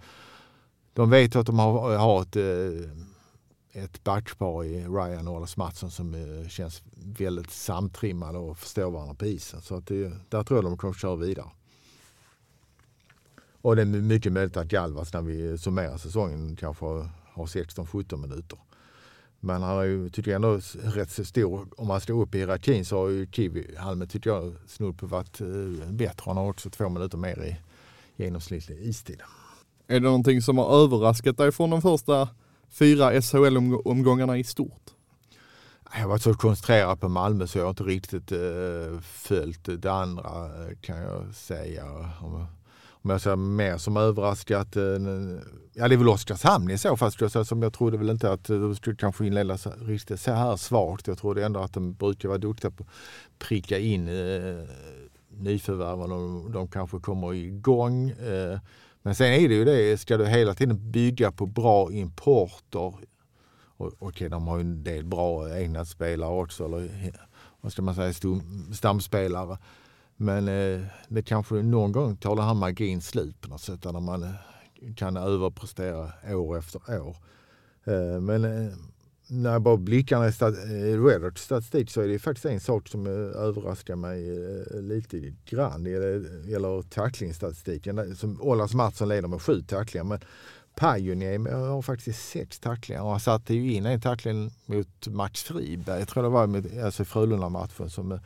de 0.92 1.10
vet 1.10 1.36
att 1.36 1.46
de 1.46 1.58
har, 1.58 1.96
har 1.96 2.22
ett, 2.22 2.36
eh, 2.36 3.82
ett 3.82 4.04
backpar 4.04 4.64
i 4.64 4.84
Ryan 4.84 5.28
och 5.28 5.34
Olas 5.34 5.56
Mattsson 5.56 5.90
som 5.90 6.16
känns 6.48 6.82
väldigt 6.96 7.50
samtrimmade 7.50 8.38
och 8.38 8.58
förstår 8.58 8.90
varandra 8.90 9.14
på 9.14 9.26
isen. 9.26 9.60
Så 9.60 9.76
att 9.76 9.86
det, 9.86 10.12
där 10.28 10.42
tror 10.42 10.56
jag 10.56 10.64
de 10.64 10.78
kommer 10.78 10.94
köra 10.94 11.16
vidare. 11.16 11.46
Och 13.62 13.76
det 13.76 13.82
är 13.82 13.86
mycket 13.86 14.32
möjligt 14.32 14.56
att 14.56 14.72
Jalvas 14.72 15.12
när 15.12 15.22
vi 15.22 15.58
summerar 15.58 15.96
säsongen 15.96 16.56
kanske 16.56 16.84
har 17.32 17.46
16-17 17.46 18.16
minuter. 18.16 18.58
Men 19.40 19.62
han 19.62 19.76
har 19.76 19.82
ju, 19.82 20.08
tycker 20.08 20.30
jag, 20.30 20.36
ändå 20.36 20.60
rätt 20.82 21.10
så 21.10 21.24
stor, 21.24 21.68
om 21.76 21.86
man 21.86 22.00
står 22.00 22.22
upp 22.22 22.34
i 22.34 22.38
hierarkin 22.38 22.84
så 22.84 22.98
har 22.98 23.08
ju 23.08 23.26
Kiwi 23.26 23.76
Halme, 23.76 24.06
tycker 24.06 24.30
jag, 24.30 24.54
snudd 24.66 24.98
på 24.98 25.06
varit 25.06 25.40
eh, 25.40 25.90
bättre. 25.90 26.22
Han 26.26 26.36
har 26.36 26.48
också 26.48 26.70
två 26.70 26.88
minuter 26.88 27.18
mer 27.18 27.42
i 27.44 27.56
genomsnittlig 28.16 28.78
istid. 28.82 29.20
Är 29.86 29.94
det 29.94 30.00
någonting 30.00 30.42
som 30.42 30.58
har 30.58 30.84
överraskat 30.84 31.36
dig 31.36 31.52
från 31.52 31.70
de 31.70 31.82
första 31.82 32.28
fyra 32.70 33.22
SHL-omgångarna 33.22 34.38
i 34.38 34.44
stort? 34.44 34.90
Jag 35.98 36.08
varit 36.08 36.22
så 36.22 36.34
koncentrerad 36.34 37.00
på 37.00 37.08
Malmö 37.08 37.46
så 37.46 37.58
jag 37.58 37.64
har 37.64 37.70
inte 37.70 37.82
riktigt 37.82 38.32
uh, 38.32 39.00
följt 39.00 39.82
det 39.82 39.92
andra 39.92 40.50
kan 40.80 40.96
jag 40.96 41.34
säga. 41.34 41.84
Om, 43.02 43.10
jag 43.10 43.20
säger 43.20 43.36
mer 43.36 43.78
som 43.78 43.96
överraskat. 43.96 44.76
Eh, 44.76 44.82
ja 45.74 45.88
det 45.88 45.94
är 45.94 45.96
väl 45.96 46.08
Oskarshamn 46.08 46.70
i 46.70 46.78
så 46.78 46.96
fall 46.96 47.12
jag 47.20 47.46
som 47.46 47.62
jag 47.62 47.72
trodde 47.72 47.98
väl 47.98 48.10
inte 48.10 48.32
att 48.32 48.50
eh, 48.50 48.60
de 48.60 48.74
skulle 48.76 48.96
kanske 48.96 49.26
inleda 49.26 49.54
riktigt 49.80 50.20
så 50.20 50.32
här 50.32 50.56
svagt. 50.56 51.06
Jag 51.06 51.18
trodde 51.18 51.44
ändå 51.44 51.60
att 51.60 51.72
de 51.72 51.94
brukar 51.94 52.28
vara 52.28 52.38
duktiga 52.38 52.70
på 52.70 52.82
att 52.82 52.88
pricka 53.38 53.78
in 53.78 54.08
eh, 54.08 54.64
nyförvärven 55.28 56.12
om 56.12 56.52
de 56.52 56.68
kanske 56.68 56.98
kommer 56.98 57.34
igång. 57.34 58.10
Eh, 58.10 58.58
men 59.02 59.14
sen 59.14 59.32
är 59.32 59.48
det 59.48 59.54
ju 59.54 59.64
det, 59.64 60.00
ska 60.00 60.16
du 60.16 60.26
hela 60.26 60.54
tiden 60.54 60.90
bygga 60.90 61.32
på 61.32 61.46
bra 61.46 61.92
importer 61.92 62.94
Okej, 63.80 64.08
okay, 64.08 64.28
de 64.28 64.48
har 64.48 64.56
ju 64.56 64.60
en 64.60 64.84
del 64.84 65.04
bra 65.04 65.58
egna 65.58 65.84
spelare 65.84 66.30
också, 66.30 66.64
eller 66.64 66.90
vad 67.60 67.72
ska 67.72 67.82
man 67.82 67.94
säga, 67.94 68.12
stamspelare. 68.72 69.58
Men 70.22 70.48
eh, 70.48 70.80
det 71.08 71.22
kanske 71.22 71.54
någon 71.54 71.92
gång 71.92 72.16
tar 72.16 72.36
den 72.36 72.44
här 72.44 72.54
magin 72.54 73.00
slut 73.00 73.40
på 73.40 73.48
något 73.48 73.60
sätt, 73.60 73.84
när 73.84 74.00
man 74.00 74.22
eh, 74.22 74.30
kan 74.96 75.16
överprestera 75.16 76.36
år 76.36 76.58
efter 76.58 77.00
år. 77.00 77.16
Eh, 77.84 78.20
men 78.20 78.44
eh, 78.44 78.72
när 79.28 79.52
jag 79.52 79.62
bara 79.62 79.76
blickar 79.76 80.28
i 80.28 80.32
stat 80.32 80.54
statistik 81.38 81.90
så 81.90 82.00
är 82.00 82.08
det 82.08 82.18
faktiskt 82.18 82.46
en 82.46 82.60
sak 82.60 82.88
som 82.88 83.06
eh, 83.06 83.42
överraskar 83.42 83.96
mig 83.96 84.30
eh, 84.30 84.80
lite 84.80 85.32
grann. 85.44 85.84
Det 85.84 85.90
gäller 86.50 86.82
tacklingsstatistiken. 86.82 88.16
Som 88.16 88.42
Olas 88.42 88.74
Mattsson 88.74 89.08
leder 89.08 89.28
med 89.28 89.42
sju 89.42 89.62
tacklingar. 89.62 90.04
Men 90.04 90.20
Pajuniemi 90.74 91.50
har 91.50 91.82
faktiskt 91.82 92.28
sex 92.28 92.58
tacklingar 92.58 93.02
och 93.02 93.10
han 93.10 93.20
satte 93.20 93.54
ju 93.54 93.72
in 93.72 93.86
en 93.86 94.00
tackling 94.00 94.50
mot 94.66 95.06
Max 95.06 95.42
Friberg. 95.42 95.98
Jag 95.98 96.08
tror 96.08 96.22
det 96.22 96.28
var 96.28 96.46
med, 96.46 96.84
alltså 96.84 97.04
Frölunda-matchen 97.04 97.90
som, 97.90 98.12
eh, 98.12 98.20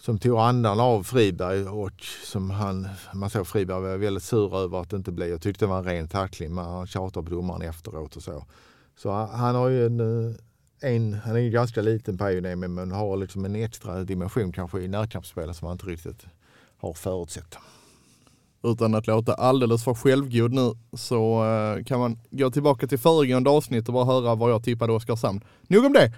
som 0.00 0.18
tog 0.18 0.38
andan 0.38 0.80
av 0.80 1.02
Friberg 1.02 1.68
och 1.68 2.02
som 2.24 2.50
han, 2.50 2.88
man 3.14 3.30
såg 3.30 3.46
Friberg 3.46 3.80
var 3.80 3.96
väldigt 3.96 4.22
sur 4.22 4.56
över 4.56 4.80
att 4.80 4.90
det 4.90 4.96
inte 4.96 5.12
blev. 5.12 5.28
Jag 5.28 5.42
tyckte 5.42 5.64
det 5.64 5.68
var 5.68 5.78
en 5.78 5.84
ren 5.84 6.08
tackling 6.08 6.54
men 6.54 6.64
han 6.64 6.86
tjatade 6.86 7.30
på 7.30 7.34
domaren 7.34 7.62
efteråt 7.62 8.16
och 8.16 8.22
så. 8.22 8.44
Så 8.96 9.10
han 9.12 9.54
har 9.54 9.68
ju 9.68 9.86
en, 9.86 10.00
eh, 10.00 10.34
en 10.80 11.14
han 11.14 11.36
är 11.36 11.40
ju 11.40 11.50
ganska 11.50 11.82
liten 11.82 12.18
Pajuniemi 12.18 12.68
men 12.68 12.90
har 12.90 13.16
liksom 13.16 13.44
en 13.44 13.56
extra 13.56 14.04
dimension 14.04 14.52
kanske 14.52 14.80
i 14.80 14.88
närkampsspelet 14.88 15.56
som 15.56 15.66
han 15.66 15.74
inte 15.74 15.86
riktigt 15.86 16.26
har 16.78 16.92
förutsett 16.92 17.58
utan 18.62 18.94
att 18.94 19.06
låta 19.06 19.34
alldeles 19.34 19.84
för 19.84 19.94
självgod 19.94 20.52
nu 20.52 20.72
så 20.92 21.44
eh, 21.44 21.84
kan 21.84 21.98
man 22.00 22.18
gå 22.30 22.50
tillbaka 22.50 22.86
till 22.86 22.98
föregående 22.98 23.50
avsnitt 23.50 23.88
och 23.88 23.94
bara 23.94 24.04
höra 24.04 24.34
vad 24.34 24.50
jag 24.50 24.64
tippade 24.64 24.92
Oskarshamn. 24.92 25.40
Nog 25.66 25.84
om 25.84 25.92
det. 25.92 26.12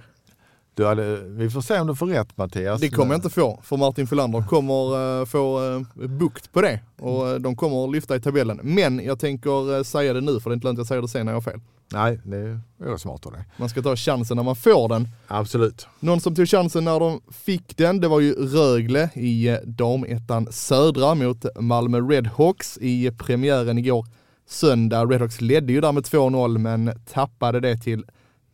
Du 0.74 0.86
hade, 0.86 1.16
vi 1.16 1.50
får 1.50 1.60
se 1.60 1.80
om 1.80 1.86
du 1.86 1.94
får 1.94 2.06
rätt 2.06 2.36
Mattias. 2.36 2.80
Det 2.80 2.90
kommer 2.90 3.14
jag 3.14 3.18
inte 3.18 3.30
få, 3.30 3.60
för 3.62 3.76
Martin 3.76 4.06
Filander 4.06 4.42
kommer 4.42 5.20
uh, 5.20 5.26
få 5.26 5.60
uh, 5.60 6.08
bukt 6.08 6.52
på 6.52 6.60
det 6.60 6.80
och 6.98 7.26
uh, 7.26 7.34
de 7.34 7.56
kommer 7.56 7.88
lyfta 7.88 8.16
i 8.16 8.20
tabellen. 8.20 8.60
Men 8.62 9.04
jag 9.04 9.18
tänker 9.18 9.82
säga 9.82 10.12
det 10.12 10.20
nu 10.20 10.40
för 10.40 10.50
det 10.50 10.54
är 10.54 10.56
inte 10.56 10.66
lönt 10.66 10.78
att 10.78 10.86
säga 10.86 11.00
det 11.00 11.08
sen 11.08 11.26
när 11.26 11.32
jag 11.32 11.36
har 11.36 11.52
fel. 11.52 11.60
Nej, 11.92 12.20
det 12.24 12.60
är 12.84 12.96
smart 12.96 13.26
av 13.26 13.32
dig. 13.32 13.44
Man 13.56 13.68
ska 13.68 13.82
ta 13.82 13.96
chansen 13.96 14.36
när 14.36 14.44
man 14.44 14.56
får 14.56 14.88
den. 14.88 15.08
Absolut. 15.26 15.86
Någon 16.00 16.20
som 16.20 16.34
tog 16.34 16.48
chansen 16.48 16.84
när 16.84 17.00
de 17.00 17.20
fick 17.30 17.76
den, 17.76 18.00
det 18.00 18.08
var 18.08 18.20
ju 18.20 18.32
Rögle 18.32 19.10
i 19.14 19.48
eh, 19.48 19.56
damettan 19.64 20.52
södra 20.52 21.14
mot 21.14 21.44
Malmö 21.60 22.00
Redhawks 22.00 22.78
i 22.80 23.10
premiären 23.10 23.78
igår 23.78 24.06
söndag. 24.48 25.04
Redhawks 25.04 25.40
ledde 25.40 25.72
ju 25.72 25.80
där 25.80 25.92
med 25.92 26.04
2-0 26.04 26.58
men 26.58 26.92
tappade 27.12 27.60
det 27.60 27.76
till 27.76 28.04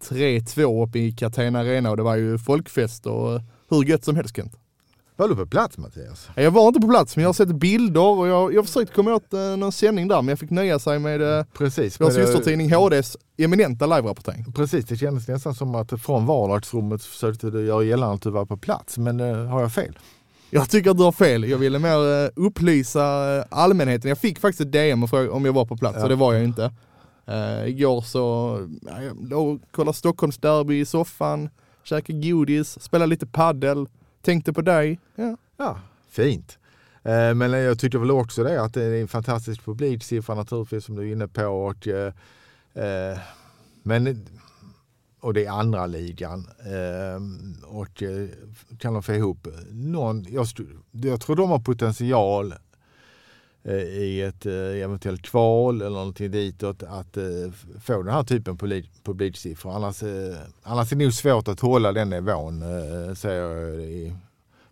3-2 0.02 0.86
uppe 0.86 0.98
i 0.98 1.12
Catena 1.12 1.58
Arena 1.58 1.90
och 1.90 1.96
det 1.96 2.02
var 2.02 2.16
ju 2.16 2.38
folkfest 2.38 3.06
och 3.06 3.40
hur 3.70 3.84
gött 3.84 4.04
som 4.04 4.16
helst 4.16 4.36
Kent. 4.36 4.52
Var 5.18 5.28
du 5.28 5.36
på 5.36 5.46
plats 5.46 5.78
Mattias? 5.78 6.28
Jag 6.34 6.50
var 6.50 6.68
inte 6.68 6.80
på 6.80 6.88
plats 6.88 7.16
men 7.16 7.22
jag 7.22 7.28
har 7.28 7.34
sett 7.34 7.48
bilder 7.48 8.18
och 8.18 8.28
jag, 8.28 8.54
jag 8.54 8.66
försökt 8.66 8.94
komma 8.94 9.14
åt 9.14 9.32
eh, 9.32 9.40
någon 9.40 9.72
sändning 9.72 10.08
där 10.08 10.22
men 10.22 10.28
jag 10.28 10.38
fick 10.38 10.50
nöja 10.50 10.78
sig 10.78 10.98
med 10.98 11.38
eh, 11.38 11.44
Precis, 11.58 12.00
vår 12.00 12.10
systertidning 12.10 12.74
HDs 12.74 13.16
eminenta 13.36 13.86
live-rapportering. 13.86 14.52
Precis, 14.52 14.84
det 14.84 14.96
kändes 14.96 15.28
nästan 15.28 15.54
som 15.54 15.74
att 15.74 16.02
från 16.02 16.26
vardagsrummet 16.26 17.04
försökte 17.04 17.50
du 17.50 17.66
göra 17.66 17.82
gällande 17.82 18.14
att 18.14 18.22
du 18.22 18.30
var 18.30 18.44
på 18.44 18.56
plats 18.56 18.98
men 18.98 19.20
eh, 19.20 19.46
har 19.46 19.60
jag 19.60 19.72
fel? 19.72 19.98
Jag 20.50 20.70
tycker 20.70 20.90
att 20.90 20.96
du 20.96 21.02
har 21.02 21.12
fel. 21.12 21.48
Jag 21.48 21.58
ville 21.58 21.78
mer 21.78 22.24
eh, 22.24 22.30
upplysa 22.36 23.36
eh, 23.36 23.44
allmänheten. 23.50 24.08
Jag 24.08 24.18
fick 24.18 24.38
faktiskt 24.38 24.60
ett 24.60 24.72
DM 24.72 25.02
och 25.02 25.10
fråga 25.10 25.32
om 25.32 25.44
jag 25.44 25.52
var 25.52 25.64
på 25.64 25.76
plats 25.76 25.96
ja. 25.96 26.02
och 26.02 26.08
det 26.08 26.14
var 26.14 26.34
jag 26.34 26.44
inte. 26.44 26.72
Uh, 27.28 27.68
igår 27.68 28.00
så, 28.00 28.58
ja, 28.82 29.02
jag 29.02 29.28
låg 29.30 29.54
och 29.54 29.60
kollade 29.70 29.96
Stockholmsderby 29.96 30.80
i 30.80 30.84
soffan, 30.84 31.50
käkade 31.82 32.30
godis, 32.30 32.82
spelade 32.82 33.10
lite 33.10 33.26
paddel 33.26 33.88
tänkte 34.22 34.52
på 34.52 34.62
dig. 34.62 35.00
Ja, 35.14 35.36
ja 35.56 35.80
fint. 36.08 36.58
Uh, 37.06 37.34
men 37.34 37.52
jag 37.52 37.78
tycker 37.78 37.98
väl 37.98 38.10
också 38.10 38.44
det 38.44 38.62
att 38.62 38.74
det 38.74 38.82
är 38.82 39.00
en 39.00 39.08
fantastisk 39.08 39.64
publiksiffra 39.64 40.34
naturligtvis 40.34 40.84
som 40.84 40.94
du 40.94 41.08
är 41.08 41.12
inne 41.12 41.28
på. 41.28 41.46
Och, 41.46 41.86
uh, 41.86 43.18
men, 43.82 44.26
och 45.20 45.34
det 45.34 45.44
är 45.44 45.50
andra 45.50 45.86
ligan. 45.86 46.48
Och 47.64 48.02
kan 48.78 48.92
de 48.92 49.02
få 49.02 49.12
ihop 49.12 49.48
någon, 49.70 50.26
jag, 50.28 50.46
jag 50.90 51.20
tror 51.20 51.36
de 51.36 51.50
har 51.50 51.58
potential 51.58 52.54
Eh, 53.68 53.74
i 53.74 54.22
ett 54.22 54.46
eh, 54.46 54.52
eventuellt 54.54 55.22
kval 55.22 55.82
eller 55.82 55.96
någonting 55.96 56.30
ditåt 56.30 56.82
att 56.82 57.16
eh, 57.16 57.24
få 57.80 58.02
den 58.02 58.14
här 58.14 58.22
typen 58.22 58.52
av 58.52 58.82
publiksiffror. 59.04 59.72
Annars, 59.72 60.02
annars 60.62 60.92
är 60.92 60.96
det 60.96 61.04
nog 61.04 61.12
svårt 61.12 61.48
att 61.48 61.60
hålla 61.60 61.92
den 61.92 62.10
nivån, 62.10 62.62
säger 63.16 63.42
jag 63.42 64.16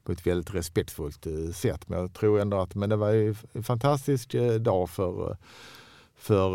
på 0.04 0.12
ett 0.12 0.26
väldigt 0.26 0.54
respektfullt 0.54 1.26
sätt. 1.54 1.88
Men 1.88 2.00
jag 2.00 2.12
tror 2.12 2.40
ändå 2.40 2.60
att 2.60 2.74
men 2.74 2.90
det 2.90 2.96
var 2.96 3.34
en 3.52 3.62
fantastisk 3.62 4.34
dag 4.60 4.90
för, 4.90 5.36
för 6.16 6.50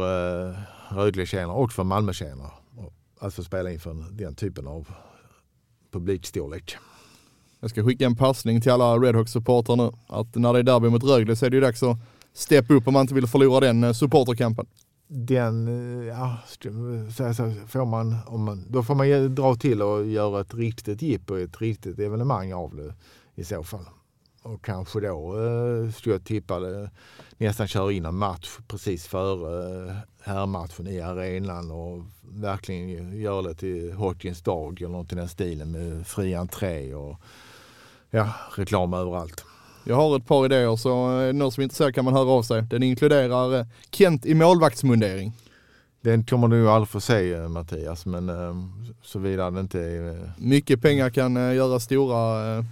Rögle-tjejerna 0.95 1.53
och 1.53 1.71
för 1.71 1.83
Malmö-tjejerna. 1.83 2.51
Att 3.19 3.33
få 3.33 3.43
spela 3.43 3.71
inför 3.71 4.05
den 4.11 4.35
typen 4.35 4.67
av 4.67 4.87
publikstorlek. 5.91 6.77
Jag 7.59 7.69
ska 7.69 7.83
skicka 7.83 8.05
en 8.05 8.15
passning 8.15 8.61
till 8.61 8.71
alla 8.71 8.97
Redhawks-supportrar 8.97 9.75
nu. 9.75 9.91
Att 10.07 10.35
när 10.35 10.53
det 10.53 10.59
är 10.59 10.63
derby 10.63 10.89
mot 10.89 11.03
Rögle 11.03 11.35
så 11.35 11.45
är 11.45 11.49
det 11.49 11.57
ju 11.57 11.61
dags 11.61 11.83
att 11.83 11.97
steppa 12.39 12.73
upp 12.73 12.87
om 12.87 12.93
man 12.93 13.01
inte 13.01 13.13
vill 13.13 13.27
förlora 13.27 13.59
den 13.59 13.83
eh, 13.83 13.93
supporterkampen 13.93 14.65
den, 15.11 15.67
eh, 15.67 16.07
ja, 16.07 16.37
eh, 16.65 17.11
så, 17.11 17.33
så 17.33 17.53
får 17.67 17.85
man, 17.85 18.15
om 18.27 18.43
man, 18.43 18.65
då 18.69 18.83
får 18.83 18.95
man 18.95 19.35
dra 19.35 19.55
till 19.55 19.81
och 19.81 20.05
göra 20.07 20.41
ett 20.41 20.53
riktigt 20.53 21.01
jippo, 21.01 21.35
ett 21.35 21.61
riktigt 21.61 21.99
evenemang 21.99 22.53
av 22.53 22.75
det 22.75 22.93
i 23.35 23.43
så 23.43 23.63
fall. 23.63 23.85
Och 24.41 24.65
kanske 24.65 24.99
då 24.99 25.33
skulle 25.95 26.15
jag 26.15 26.25
tippa 26.25 26.59
det, 26.59 26.91
nästan 27.37 27.67
köra 27.67 27.91
in 27.91 28.05
en 28.05 28.15
match 28.15 28.57
precis 28.67 29.07
före 29.07 29.95
herrmatchen 30.21 30.87
i 30.87 31.01
arenan 31.01 31.71
och 31.71 32.03
verkligen 32.21 33.19
göra 33.19 33.41
det 33.41 33.53
till 33.53 33.93
hockeyns 33.93 34.41
dag 34.41 34.81
eller 34.81 34.91
något 34.91 35.11
i 35.11 35.15
den 35.15 35.29
stilen 35.29 35.71
med 35.71 36.07
fri 36.07 36.35
entré 36.35 36.93
och 36.93 37.17
ja, 38.09 38.33
reklam 38.55 38.93
överallt. 38.93 39.45
Jag 39.83 39.95
har 39.95 40.17
ett 40.17 40.27
par 40.27 40.45
idéer 40.45 40.75
så 40.75 41.09
är 41.09 41.27
det 41.27 41.33
någon 41.33 41.51
som 41.51 41.61
är 41.61 41.63
intresserad 41.63 41.95
kan 41.95 42.05
man 42.05 42.13
höra 42.13 42.29
av 42.29 42.43
sig. 42.43 42.61
Den 42.61 42.83
inkluderar 42.83 43.59
eh, 43.59 43.65
Kent 43.91 44.25
i 44.25 44.33
målvaktsmundering. 44.33 45.33
Den 46.01 46.23
kommer 46.23 46.47
du 46.47 46.69
aldrig 46.69 46.89
få 46.89 47.01
se 47.01 47.33
eh, 47.33 47.47
Mattias, 47.47 48.05
men 48.05 48.29
eh, 48.29 48.55
såvida 49.03 49.51
det 49.51 49.59
inte 49.59 49.79
är... 49.79 50.31
Mycket 50.37 50.81
pengar 50.81 51.09
kan 51.09 51.35
göra 51.35 51.79
stora, 51.79 52.65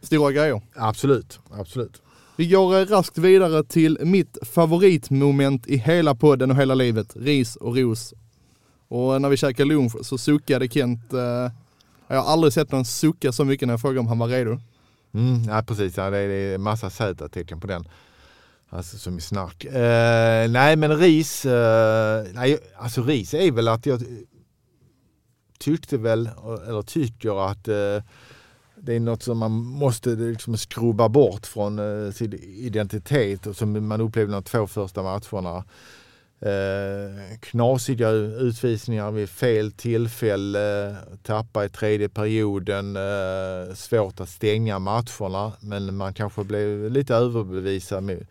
stora 0.00 0.32
grejer. 0.32 0.62
Absolut, 0.74 1.40
absolut. 1.50 2.02
Vi 2.36 2.48
går 2.48 2.86
raskt 2.86 3.18
vidare 3.18 3.64
till 3.64 3.98
mitt 4.02 4.38
favoritmoment 4.42 5.66
i 5.66 5.76
hela 5.76 6.14
podden 6.14 6.50
och 6.50 6.56
hela 6.56 6.74
livet, 6.74 7.16
ris 7.16 7.56
och 7.56 7.76
ros. 7.76 8.14
Och 8.88 9.22
när 9.22 9.28
vi 9.28 9.36
käkade 9.36 9.68
lunch 9.68 10.06
så 10.06 10.18
suckade 10.18 10.68
Kent, 10.68 11.00
jag 12.08 12.22
har 12.22 12.32
aldrig 12.32 12.52
sett 12.52 12.72
någon 12.72 12.84
sucka 12.84 13.32
så 13.32 13.44
mycket 13.44 13.68
när 13.68 13.72
jag 13.72 13.80
frågade 13.80 14.00
om 14.00 14.06
han 14.06 14.18
var 14.18 14.28
redo. 14.28 14.58
Mm, 15.14 15.42
ja, 15.48 15.62
precis, 15.62 15.96
ja, 15.96 16.10
det 16.10 16.18
är 16.18 16.58
massa 16.58 16.90
Z-tecken 16.90 17.60
på 17.60 17.66
den. 17.66 17.88
Alltså 18.68 18.98
som 18.98 19.18
i 19.18 19.20
snark. 19.20 19.64
Eh, 19.64 20.50
nej 20.50 20.76
men 20.76 20.98
ris, 20.98 21.44
eh, 21.44 22.24
nej, 22.32 22.58
alltså 22.76 23.02
ris 23.02 23.34
är 23.34 23.52
väl 23.52 23.68
att 23.68 23.86
jag 23.86 24.02
tyckte 25.58 25.98
väl, 25.98 26.30
eller 26.66 26.82
tycker 26.82 27.50
att 27.50 27.68
eh, 27.68 28.02
det 28.76 28.94
är 28.94 29.00
något 29.00 29.22
som 29.22 29.38
man 29.38 29.52
måste 29.52 30.10
liksom 30.10 30.56
skrubba 30.56 31.08
bort 31.08 31.46
från 31.46 31.78
eh, 31.78 32.12
sin 32.12 32.34
identitet 32.42 33.46
och 33.46 33.56
som 33.56 33.88
man 33.88 34.00
upplevde 34.00 34.32
de 34.32 34.42
två 34.42 34.66
första 34.66 35.02
matcherna. 35.02 35.64
Eh, 36.44 37.38
knasiga 37.40 38.10
utvisningar 38.10 39.10
vid 39.10 39.28
fel 39.28 39.72
tillfälle, 39.72 40.96
tappa 41.22 41.64
i 41.64 41.68
tredje 41.68 42.08
perioden, 42.08 42.96
eh, 42.96 43.74
svårt 43.74 44.20
att 44.20 44.28
stänga 44.28 44.78
matcherna 44.78 45.52
men 45.60 45.96
man 45.96 46.14
kanske 46.14 46.44
blev 46.44 46.90
lite 46.90 47.14
överbevisad 47.14 48.02
med, 48.02 48.26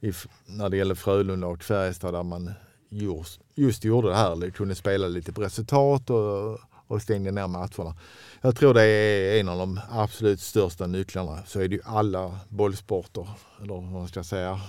i, 0.00 0.12
när 0.46 0.68
det 0.68 0.76
gäller 0.76 0.94
Frölunda 0.94 1.46
och 1.46 1.62
Färjestad 1.62 2.14
där 2.14 2.22
man 2.22 2.50
just, 2.88 3.40
just 3.54 3.84
gjorde 3.84 4.08
det 4.08 4.16
här, 4.16 4.50
kunde 4.50 4.74
spela 4.74 5.08
lite 5.08 5.32
på 5.32 5.40
resultat 5.40 6.10
och, 6.10 6.58
och 6.86 7.02
stängde 7.02 7.30
ner 7.30 7.46
matcherna. 7.46 7.96
Jag 8.40 8.56
tror 8.56 8.74
det 8.74 8.82
är 8.82 9.40
en 9.40 9.48
av 9.48 9.58
de 9.58 9.80
absolut 9.90 10.40
största 10.40 10.86
nycklarna. 10.86 11.38
Så 11.46 11.60
är 11.60 11.68
det 11.68 11.74
ju 11.74 11.82
alla 11.84 12.38
bollsporter, 12.48 13.28
eller 13.62 13.74
vad 13.74 13.82
man 13.82 14.08
ska 14.08 14.24
säga, 14.24 14.60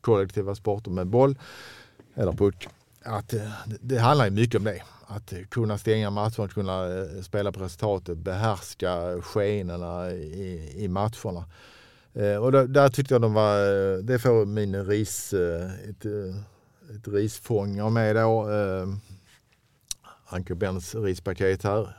kollektiva 0.00 0.54
sporter 0.54 0.90
med 0.90 1.06
boll 1.06 1.36
eller 2.14 2.32
puck. 2.32 2.68
Att 3.02 3.28
det, 3.28 3.52
det 3.80 3.98
handlar 3.98 4.24
ju 4.24 4.30
mycket 4.30 4.58
om 4.58 4.64
det. 4.64 4.82
Att 5.06 5.32
kunna 5.48 5.78
stänga 5.78 6.10
matchen, 6.10 6.48
kunna 6.48 6.98
eh, 6.98 7.22
spela 7.22 7.52
på 7.52 7.60
resultatet, 7.60 8.18
behärska 8.18 9.22
skenorna 9.22 10.10
i, 10.10 10.72
i 10.76 10.88
matcherna. 10.88 11.44
Eh, 12.14 12.36
och 12.36 12.52
där, 12.52 12.66
där, 12.66 12.88
tyckte 12.88 13.14
jag 13.14 13.22
de 13.22 13.34
var, 13.34 13.58
eh, 13.58 13.98
det 13.98 14.18
får 14.18 14.46
min 14.46 14.86
ris, 14.86 15.32
ett, 15.32 16.04
ett 16.96 17.08
risfång 17.08 17.80
av 17.80 17.92
mig 17.92 18.14
då. 18.14 18.50
Eh, 18.50 18.86
Anke 20.26 20.54
Bens 20.54 20.94
rispaket 20.94 21.62
här. 21.62 21.96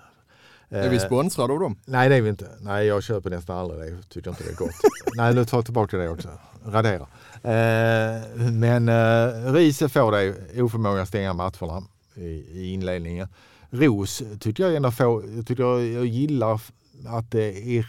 Är 0.69 0.89
vi 0.89 0.99
sponsrade 0.99 1.53
av 1.53 1.59
dem? 1.59 1.79
Nej 1.85 2.09
det 2.09 2.15
är 2.15 2.21
vi 2.21 2.29
inte. 2.29 2.49
Nej 2.59 2.87
jag 2.87 3.03
köper 3.03 3.29
nästan 3.29 3.57
aldrig 3.57 3.79
det. 3.79 3.89
Jag 3.89 4.09
tycker 4.09 4.29
inte 4.29 4.43
det 4.43 4.49
är 4.49 4.55
gott. 4.55 4.71
Nej 5.15 5.33
nu 5.35 5.45
tar 5.45 5.57
jag 5.57 5.65
tillbaka 5.65 5.97
det 5.97 6.09
också. 6.09 6.29
Radera. 6.65 7.07
Eh, 7.45 8.51
men 8.51 8.89
eh, 8.89 9.53
Riese 9.53 9.89
får 9.89 10.11
det 10.11 10.61
oförmåga 10.61 11.01
att 11.01 11.07
stänga 11.07 11.33
matcherna 11.33 11.83
i, 12.15 12.25
i 12.51 12.73
inledningen. 12.73 13.27
Ros 13.69 14.23
tycker 14.39 14.63
jag 14.63 14.75
ändå 14.75 14.91
får, 14.91 15.35
jag, 15.35 15.47
tycker 15.47 15.63
jag, 15.63 15.85
jag 15.85 16.05
gillar 16.05 16.61
att 17.07 17.31
det 17.31 17.77
är 17.77 17.85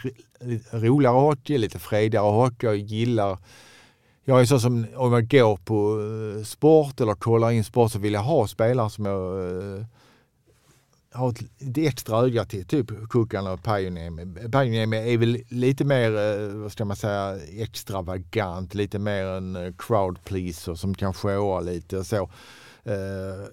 roligare 0.71 1.15
hockey, 1.15 1.59
lite 1.59 1.79
fredigare 1.79 2.31
hockey. 2.31 2.67
Jag 2.67 2.77
gillar 2.77 3.39
jag 4.29 4.41
är 4.41 4.45
så 4.45 4.61
som 4.61 4.87
om 4.97 5.13
jag 5.13 5.29
går 5.29 5.57
på 5.57 6.01
eh, 6.01 6.45
sport 6.45 7.01
eller 7.01 7.15
kollar 7.15 7.51
in 7.51 7.65
sport 7.65 7.93
så 7.93 7.99
vill 7.99 8.13
jag 8.13 8.21
ha 8.21 8.47
spelare 8.47 8.91
som 8.91 9.05
jag 9.05 9.49
eh, 9.49 9.85
har 11.17 11.31
ett 11.31 11.79
extra 11.79 12.19
öga 12.19 12.45
till, 12.45 12.67
typ 12.67 12.87
Kukan 13.11 13.47
och 13.47 13.63
Pajuniemi. 13.63 14.49
Pajuniemi 14.53 15.15
är 15.15 15.19
väl 15.19 15.43
lite 15.49 15.85
mer, 15.85 16.17
eh, 16.17 16.49
vad 16.55 16.73
ska 16.73 16.85
man 16.85 16.97
säga, 16.97 17.39
extravagant, 17.51 18.75
lite 18.75 18.99
mer 18.99 19.25
en 19.25 19.57
eh, 19.57 19.73
crowd 19.79 20.25
pleaser 20.25 20.75
som 20.75 20.95
kan 20.95 21.15
showa 21.15 21.61
lite 21.61 21.99
och 21.99 22.07
så. 22.07 22.31
Eh, 22.85 23.47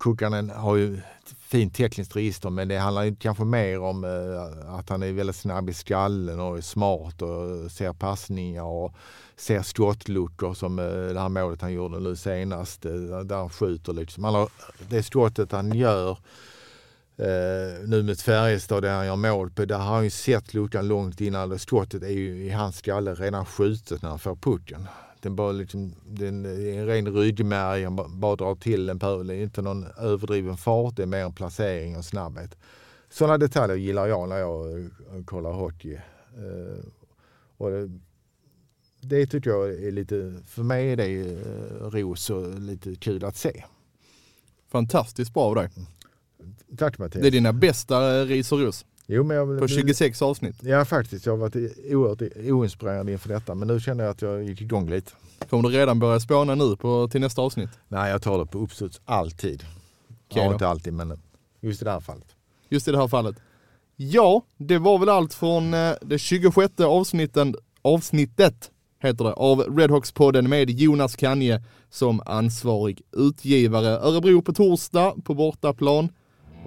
Kukanen 0.00 0.50
har 0.50 0.76
ju 0.76 0.94
ett 0.94 1.34
fint 1.38 1.74
tekniskt 1.74 2.16
register 2.16 2.50
men 2.50 2.68
det 2.68 2.78
handlar 2.78 3.02
ju 3.02 3.16
kanske 3.16 3.44
mer 3.44 3.80
om 3.80 4.04
eh, 4.04 4.74
att 4.74 4.88
han 4.88 5.02
är 5.02 5.12
väldigt 5.12 5.36
snabb 5.36 5.70
i 5.70 5.74
skallen 5.74 6.40
och 6.40 6.56
är 6.56 6.60
smart 6.60 7.22
och 7.22 7.70
ser 7.70 7.92
passningar 7.92 8.62
och 8.62 8.94
ser 9.36 9.62
skottluckor 9.62 10.54
som 10.54 10.76
det 10.76 11.20
här 11.20 11.28
målet 11.28 11.62
han 11.62 11.72
gjorde 11.72 12.00
nu 12.00 12.16
senast 12.16 12.82
där 12.82 13.36
han 13.36 13.50
skjuter 13.50 13.92
liksom. 13.92 14.48
det 14.88 15.02
skottet 15.02 15.52
han 15.52 15.72
gör 15.72 16.18
Uh, 17.20 17.88
nu 17.88 18.02
med 18.02 18.18
Färjestad 18.18 18.82
där 18.82 18.96
han 18.96 19.06
gör 19.06 19.16
mål 19.16 19.50
på, 19.50 19.64
där 19.64 19.78
har 19.78 19.94
han 19.94 20.04
ju 20.04 20.10
sett 20.10 20.54
luckan 20.54 20.88
långt 20.88 21.20
innan. 21.20 21.58
Skottet 21.58 22.02
är 22.02 22.08
ju 22.08 22.44
i 22.44 22.50
hans 22.50 22.76
skalle 22.76 23.14
redan 23.14 23.46
skjutet 23.46 24.02
när 24.02 24.08
han 24.08 24.18
får 24.18 24.36
pucken. 24.36 24.86
Den 25.20 25.36
bara 25.36 25.52
liksom, 25.52 25.94
den 26.06 26.44
är 26.44 26.78
en 26.78 26.86
ren 26.86 27.14
ryggmärg, 27.14 27.84
han 27.84 28.20
bara 28.20 28.36
drar 28.36 28.54
till 28.54 28.86
den 28.86 28.98
på. 28.98 29.22
Det 29.22 29.34
är 29.34 29.42
inte 29.42 29.62
någon 29.62 29.86
överdriven 29.98 30.56
fart, 30.56 30.96
det 30.96 31.02
är 31.02 31.06
mer 31.06 31.24
en 31.24 31.32
placering 31.32 31.96
och 31.96 32.04
snabbhet. 32.04 32.56
Sådana 33.10 33.38
detaljer 33.38 33.76
gillar 33.76 34.06
jag 34.06 34.28
när 34.28 34.38
jag 34.38 34.78
uh, 34.78 34.88
kollar 35.24 35.52
hockey. 35.52 35.94
Uh, 36.38 36.84
och 37.56 37.70
det, 37.70 37.90
det 39.00 39.26
tycker 39.26 39.50
jag 39.50 39.70
är 39.70 39.90
lite, 39.90 40.42
för 40.46 40.62
mig 40.62 40.92
är 40.92 40.96
det 40.96 41.08
uh, 41.08 41.90
ros 41.90 42.30
och 42.30 42.60
lite 42.60 42.94
kul 42.94 43.24
att 43.24 43.36
se. 43.36 43.64
Fantastiskt 44.68 45.34
bra 45.34 45.42
av 45.42 45.54
dig. 45.54 45.68
Tack 46.78 46.98
Mattias. 46.98 47.22
Det 47.22 47.28
är 47.28 47.30
dina 47.30 47.52
bästa 47.52 48.24
ris 48.24 48.52
och 48.52 48.60
ros. 48.60 48.84
Jo, 49.06 49.24
men 49.24 49.36
jag, 49.36 49.60
på 49.60 49.68
26 49.68 50.22
avsnitt. 50.22 50.56
Ja 50.60 50.84
faktiskt, 50.84 51.26
jag 51.26 51.32
har 51.32 51.38
varit 51.38 51.56
oerhört 51.90 52.22
oinspirerad 52.36 53.10
inför 53.10 53.28
detta 53.28 53.54
men 53.54 53.68
nu 53.68 53.80
känner 53.80 54.04
jag 54.04 54.10
att 54.10 54.22
jag 54.22 54.42
gick 54.42 54.60
igång 54.60 54.90
lite. 54.90 55.12
Kommer 55.50 55.68
du 55.68 55.78
redan 55.78 55.98
börja 55.98 56.20
spåna 56.20 56.54
nu 56.54 56.76
på, 56.76 57.08
till 57.08 57.20
nästa 57.20 57.42
avsnitt? 57.42 57.70
Nej, 57.88 58.10
jag 58.10 58.22
tar 58.22 58.38
det 58.38 58.46
på 58.46 58.58
uppstuds 58.58 59.00
alltid. 59.04 59.64
Okay, 60.30 60.42
ja, 60.44 60.52
inte 60.52 60.68
alltid 60.68 60.92
men 60.92 61.20
just 61.60 61.82
i 61.82 61.84
det 61.84 61.90
här 61.90 62.00
fallet. 62.00 62.26
Just 62.68 62.88
i 62.88 62.90
det 62.90 62.98
här 62.98 63.08
fallet. 63.08 63.36
Ja, 63.96 64.42
det 64.56 64.78
var 64.78 64.98
väl 64.98 65.08
allt 65.08 65.34
från 65.34 65.74
eh, 65.74 65.92
det 66.00 66.18
26 66.18 66.80
avsnitten, 66.80 67.54
avsnittet 67.82 68.70
heter 69.00 69.24
det, 69.24 69.32
av 69.32 69.62
Redhawks-podden 69.62 70.48
med 70.48 70.70
Jonas 70.70 71.16
Kanje 71.16 71.62
som 71.90 72.22
ansvarig 72.26 73.02
utgivare. 73.12 73.88
Örebro 73.88 74.42
på 74.42 74.52
torsdag 74.52 75.14
på 75.24 75.34
bortaplan 75.34 76.08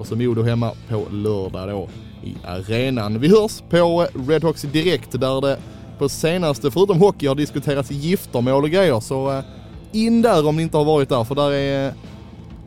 och 0.01 0.07
så 0.07 0.15
Modo 0.15 0.43
hemma 0.43 0.71
på 0.89 1.05
lördag 1.11 1.69
då 1.69 1.89
i 2.23 2.35
arenan. 2.45 3.19
Vi 3.19 3.27
hörs 3.27 3.61
på 3.69 4.07
Redhawks 4.27 4.61
Direkt 4.61 5.11
där 5.11 5.41
det 5.41 5.57
på 5.97 6.09
senaste, 6.09 6.71
förutom 6.71 6.99
hockey, 6.99 7.27
har 7.27 7.35
diskuterats 7.35 7.91
giftermål 7.91 8.63
och 8.63 8.69
grejer. 8.69 8.99
Så 8.99 9.31
eh, 9.31 9.43
in 9.91 10.21
där 10.21 10.47
om 10.47 10.55
ni 10.55 10.63
inte 10.63 10.77
har 10.77 10.85
varit 10.85 11.09
där, 11.09 11.23
för 11.23 11.35
där 11.35 11.51
är 11.51 11.93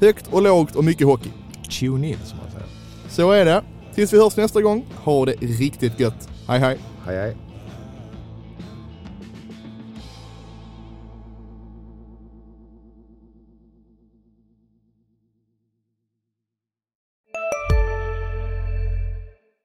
högt 0.00 0.26
och 0.30 0.42
lågt 0.42 0.76
och 0.76 0.84
mycket 0.84 1.06
hockey. 1.06 1.30
Tune 1.80 2.08
in 2.08 2.18
som 2.24 2.38
man 2.38 2.50
säger. 2.50 2.68
Så 3.08 3.30
är 3.30 3.44
det. 3.44 3.62
Tills 3.94 4.12
vi 4.12 4.18
hörs 4.18 4.36
nästa 4.36 4.62
gång, 4.62 4.84
ha 5.04 5.24
det 5.24 5.34
riktigt 5.40 6.00
gött. 6.00 6.28
Hej 6.48 6.60
hej! 6.60 6.78
Hej 7.06 7.16
hej! 7.16 7.36